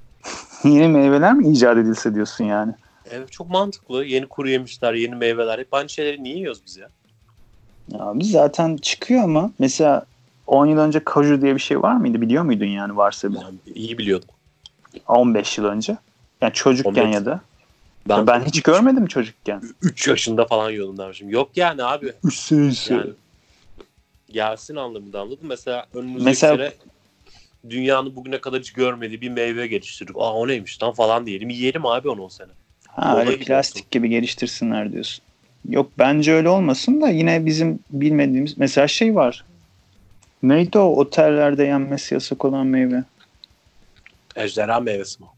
Yeni 0.64 0.88
meyveler 0.88 1.32
mi 1.32 1.50
icat 1.50 1.76
edilse 1.76 2.14
diyorsun 2.14 2.44
yani? 2.44 2.72
Evet 3.10 3.32
çok 3.32 3.50
mantıklı. 3.50 4.04
Yeni 4.04 4.26
kuru 4.26 4.48
yemişler, 4.48 4.94
yeni 4.94 5.14
meyveler. 5.14 5.58
Hep 5.58 5.74
aynı 5.74 5.88
şeyleri 5.88 6.22
niye 6.22 6.36
yiyoruz 6.36 6.62
biz 6.66 6.76
ya? 6.76 6.88
Ya 7.88 8.12
biz 8.14 8.30
zaten 8.30 8.76
çıkıyor 8.76 9.24
ama 9.24 9.50
mesela 9.58 10.04
10 10.46 10.66
yıl 10.66 10.78
önce 10.78 11.04
kaju 11.04 11.42
diye 11.42 11.54
bir 11.54 11.60
şey 11.60 11.82
var 11.82 11.96
mıydı? 11.96 12.20
Biliyor 12.20 12.42
muydun 12.42 12.66
yani 12.66 12.96
varsa 12.96 13.30
bir? 13.32 13.36
Yani 13.36 13.58
iyi 13.74 13.98
biliyordum. 13.98 14.28
15 15.08 15.58
yıl 15.58 15.64
önce. 15.64 15.96
Yani 16.40 16.52
çocukken 16.52 17.02
15. 17.04 17.14
ya 17.14 17.24
da. 17.24 17.40
Ben, 18.08 18.26
Ben, 18.26 18.44
hiç 18.44 18.62
görmedim 18.62 19.06
çocukken. 19.06 19.62
3 19.82 20.08
yaşında 20.08 20.44
falan 20.44 20.70
yiyordum 20.70 20.98
dermişim. 20.98 21.30
Yok 21.30 21.50
yani 21.56 21.84
abi. 21.84 22.12
3 22.24 22.34
senesi. 22.38 22.92
Yani 22.92 23.10
gelsin 24.30 24.76
anlamında 24.76 25.20
anladın. 25.20 25.38
Mesela 25.48 25.86
önümüzdeki 25.94 26.24
Mesela- 26.24 26.56
sene 26.56 26.72
dünyanın 27.70 28.16
bugüne 28.16 28.40
kadar 28.40 28.60
hiç 28.60 28.72
görmediği 28.72 29.20
bir 29.20 29.28
meyve 29.28 29.66
geliştirip 29.66 30.16
aa 30.16 30.32
o 30.34 30.48
neymiş 30.48 30.82
lan 30.82 30.92
falan 30.92 31.26
diyelim. 31.26 31.48
Yiyelim 31.50 31.86
abi 31.86 32.08
onu 32.08 32.22
o 32.22 32.28
sene. 32.28 32.48
Ha 32.88 33.10
Moda 33.10 33.20
öyle 33.20 33.34
gibi 33.34 33.44
plastik 33.44 33.76
olsun. 33.76 33.90
gibi 33.90 34.08
geliştirsinler 34.08 34.92
diyorsun. 34.92 35.22
Yok 35.68 35.90
bence 35.98 36.32
öyle 36.32 36.48
olmasın 36.48 37.00
da 37.00 37.08
yine 37.08 37.46
bizim 37.46 37.78
bilmediğimiz 37.90 38.58
mesela 38.58 38.88
şey 38.88 39.14
var. 39.14 39.44
Neydi 40.42 40.78
o 40.78 40.96
otellerde 41.00 41.64
yenmesi 41.64 42.14
yasak 42.14 42.44
olan 42.44 42.66
meyve? 42.66 43.04
Ejderha 44.36 44.80
meyvesi 44.80 45.22
mi? 45.22 45.28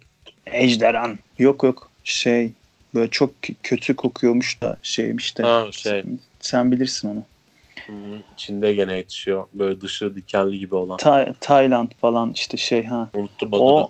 Ejderhan. 0.53 1.19
Yok 1.39 1.63
yok 1.63 1.91
şey 2.05 2.53
böyle 2.95 3.11
çok 3.11 3.31
kötü 3.63 3.97
kokuyormuş 3.97 4.63
da 4.63 4.77
şeymiş 4.83 5.39
de. 5.39 5.43
Ha 5.43 5.67
şey. 5.73 6.05
Sen 6.41 6.73
bilirsin 6.73 7.09
onu. 7.09 7.23
Hı, 7.87 8.23
içinde 8.35 8.75
gene 8.75 8.97
yetişiyor. 8.97 9.47
Böyle 9.55 9.81
dışı 9.81 10.17
dikenli 10.17 10.59
gibi 10.59 10.75
olan. 10.75 10.97
Ta- 10.97 11.35
Tayland 11.41 11.91
falan 12.01 12.33
işte 12.33 12.57
şey 12.57 12.85
ha. 12.85 13.09
Unuttum 13.15 13.55
adını. 13.55 13.89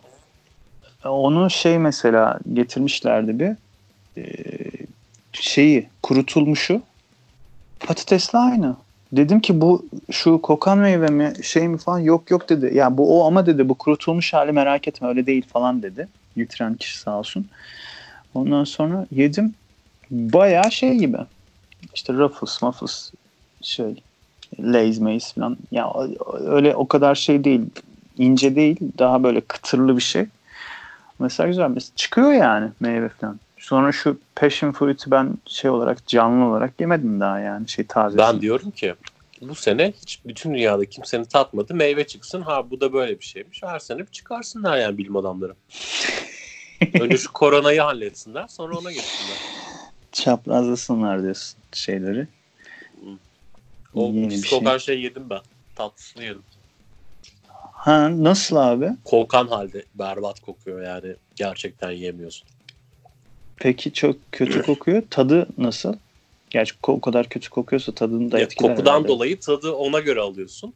O 1.05 1.11
onu 1.11 1.51
şey 1.51 1.79
mesela 1.79 2.39
getirmişlerdi 2.53 3.39
bir 3.39 3.57
Ee, 4.17 4.25
şeyi 5.33 5.89
kurutulmuşu 6.03 6.83
patatesle 7.81 8.39
aynı. 8.39 8.77
Dedim 9.13 9.41
ki 9.41 9.61
bu 9.61 9.87
şu 10.11 10.43
kokan 10.43 10.79
meyve 10.79 11.09
mi 11.09 11.33
şey 11.43 11.69
mi 11.69 11.79
falan 11.79 11.99
yok 11.99 12.31
yok 12.31 12.49
dedi. 12.49 12.77
Ya 12.77 12.99
bu 12.99 13.21
o 13.21 13.27
ama 13.27 13.47
dedi 13.47 13.69
bu 13.69 13.75
kurutulmuş 13.75 14.33
hali 14.33 14.53
merak 14.53 14.89
etme 14.89 15.09
öyle 15.09 15.27
değil 15.27 15.47
falan 15.53 15.83
dedi. 15.83 16.09
Getiren 16.39 16.74
kişi 16.74 16.99
sağ 16.99 17.18
olsun. 17.18 17.49
Ondan 18.34 18.64
sonra 18.64 19.07
yedim 19.11 19.55
bayağı 20.11 20.72
şey 20.72 20.95
gibi. 20.95 21.18
İşte 21.95 22.12
Ruffles, 22.12 22.62
Muffles 22.62 23.12
şey 23.62 24.03
Lay's 24.61 24.99
Mays 24.99 25.34
falan. 25.34 25.57
Ya 25.70 25.93
öyle 26.41 26.76
o 26.76 26.89
kadar 26.89 27.14
şey 27.14 27.45
değil. 27.45 27.61
ince 28.18 28.57
değil. 28.57 28.76
Daha 28.99 29.22
böyle 29.22 29.41
kıtırlı 29.41 29.97
bir 29.97 30.03
şey. 30.03 30.26
Mesela 31.18 31.49
güzel. 31.49 31.70
Mesela 31.70 31.93
çıkıyor 31.97 32.32
yani 32.32 32.70
meyve 32.80 33.09
falan. 33.09 33.41
Sonra 33.59 33.93
şu 33.93 34.18
passion 34.36 34.72
fruit'i 34.72 35.11
ben 35.11 35.39
şey 35.47 35.70
olarak 35.70 36.07
canlı 36.07 36.45
olarak 36.45 36.80
yemedim 36.80 37.20
daha 37.20 37.39
yani 37.39 37.68
şey 37.68 37.86
taze. 37.86 38.18
Ben 38.18 38.41
diyorum 38.41 38.70
ki 38.70 38.95
bu 39.41 39.55
sene 39.55 39.93
hiç 40.03 40.20
bütün 40.24 40.55
dünyada 40.55 40.84
kimsenin 40.84 41.24
tatmadı 41.24 41.74
meyve 41.74 42.07
çıksın. 42.07 42.41
Ha 42.41 42.70
bu 42.70 42.80
da 42.80 42.93
böyle 42.93 43.20
bir 43.20 43.24
şeymiş. 43.24 43.62
Her 43.62 43.78
sene 43.78 43.99
bir 43.99 44.07
çıkarsınlar 44.07 44.78
yani 44.78 44.99
bilim 44.99 45.16
adamları. 45.16 45.55
Önce 47.01 47.16
şu 47.16 47.32
koronayı 47.32 47.80
halletsinler 47.80 48.47
sonra 48.49 48.78
ona 48.78 48.93
geçsinler. 48.93 49.36
Çaprazlasınlar 50.12 51.22
diyorsun 51.22 51.61
şeyleri. 51.72 52.26
O 53.95 54.07
Yeni 54.12 54.30
bir 54.30 54.43
şey. 54.43 54.78
şey 54.78 55.01
yedim 55.01 55.30
ben. 55.30 55.41
Tatlısını 55.76 56.24
yedim. 56.24 56.43
Ha 57.72 58.24
nasıl 58.24 58.57
abi? 58.57 58.91
Kokan 59.05 59.47
halde 59.47 59.84
berbat 59.95 60.41
kokuyor 60.41 60.82
yani. 60.82 61.16
Gerçekten 61.36 61.91
yemiyorsun. 61.91 62.49
Peki 63.57 63.93
çok 63.93 64.16
kötü 64.32 64.62
kokuyor. 64.62 65.03
Tadı 65.11 65.49
nasıl? 65.59 65.95
Gerçi 66.51 66.75
o 66.87 67.01
kadar 67.01 67.29
kötü 67.29 67.51
kokuyorsa 67.51 67.93
tadını 67.93 68.33
da 68.33 68.39
Ya, 68.39 68.45
etkiler 68.45 68.71
kokudan 68.71 68.91
herhalde. 68.93 69.09
dolayı 69.09 69.41
tadı 69.41 69.73
ona 69.73 70.01
göre 70.01 70.21
alıyorsun. 70.21 70.75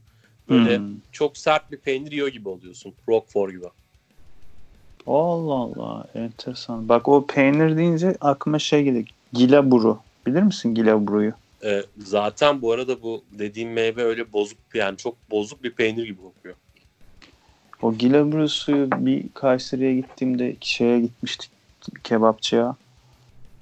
Böyle 0.49 0.77
Hmm. 0.79 0.85
çok 1.13 1.37
sert 1.37 1.71
bir 1.71 1.77
peynir 1.77 2.13
yiyor 2.13 2.29
gibi 2.29 2.49
oluyorsun. 2.49 2.95
Roquefort 3.09 3.53
gibi. 3.53 3.67
Allah 5.07 5.55
Allah 5.55 6.07
enteresan. 6.15 6.89
Bak 6.89 7.09
o 7.09 7.27
peynir 7.27 7.77
deyince 7.77 8.17
aklıma 8.21 8.59
şey 8.59 8.83
geliyor. 8.83 9.05
Gilaburu. 9.33 9.99
Bilir 10.27 10.43
misin 10.43 10.75
gilaburuyu? 10.75 11.33
Ee, 11.65 11.83
zaten 11.99 12.63
bu 12.63 12.73
arada 12.73 13.03
bu 13.03 13.25
dediğim 13.39 13.73
meyve 13.73 14.03
öyle 14.05 14.33
bozuk 14.33 14.59
yani 14.75 14.97
çok 14.97 15.31
bozuk 15.31 15.63
bir 15.63 15.71
peynir 15.71 16.05
gibi 16.05 16.21
kokuyor. 16.23 16.55
O 17.83 17.95
gilaburu 17.95 18.49
suyu 18.49 18.91
bir 18.93 19.25
Kayseri'ye 19.35 19.95
gittiğimde 19.97 20.57
şeye 20.61 21.01
gitmiştik 21.01 21.51
kebapçıya. 22.05 22.77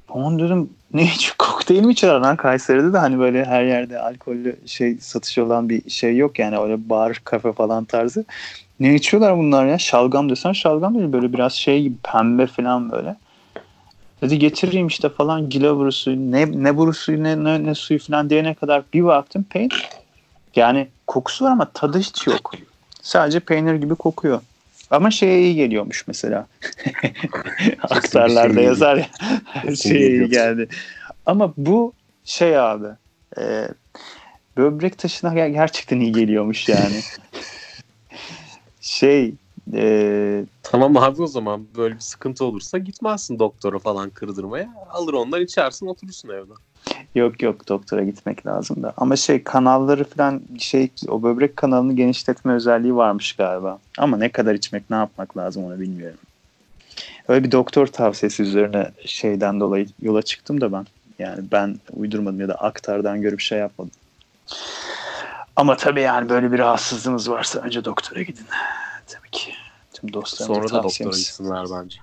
Aman 0.09 0.39
dedim 0.39 0.71
ne 0.95 1.05
içiyor? 1.05 1.34
Kokteyl 1.38 1.84
mi 1.84 1.93
içiyorlar 1.93 2.20
lan 2.28 2.36
Kayseri'de 2.36 2.93
de 2.93 2.99
hani 2.99 3.18
böyle 3.18 3.45
her 3.45 3.62
yerde 3.64 4.01
alkollü 4.01 4.57
şey 4.66 4.97
satış 5.01 5.38
olan 5.38 5.68
bir 5.68 5.91
şey 5.91 6.16
yok 6.16 6.38
yani 6.38 6.59
öyle 6.59 6.88
bar 6.91 7.20
kafe 7.24 7.53
falan 7.53 7.84
tarzı. 7.84 8.24
Ne 8.80 8.95
içiyorlar 8.95 9.36
bunlar 9.36 9.66
ya? 9.66 9.78
Şalgam 9.78 10.30
desen 10.30 10.53
şalgam 10.53 10.95
değil 10.95 11.12
böyle 11.12 11.32
biraz 11.32 11.53
şey 11.53 11.82
gibi 11.82 11.97
pembe 12.03 12.47
falan 12.47 12.93
böyle. 12.93 13.16
Dedi 14.22 14.38
getireyim 14.38 14.86
işte 14.86 15.09
falan 15.09 15.49
gilavuru 15.49 15.93
suyu. 15.93 16.16
Ne, 16.16 16.62
ne 16.64 16.76
buru 16.76 16.93
suyu 16.93 17.22
ne, 17.22 17.45
ne, 17.45 17.64
ne 17.64 17.74
suyu 17.74 18.01
falan 18.01 18.30
diyene 18.30 18.55
kadar 18.55 18.82
bir 18.95 19.05
baktım 19.05 19.45
peynir. 19.51 19.88
Yani 20.57 20.88
kokusu 21.07 21.45
var 21.45 21.51
ama 21.51 21.64
tadı 21.74 21.99
hiç 21.99 22.26
yok. 22.26 22.53
Sadece 23.03 23.41
peynir 23.41 23.74
gibi 23.74 23.95
kokuyor. 23.95 24.41
Ama 24.91 25.11
şeye 25.11 25.41
iyi 25.43 25.55
geliyormuş 25.55 26.07
mesela. 26.07 26.47
Aktarlarda 27.82 28.61
yazar 28.61 28.97
ya. 28.97 29.07
Her 29.45 29.74
şeye 29.76 30.11
iyi 30.11 30.28
geldi. 30.28 30.68
Ama 31.26 31.55
bu 31.57 31.93
şey 32.24 32.59
abi. 32.59 32.86
E, 33.38 33.68
böbrek 34.57 34.99
taşına 34.99 35.34
ger- 35.34 35.53
gerçekten 35.53 36.01
iyi 36.01 36.12
geliyormuş 36.12 36.68
yani. 36.68 37.01
şey 38.80 39.34
e, 39.74 40.45
Tamam 40.62 40.97
abi 40.97 41.22
o 41.22 41.26
zaman 41.26 41.66
böyle 41.76 41.95
bir 41.95 42.01
sıkıntı 42.01 42.45
olursa 42.45 42.78
gitmezsin 42.78 43.38
doktora 43.38 43.78
falan 43.78 44.11
kırdırmaya. 44.11 44.68
Alır 44.91 45.12
ondan 45.14 45.43
içersin 45.43 45.86
oturursun 45.86 46.28
evde. 46.28 46.53
Yok 47.15 47.43
yok 47.43 47.69
doktora 47.69 48.05
gitmek 48.05 48.47
lazım 48.47 48.83
da. 48.83 48.93
Ama 48.97 49.17
şey 49.17 49.45
kanalları 49.45 50.05
falan 50.05 50.43
şey 50.59 50.89
o 51.09 51.23
böbrek 51.23 51.57
kanalını 51.57 51.93
genişletme 51.93 52.53
özelliği 52.53 52.97
varmış 52.97 53.33
galiba. 53.33 53.79
Ama 53.99 54.17
ne 54.17 54.29
kadar 54.29 54.55
içmek 54.55 54.91
ne 54.91 54.97
yapmak 54.97 55.37
lazım 55.37 55.65
onu 55.65 55.81
bilmiyorum. 55.81 56.19
Öyle 57.29 57.45
bir 57.45 57.53
doktor 57.53 57.87
tavsiyesi 57.87 58.43
üzerine 58.43 58.91
şeyden 59.07 59.61
dolayı 59.61 59.87
yola 60.03 60.23
çıktım 60.23 60.61
da 60.61 60.73
ben. 60.73 60.87
Yani 61.19 61.45
ben 61.53 61.77
uydurmadım 61.93 62.41
ya 62.41 62.49
da 62.49 62.55
aktardan 62.55 63.23
görüp 63.23 63.41
şey 63.41 63.59
yapmadım. 63.59 63.93
Ama 65.57 65.77
tabii 65.77 66.01
yani 66.01 66.29
böyle 66.29 66.53
bir 66.53 66.59
rahatsızlığınız 66.59 67.31
varsa 67.31 67.61
önce 67.61 67.85
doktora 67.85 68.23
gidin. 68.23 68.47
Tabii 69.07 69.31
ki. 69.31 69.53
Tüm 69.93 70.13
dostlarımıza 70.13 70.69
Sonra 70.69 70.79
da 70.79 70.83
doktora 70.83 71.17
gitsinler 71.17 71.67
bence. 71.71 71.99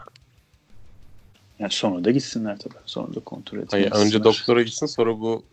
Yani 1.60 1.72
sonra 1.72 2.04
da 2.04 2.12
gitsinler 2.12 2.60
tabii. 2.60 2.76
Sonra 2.86 3.16
da 3.16 3.20
kontrol 3.20 3.58
Hayır, 3.72 3.86
etsinler. 3.86 4.06
önce 4.06 4.24
doktora 4.24 4.62
gitsin 4.62 4.86
sonra 4.86 5.20
bu 5.20 5.46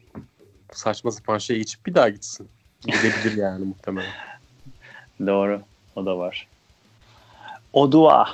saçma 0.73 1.11
sapan 1.11 1.39
şey 1.39 1.61
içip 1.61 1.87
bir 1.87 1.95
daha 1.95 2.09
gitsin. 2.09 2.49
Gidebilir 2.81 3.37
yani 3.37 3.65
muhtemelen. 3.65 4.11
Doğru. 5.27 5.63
O 5.97 6.07
da 6.07 6.19
var. 6.19 6.49
O 7.73 7.93
dua. 7.93 8.29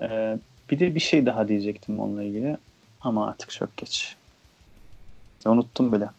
Ee, 0.00 0.38
bir 0.70 0.78
de 0.78 0.94
bir 0.94 1.00
şey 1.00 1.26
daha 1.26 1.48
diyecektim 1.48 2.00
onunla 2.00 2.22
ilgili. 2.22 2.56
Ama 3.00 3.28
artık 3.28 3.50
çok 3.50 3.76
geç. 3.76 4.16
Unuttum 5.46 5.92
bile. 5.92 6.10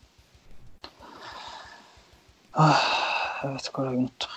Ah, 2.54 3.44
evet 3.46 3.70
Koray 3.70 3.96
unuttum. 3.96 4.30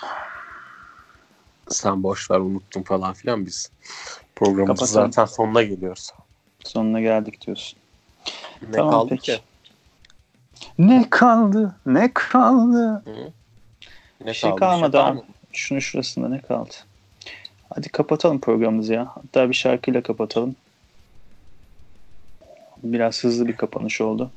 Sen 1.69 2.03
boş 2.03 2.31
ver 2.31 2.39
unuttum 2.39 2.83
falan 2.83 3.13
filan 3.13 3.45
biz. 3.45 3.71
Programımızın 4.45 4.85
Kapatalım. 4.85 5.13
zaten 5.13 5.25
sonuna 5.33 5.63
geliyoruz. 5.63 6.11
Sonuna 6.63 7.01
geldik 7.01 7.45
diyorsun. 7.45 7.79
Ne 8.61 8.71
Tamam, 8.71 8.91
kaldı 8.91 9.09
peki. 9.09 9.21
ki? 9.23 9.39
Ne 10.79 11.07
kaldı? 11.09 11.75
Ne 11.85 12.11
kaldı? 12.13 13.03
Ne 14.21 14.27
Bir 14.27 14.33
şey 14.33 14.49
kaldı? 14.49 14.59
kalmadı 14.59 14.97
şey 14.97 15.01
abi. 15.05 15.19
Şunun 15.53 15.79
şurasında 15.79 16.27
ne 16.29 16.41
kaldı? 16.41 16.73
Hadi 17.75 17.89
kapatalım 17.89 18.39
programımızı 18.41 18.93
ya. 18.93 19.07
Hatta 19.15 19.49
bir 19.49 19.53
şarkıyla 19.53 20.03
kapatalım. 20.03 20.55
Biraz 22.83 23.23
hızlı 23.23 23.47
bir 23.47 23.55
kapanış 23.57 24.01
oldu. 24.01 24.31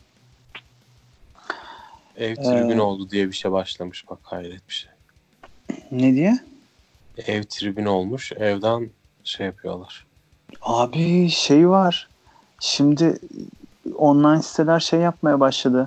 Ev 2.16 2.34
tribün 2.36 2.78
Ee, 2.78 2.82
oldu 2.82 3.10
diye 3.10 3.28
bir 3.28 3.32
şey 3.36 3.52
başlamış 3.52 4.08
bak 4.10 4.18
hayret 4.22 4.68
bir 4.68 4.74
şey. 4.74 4.90
Ne 5.90 6.14
diye? 6.14 6.38
Ev 7.26 7.42
tribün 7.42 7.84
olmuş 7.86 8.32
evden 8.32 8.90
şey 9.24 9.46
yapıyorlar. 9.46 10.06
Abi 10.62 11.28
şey 11.28 11.68
var. 11.68 12.08
Şimdi 12.60 13.18
online 13.96 14.42
siteler 14.42 14.80
şey 14.80 15.00
yapmaya 15.00 15.40
başladı. 15.40 15.84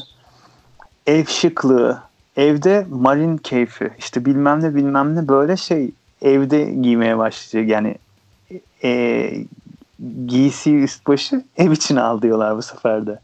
Ev 1.07 1.25
şıklığı. 1.25 2.01
Evde 2.35 2.85
marin 2.89 3.38
keyfi. 3.38 3.91
işte 3.97 4.25
bilmem 4.25 4.63
ne 4.63 4.75
bilmem 4.75 5.15
ne 5.15 5.27
böyle 5.27 5.57
şey 5.57 5.91
evde 6.21 6.63
giymeye 6.71 7.17
başlayacak. 7.17 7.69
Yani 7.69 7.95
e, 8.83 9.31
giysi 10.27 10.75
üst 10.75 11.07
başı 11.07 11.43
ev 11.57 11.71
içine 11.71 12.01
al 12.01 12.21
diyorlar 12.21 12.57
bu 12.57 12.61
sefer 12.61 13.07
de. 13.07 13.19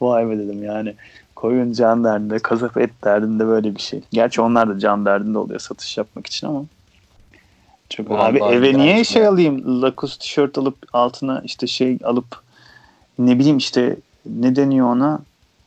Vay 0.00 0.28
be 0.30 0.38
dedim 0.38 0.64
yani. 0.64 0.94
Koyun 1.34 1.72
can 1.72 2.04
derdinde, 2.04 2.38
kasap 2.38 2.76
et 2.76 2.90
derdinde 3.04 3.46
böyle 3.46 3.74
bir 3.74 3.80
şey. 3.80 4.02
Gerçi 4.12 4.40
onlar 4.40 4.68
da 4.68 4.78
can 4.78 5.04
derdinde 5.04 5.38
oluyor 5.38 5.60
satış 5.60 5.98
yapmak 5.98 6.26
için 6.26 6.46
ama. 6.46 6.64
Çok 7.88 8.12
abi 8.12 8.38
eve 8.38 8.78
niye 8.78 9.04
şey 9.04 9.26
alayım? 9.26 9.82
Lacoste 9.82 10.18
tişört 10.18 10.58
alıp 10.58 10.76
altına 10.92 11.42
işte 11.44 11.66
şey 11.66 11.98
alıp 12.04 12.42
ne 13.18 13.38
bileyim 13.38 13.56
işte 13.56 13.96
ne 14.26 14.56
deniyor 14.56 14.86
ona? 14.86 15.20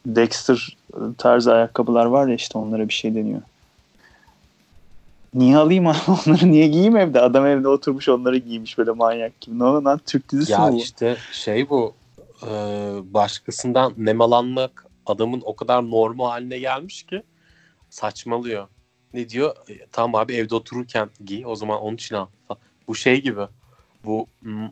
Dexter 0.06 0.78
tarzı 1.18 1.54
ayakkabılar 1.54 2.06
var 2.06 2.28
ya 2.28 2.36
işte 2.36 2.58
onlara 2.58 2.88
bir 2.88 2.94
şey 2.94 3.16
deniyor. 3.16 3.42
Niye 5.34 5.58
alayım 5.58 5.88
abi 5.88 5.98
onları 6.08 6.52
niye 6.52 6.68
giyeyim 6.68 6.98
evde? 6.98 7.22
Adam 7.22 7.46
evde 7.46 7.68
oturmuş 7.68 8.10
onları 8.10 8.38
giymiş 8.38 8.78
böyle 8.78 8.92
manyak 8.92 9.42
gibi. 9.42 9.60
Ne 9.60 9.64
oldu 9.64 9.86
lan 9.86 10.00
Türk 10.06 10.32
dizisi 10.32 10.52
Ya 10.52 10.68
mi 10.68 10.74
bu? 10.74 10.78
işte 10.78 11.18
şey 11.32 11.70
bu 11.70 11.94
e, 12.44 12.52
başkasından 13.04 13.94
nemalanmak 13.98 14.86
adamın 15.06 15.42
o 15.46 15.56
kadar 15.56 15.90
normal 15.90 16.30
haline 16.30 16.60
gelmiş 16.60 17.04
ki 17.04 17.24
saçmalıyor. 17.90 18.68
Ne 19.14 19.30
diyor? 19.30 19.55
E, 19.70 19.74
tamam 19.91 20.22
abi 20.22 20.34
evde 20.34 20.55
otururken 20.55 21.10
giy 21.26 21.45
o 21.45 21.55
zaman 21.55 21.82
onun 21.82 21.95
için 21.95 22.16
al. 22.16 22.28
Bu 22.88 22.95
şey 22.95 23.22
gibi 23.22 23.41
bu 24.05 24.28
mm, 24.41 24.68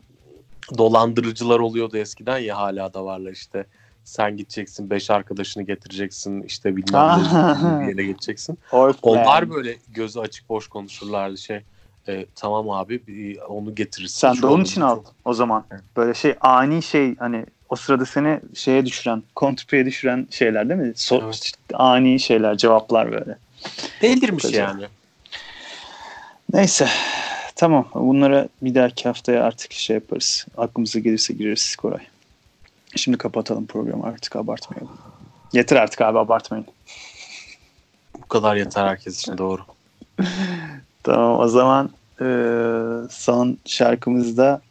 dolandırıcılar 0.78 1.60
oluyordu 1.60 1.98
eskiden 1.98 2.38
ya 2.38 2.58
hala 2.58 2.94
da 2.94 3.06
varlar 3.06 3.32
işte. 3.32 3.66
Sen 4.04 4.38
gideceksin 4.38 4.90
beş 4.90 5.10
arkadaşını 5.10 5.64
getireceksin 5.64 6.42
işte 6.42 6.76
bilmem 6.76 7.20
ne 7.64 7.80
bir 7.82 7.88
yere 7.88 8.06
geçeceksin. 8.06 8.60
Onlar 9.02 9.50
böyle 9.50 9.78
gözü 9.90 10.20
açık 10.20 10.50
boş 10.50 10.68
konuşurlardı 10.68 11.38
şey. 11.38 11.62
e, 12.08 12.26
tamam 12.36 12.70
abi 12.70 13.02
onu 13.50 13.76
getirirsin. 13.76 14.20
Sen 14.20 14.34
Şu 14.34 14.42
de 14.42 14.48
onun 14.48 14.64
için 14.64 14.82
al 14.82 15.04
o 15.26 15.34
zaman. 15.34 15.66
Evet. 15.72 15.84
Böyle 15.98 16.14
şey 16.14 16.36
ani 16.42 16.82
şey 16.82 17.16
hani 17.16 17.46
o 17.70 17.76
sırada 17.76 18.06
seni 18.06 18.40
şeye 18.54 18.86
düşüren, 18.86 19.24
kontrpeye 19.36 19.86
düşüren 19.86 20.28
şeyler 20.32 20.70
değil 20.70 20.80
mi? 20.80 20.88
So- 20.88 21.22
Evet. 21.26 21.52
Ani 21.74 22.20
şeyler, 22.20 22.58
cevaplar 22.58 23.12
böyle. 23.12 23.38
Delirmiş 24.02 24.44
Koca. 24.44 24.60
yani. 24.64 24.86
Neyse. 26.54 26.88
Tamam. 27.56 27.88
Bunlara 27.94 28.48
bir 28.62 28.76
dahaki 28.76 29.04
haftaya 29.04 29.44
artık 29.44 29.74
şey 29.74 29.94
yaparız. 29.94 30.46
Aklımıza 30.58 31.00
gelirse 31.00 31.34
gireriz 31.34 31.76
Koray. 31.76 32.04
Şimdi 32.96 33.18
kapatalım 33.18 33.66
programı 33.66 34.06
artık 34.06 34.36
abartmayalım. 34.36 34.98
Yeter 35.54 35.76
artık 35.76 36.02
abi 36.02 36.20
abartmayın. 36.20 36.66
Bu 38.22 38.28
kadar 38.28 38.56
yeter 38.56 38.88
herkes 38.88 39.20
için 39.20 39.38
doğru. 39.38 39.62
Tamam 41.04 41.40
o 41.40 41.48
zaman 41.48 41.90
e, 42.22 42.26
son 43.10 43.58
şarkımızda 43.66 44.62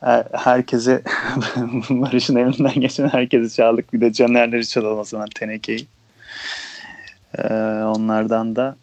her- 0.00 0.26
herkese 0.32 1.02
Barış'ın 1.90 2.36
elinden 2.36 2.80
geçen 2.80 3.08
herkese 3.08 3.56
çaldık. 3.56 3.92
Bir 3.92 4.00
de 4.00 4.12
Caner'leri 4.12 4.68
çalalım 4.68 4.98
o 4.98 5.04
zaman 5.04 5.28
Teneke'yi. 5.34 5.86
E, 7.38 7.54
onlardan 7.84 8.56
da 8.56 8.76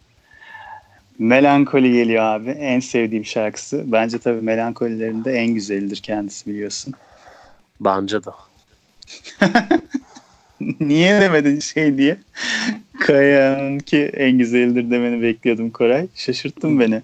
Melankoli 1.18 1.92
geliyor 1.92 2.22
abi. 2.24 2.50
En 2.50 2.80
sevdiğim 2.80 3.24
şarkısı. 3.24 3.82
Bence 3.86 4.18
tabii 4.18 4.40
melankolilerin 4.40 5.24
de 5.24 5.32
en 5.32 5.46
güzelidir 5.46 5.96
kendisi 5.96 6.50
biliyorsun. 6.50 6.94
Bence 7.80 8.18
de. 8.24 8.30
Niye 10.80 11.20
demedin 11.20 11.60
şey 11.60 11.98
diye? 11.98 12.16
Kaya'nın 13.00 13.78
ki 13.78 14.10
en 14.16 14.38
güzelidir 14.38 14.90
demeni 14.90 15.22
bekliyordum 15.22 15.70
Koray. 15.70 16.06
Şaşırttın 16.14 16.80
beni. 16.80 17.02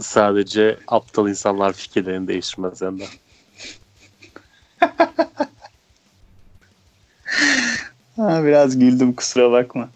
Sadece 0.00 0.76
aptal 0.88 1.28
insanlar 1.28 1.72
fikirlerini 1.72 2.28
değiştirmez 2.28 2.82
hem 2.82 2.98
de. 3.00 3.04
Ha, 8.16 8.44
biraz 8.44 8.78
güldüm 8.78 9.12
kusura 9.12 9.52
bakma. 9.52 9.88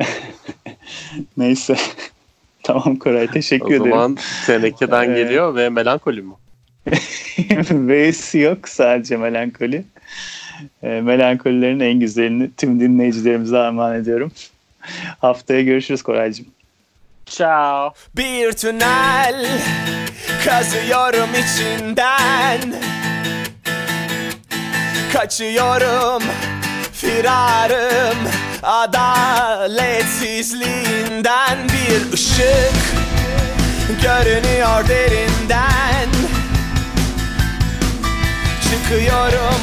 Neyse. 1.36 1.76
tamam 2.62 2.96
Koray 2.96 3.24
O 3.24 3.30
teşekkür 3.30 3.66
ederim. 3.74 3.90
zaman 3.90 4.16
tenekeden 4.46 5.10
Ee, 5.10 5.14
geliyor 5.22 5.54
ve 5.54 5.68
melankoli 5.68 6.22
mi? 6.22 6.32
V'si 7.70 8.38
yok 8.38 8.68
sadece 8.68 9.16
melankoli. 9.16 9.84
E, 10.82 10.88
melankolilerin 10.88 11.80
en 11.80 12.00
güzelini 12.00 12.50
tüm 12.56 12.80
dinleyicilerimize 12.80 13.58
armağan 13.58 13.94
ediyorum. 13.94 14.32
Haftaya 15.18 15.62
görüşürüz 15.62 16.02
Koraycığım. 16.02 16.46
Ciao. 17.26 17.92
Bir 18.16 18.52
tünel 18.52 19.46
kazıyorum 20.44 21.28
içinden 21.34 22.60
Kaçıyorum 25.12 26.22
firarım 26.92 28.18
adaletsizliğinden 28.62 31.58
Bir 31.68 32.12
ışık 32.12 32.74
görünüyor 34.02 34.88
derinden. 34.88 36.08
Çık 38.62 38.90
Akıyorum, 38.90 39.62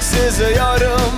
sızıyorum 0.00 1.12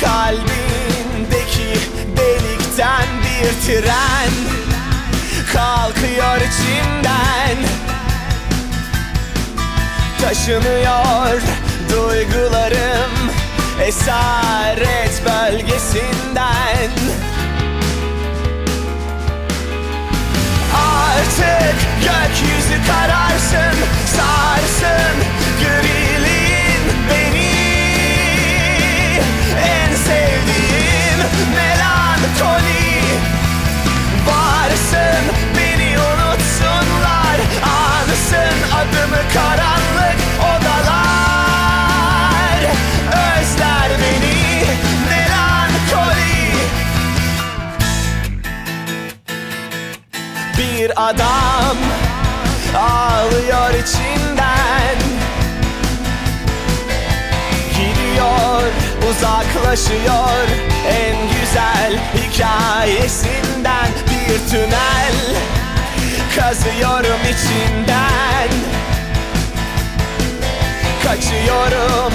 Kalbindeki 0.00 1.72
delikten 2.16 3.06
bir 3.22 3.52
tren. 3.66 4.32
Kalkıyor 5.52 6.36
içimden. 6.36 7.56
Taşınıyor 10.22 11.40
duygularım 11.90 13.41
Esaret 13.80 15.22
bölgesinden. 15.26 16.90
Artık 20.74 21.76
gökyüzü 22.00 22.86
kararsın 22.86 23.76
Sarsın 24.06 25.16
griliğin 25.60 26.82
beni. 27.10 27.52
En 29.64 29.94
sevdiğim 29.94 31.18
melankoli. 31.54 33.02
Varsın 34.26 35.24
beni 35.56 35.98
unutsunlar. 35.98 37.36
Anısın 37.64 38.56
adımı 38.74 39.22
karanlık 39.34 39.81
Bir 50.82 51.08
adam 51.08 51.76
ağlıyor 52.76 53.70
içinden. 53.70 54.96
Gidiyor 57.70 58.62
uzaklaşıyor 59.10 60.46
en 60.88 61.16
güzel 61.28 62.00
hikayesinden. 62.14 63.88
Bir 64.06 64.50
tünel 64.50 65.14
kazıyorum 66.36 67.20
içinden. 67.20 68.48
Kaçıyorum 71.04 72.12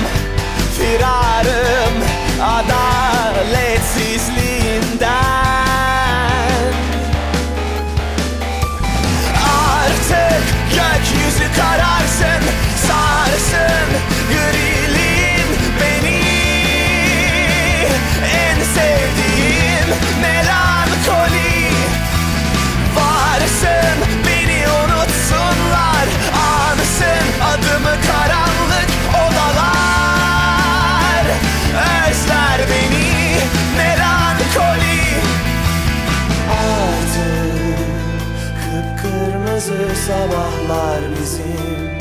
sabahlar 40.05 41.01
bizim. 41.21 41.97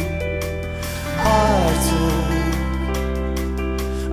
Artık 1.26 2.36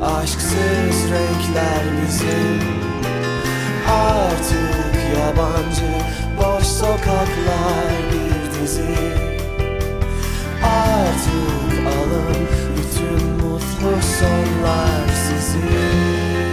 Aşksız 0.01 1.11
renkler 1.11 1.83
bizim. 2.05 2.59
Artık 3.89 4.95
yabancı 5.19 5.93
boş 6.37 6.63
sokaklar 6.63 7.91
bir 8.11 8.61
dizi. 8.61 8.95
Artık 10.63 11.87
alın 11.87 12.47
bütün 12.77 13.27
mutlu 13.29 14.01
sonlar 14.19 15.07
sizin 15.27 16.52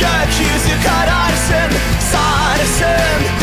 Gökyüzü 0.00 0.88
kararsın, 0.88 1.78
sarsın. 2.12 3.39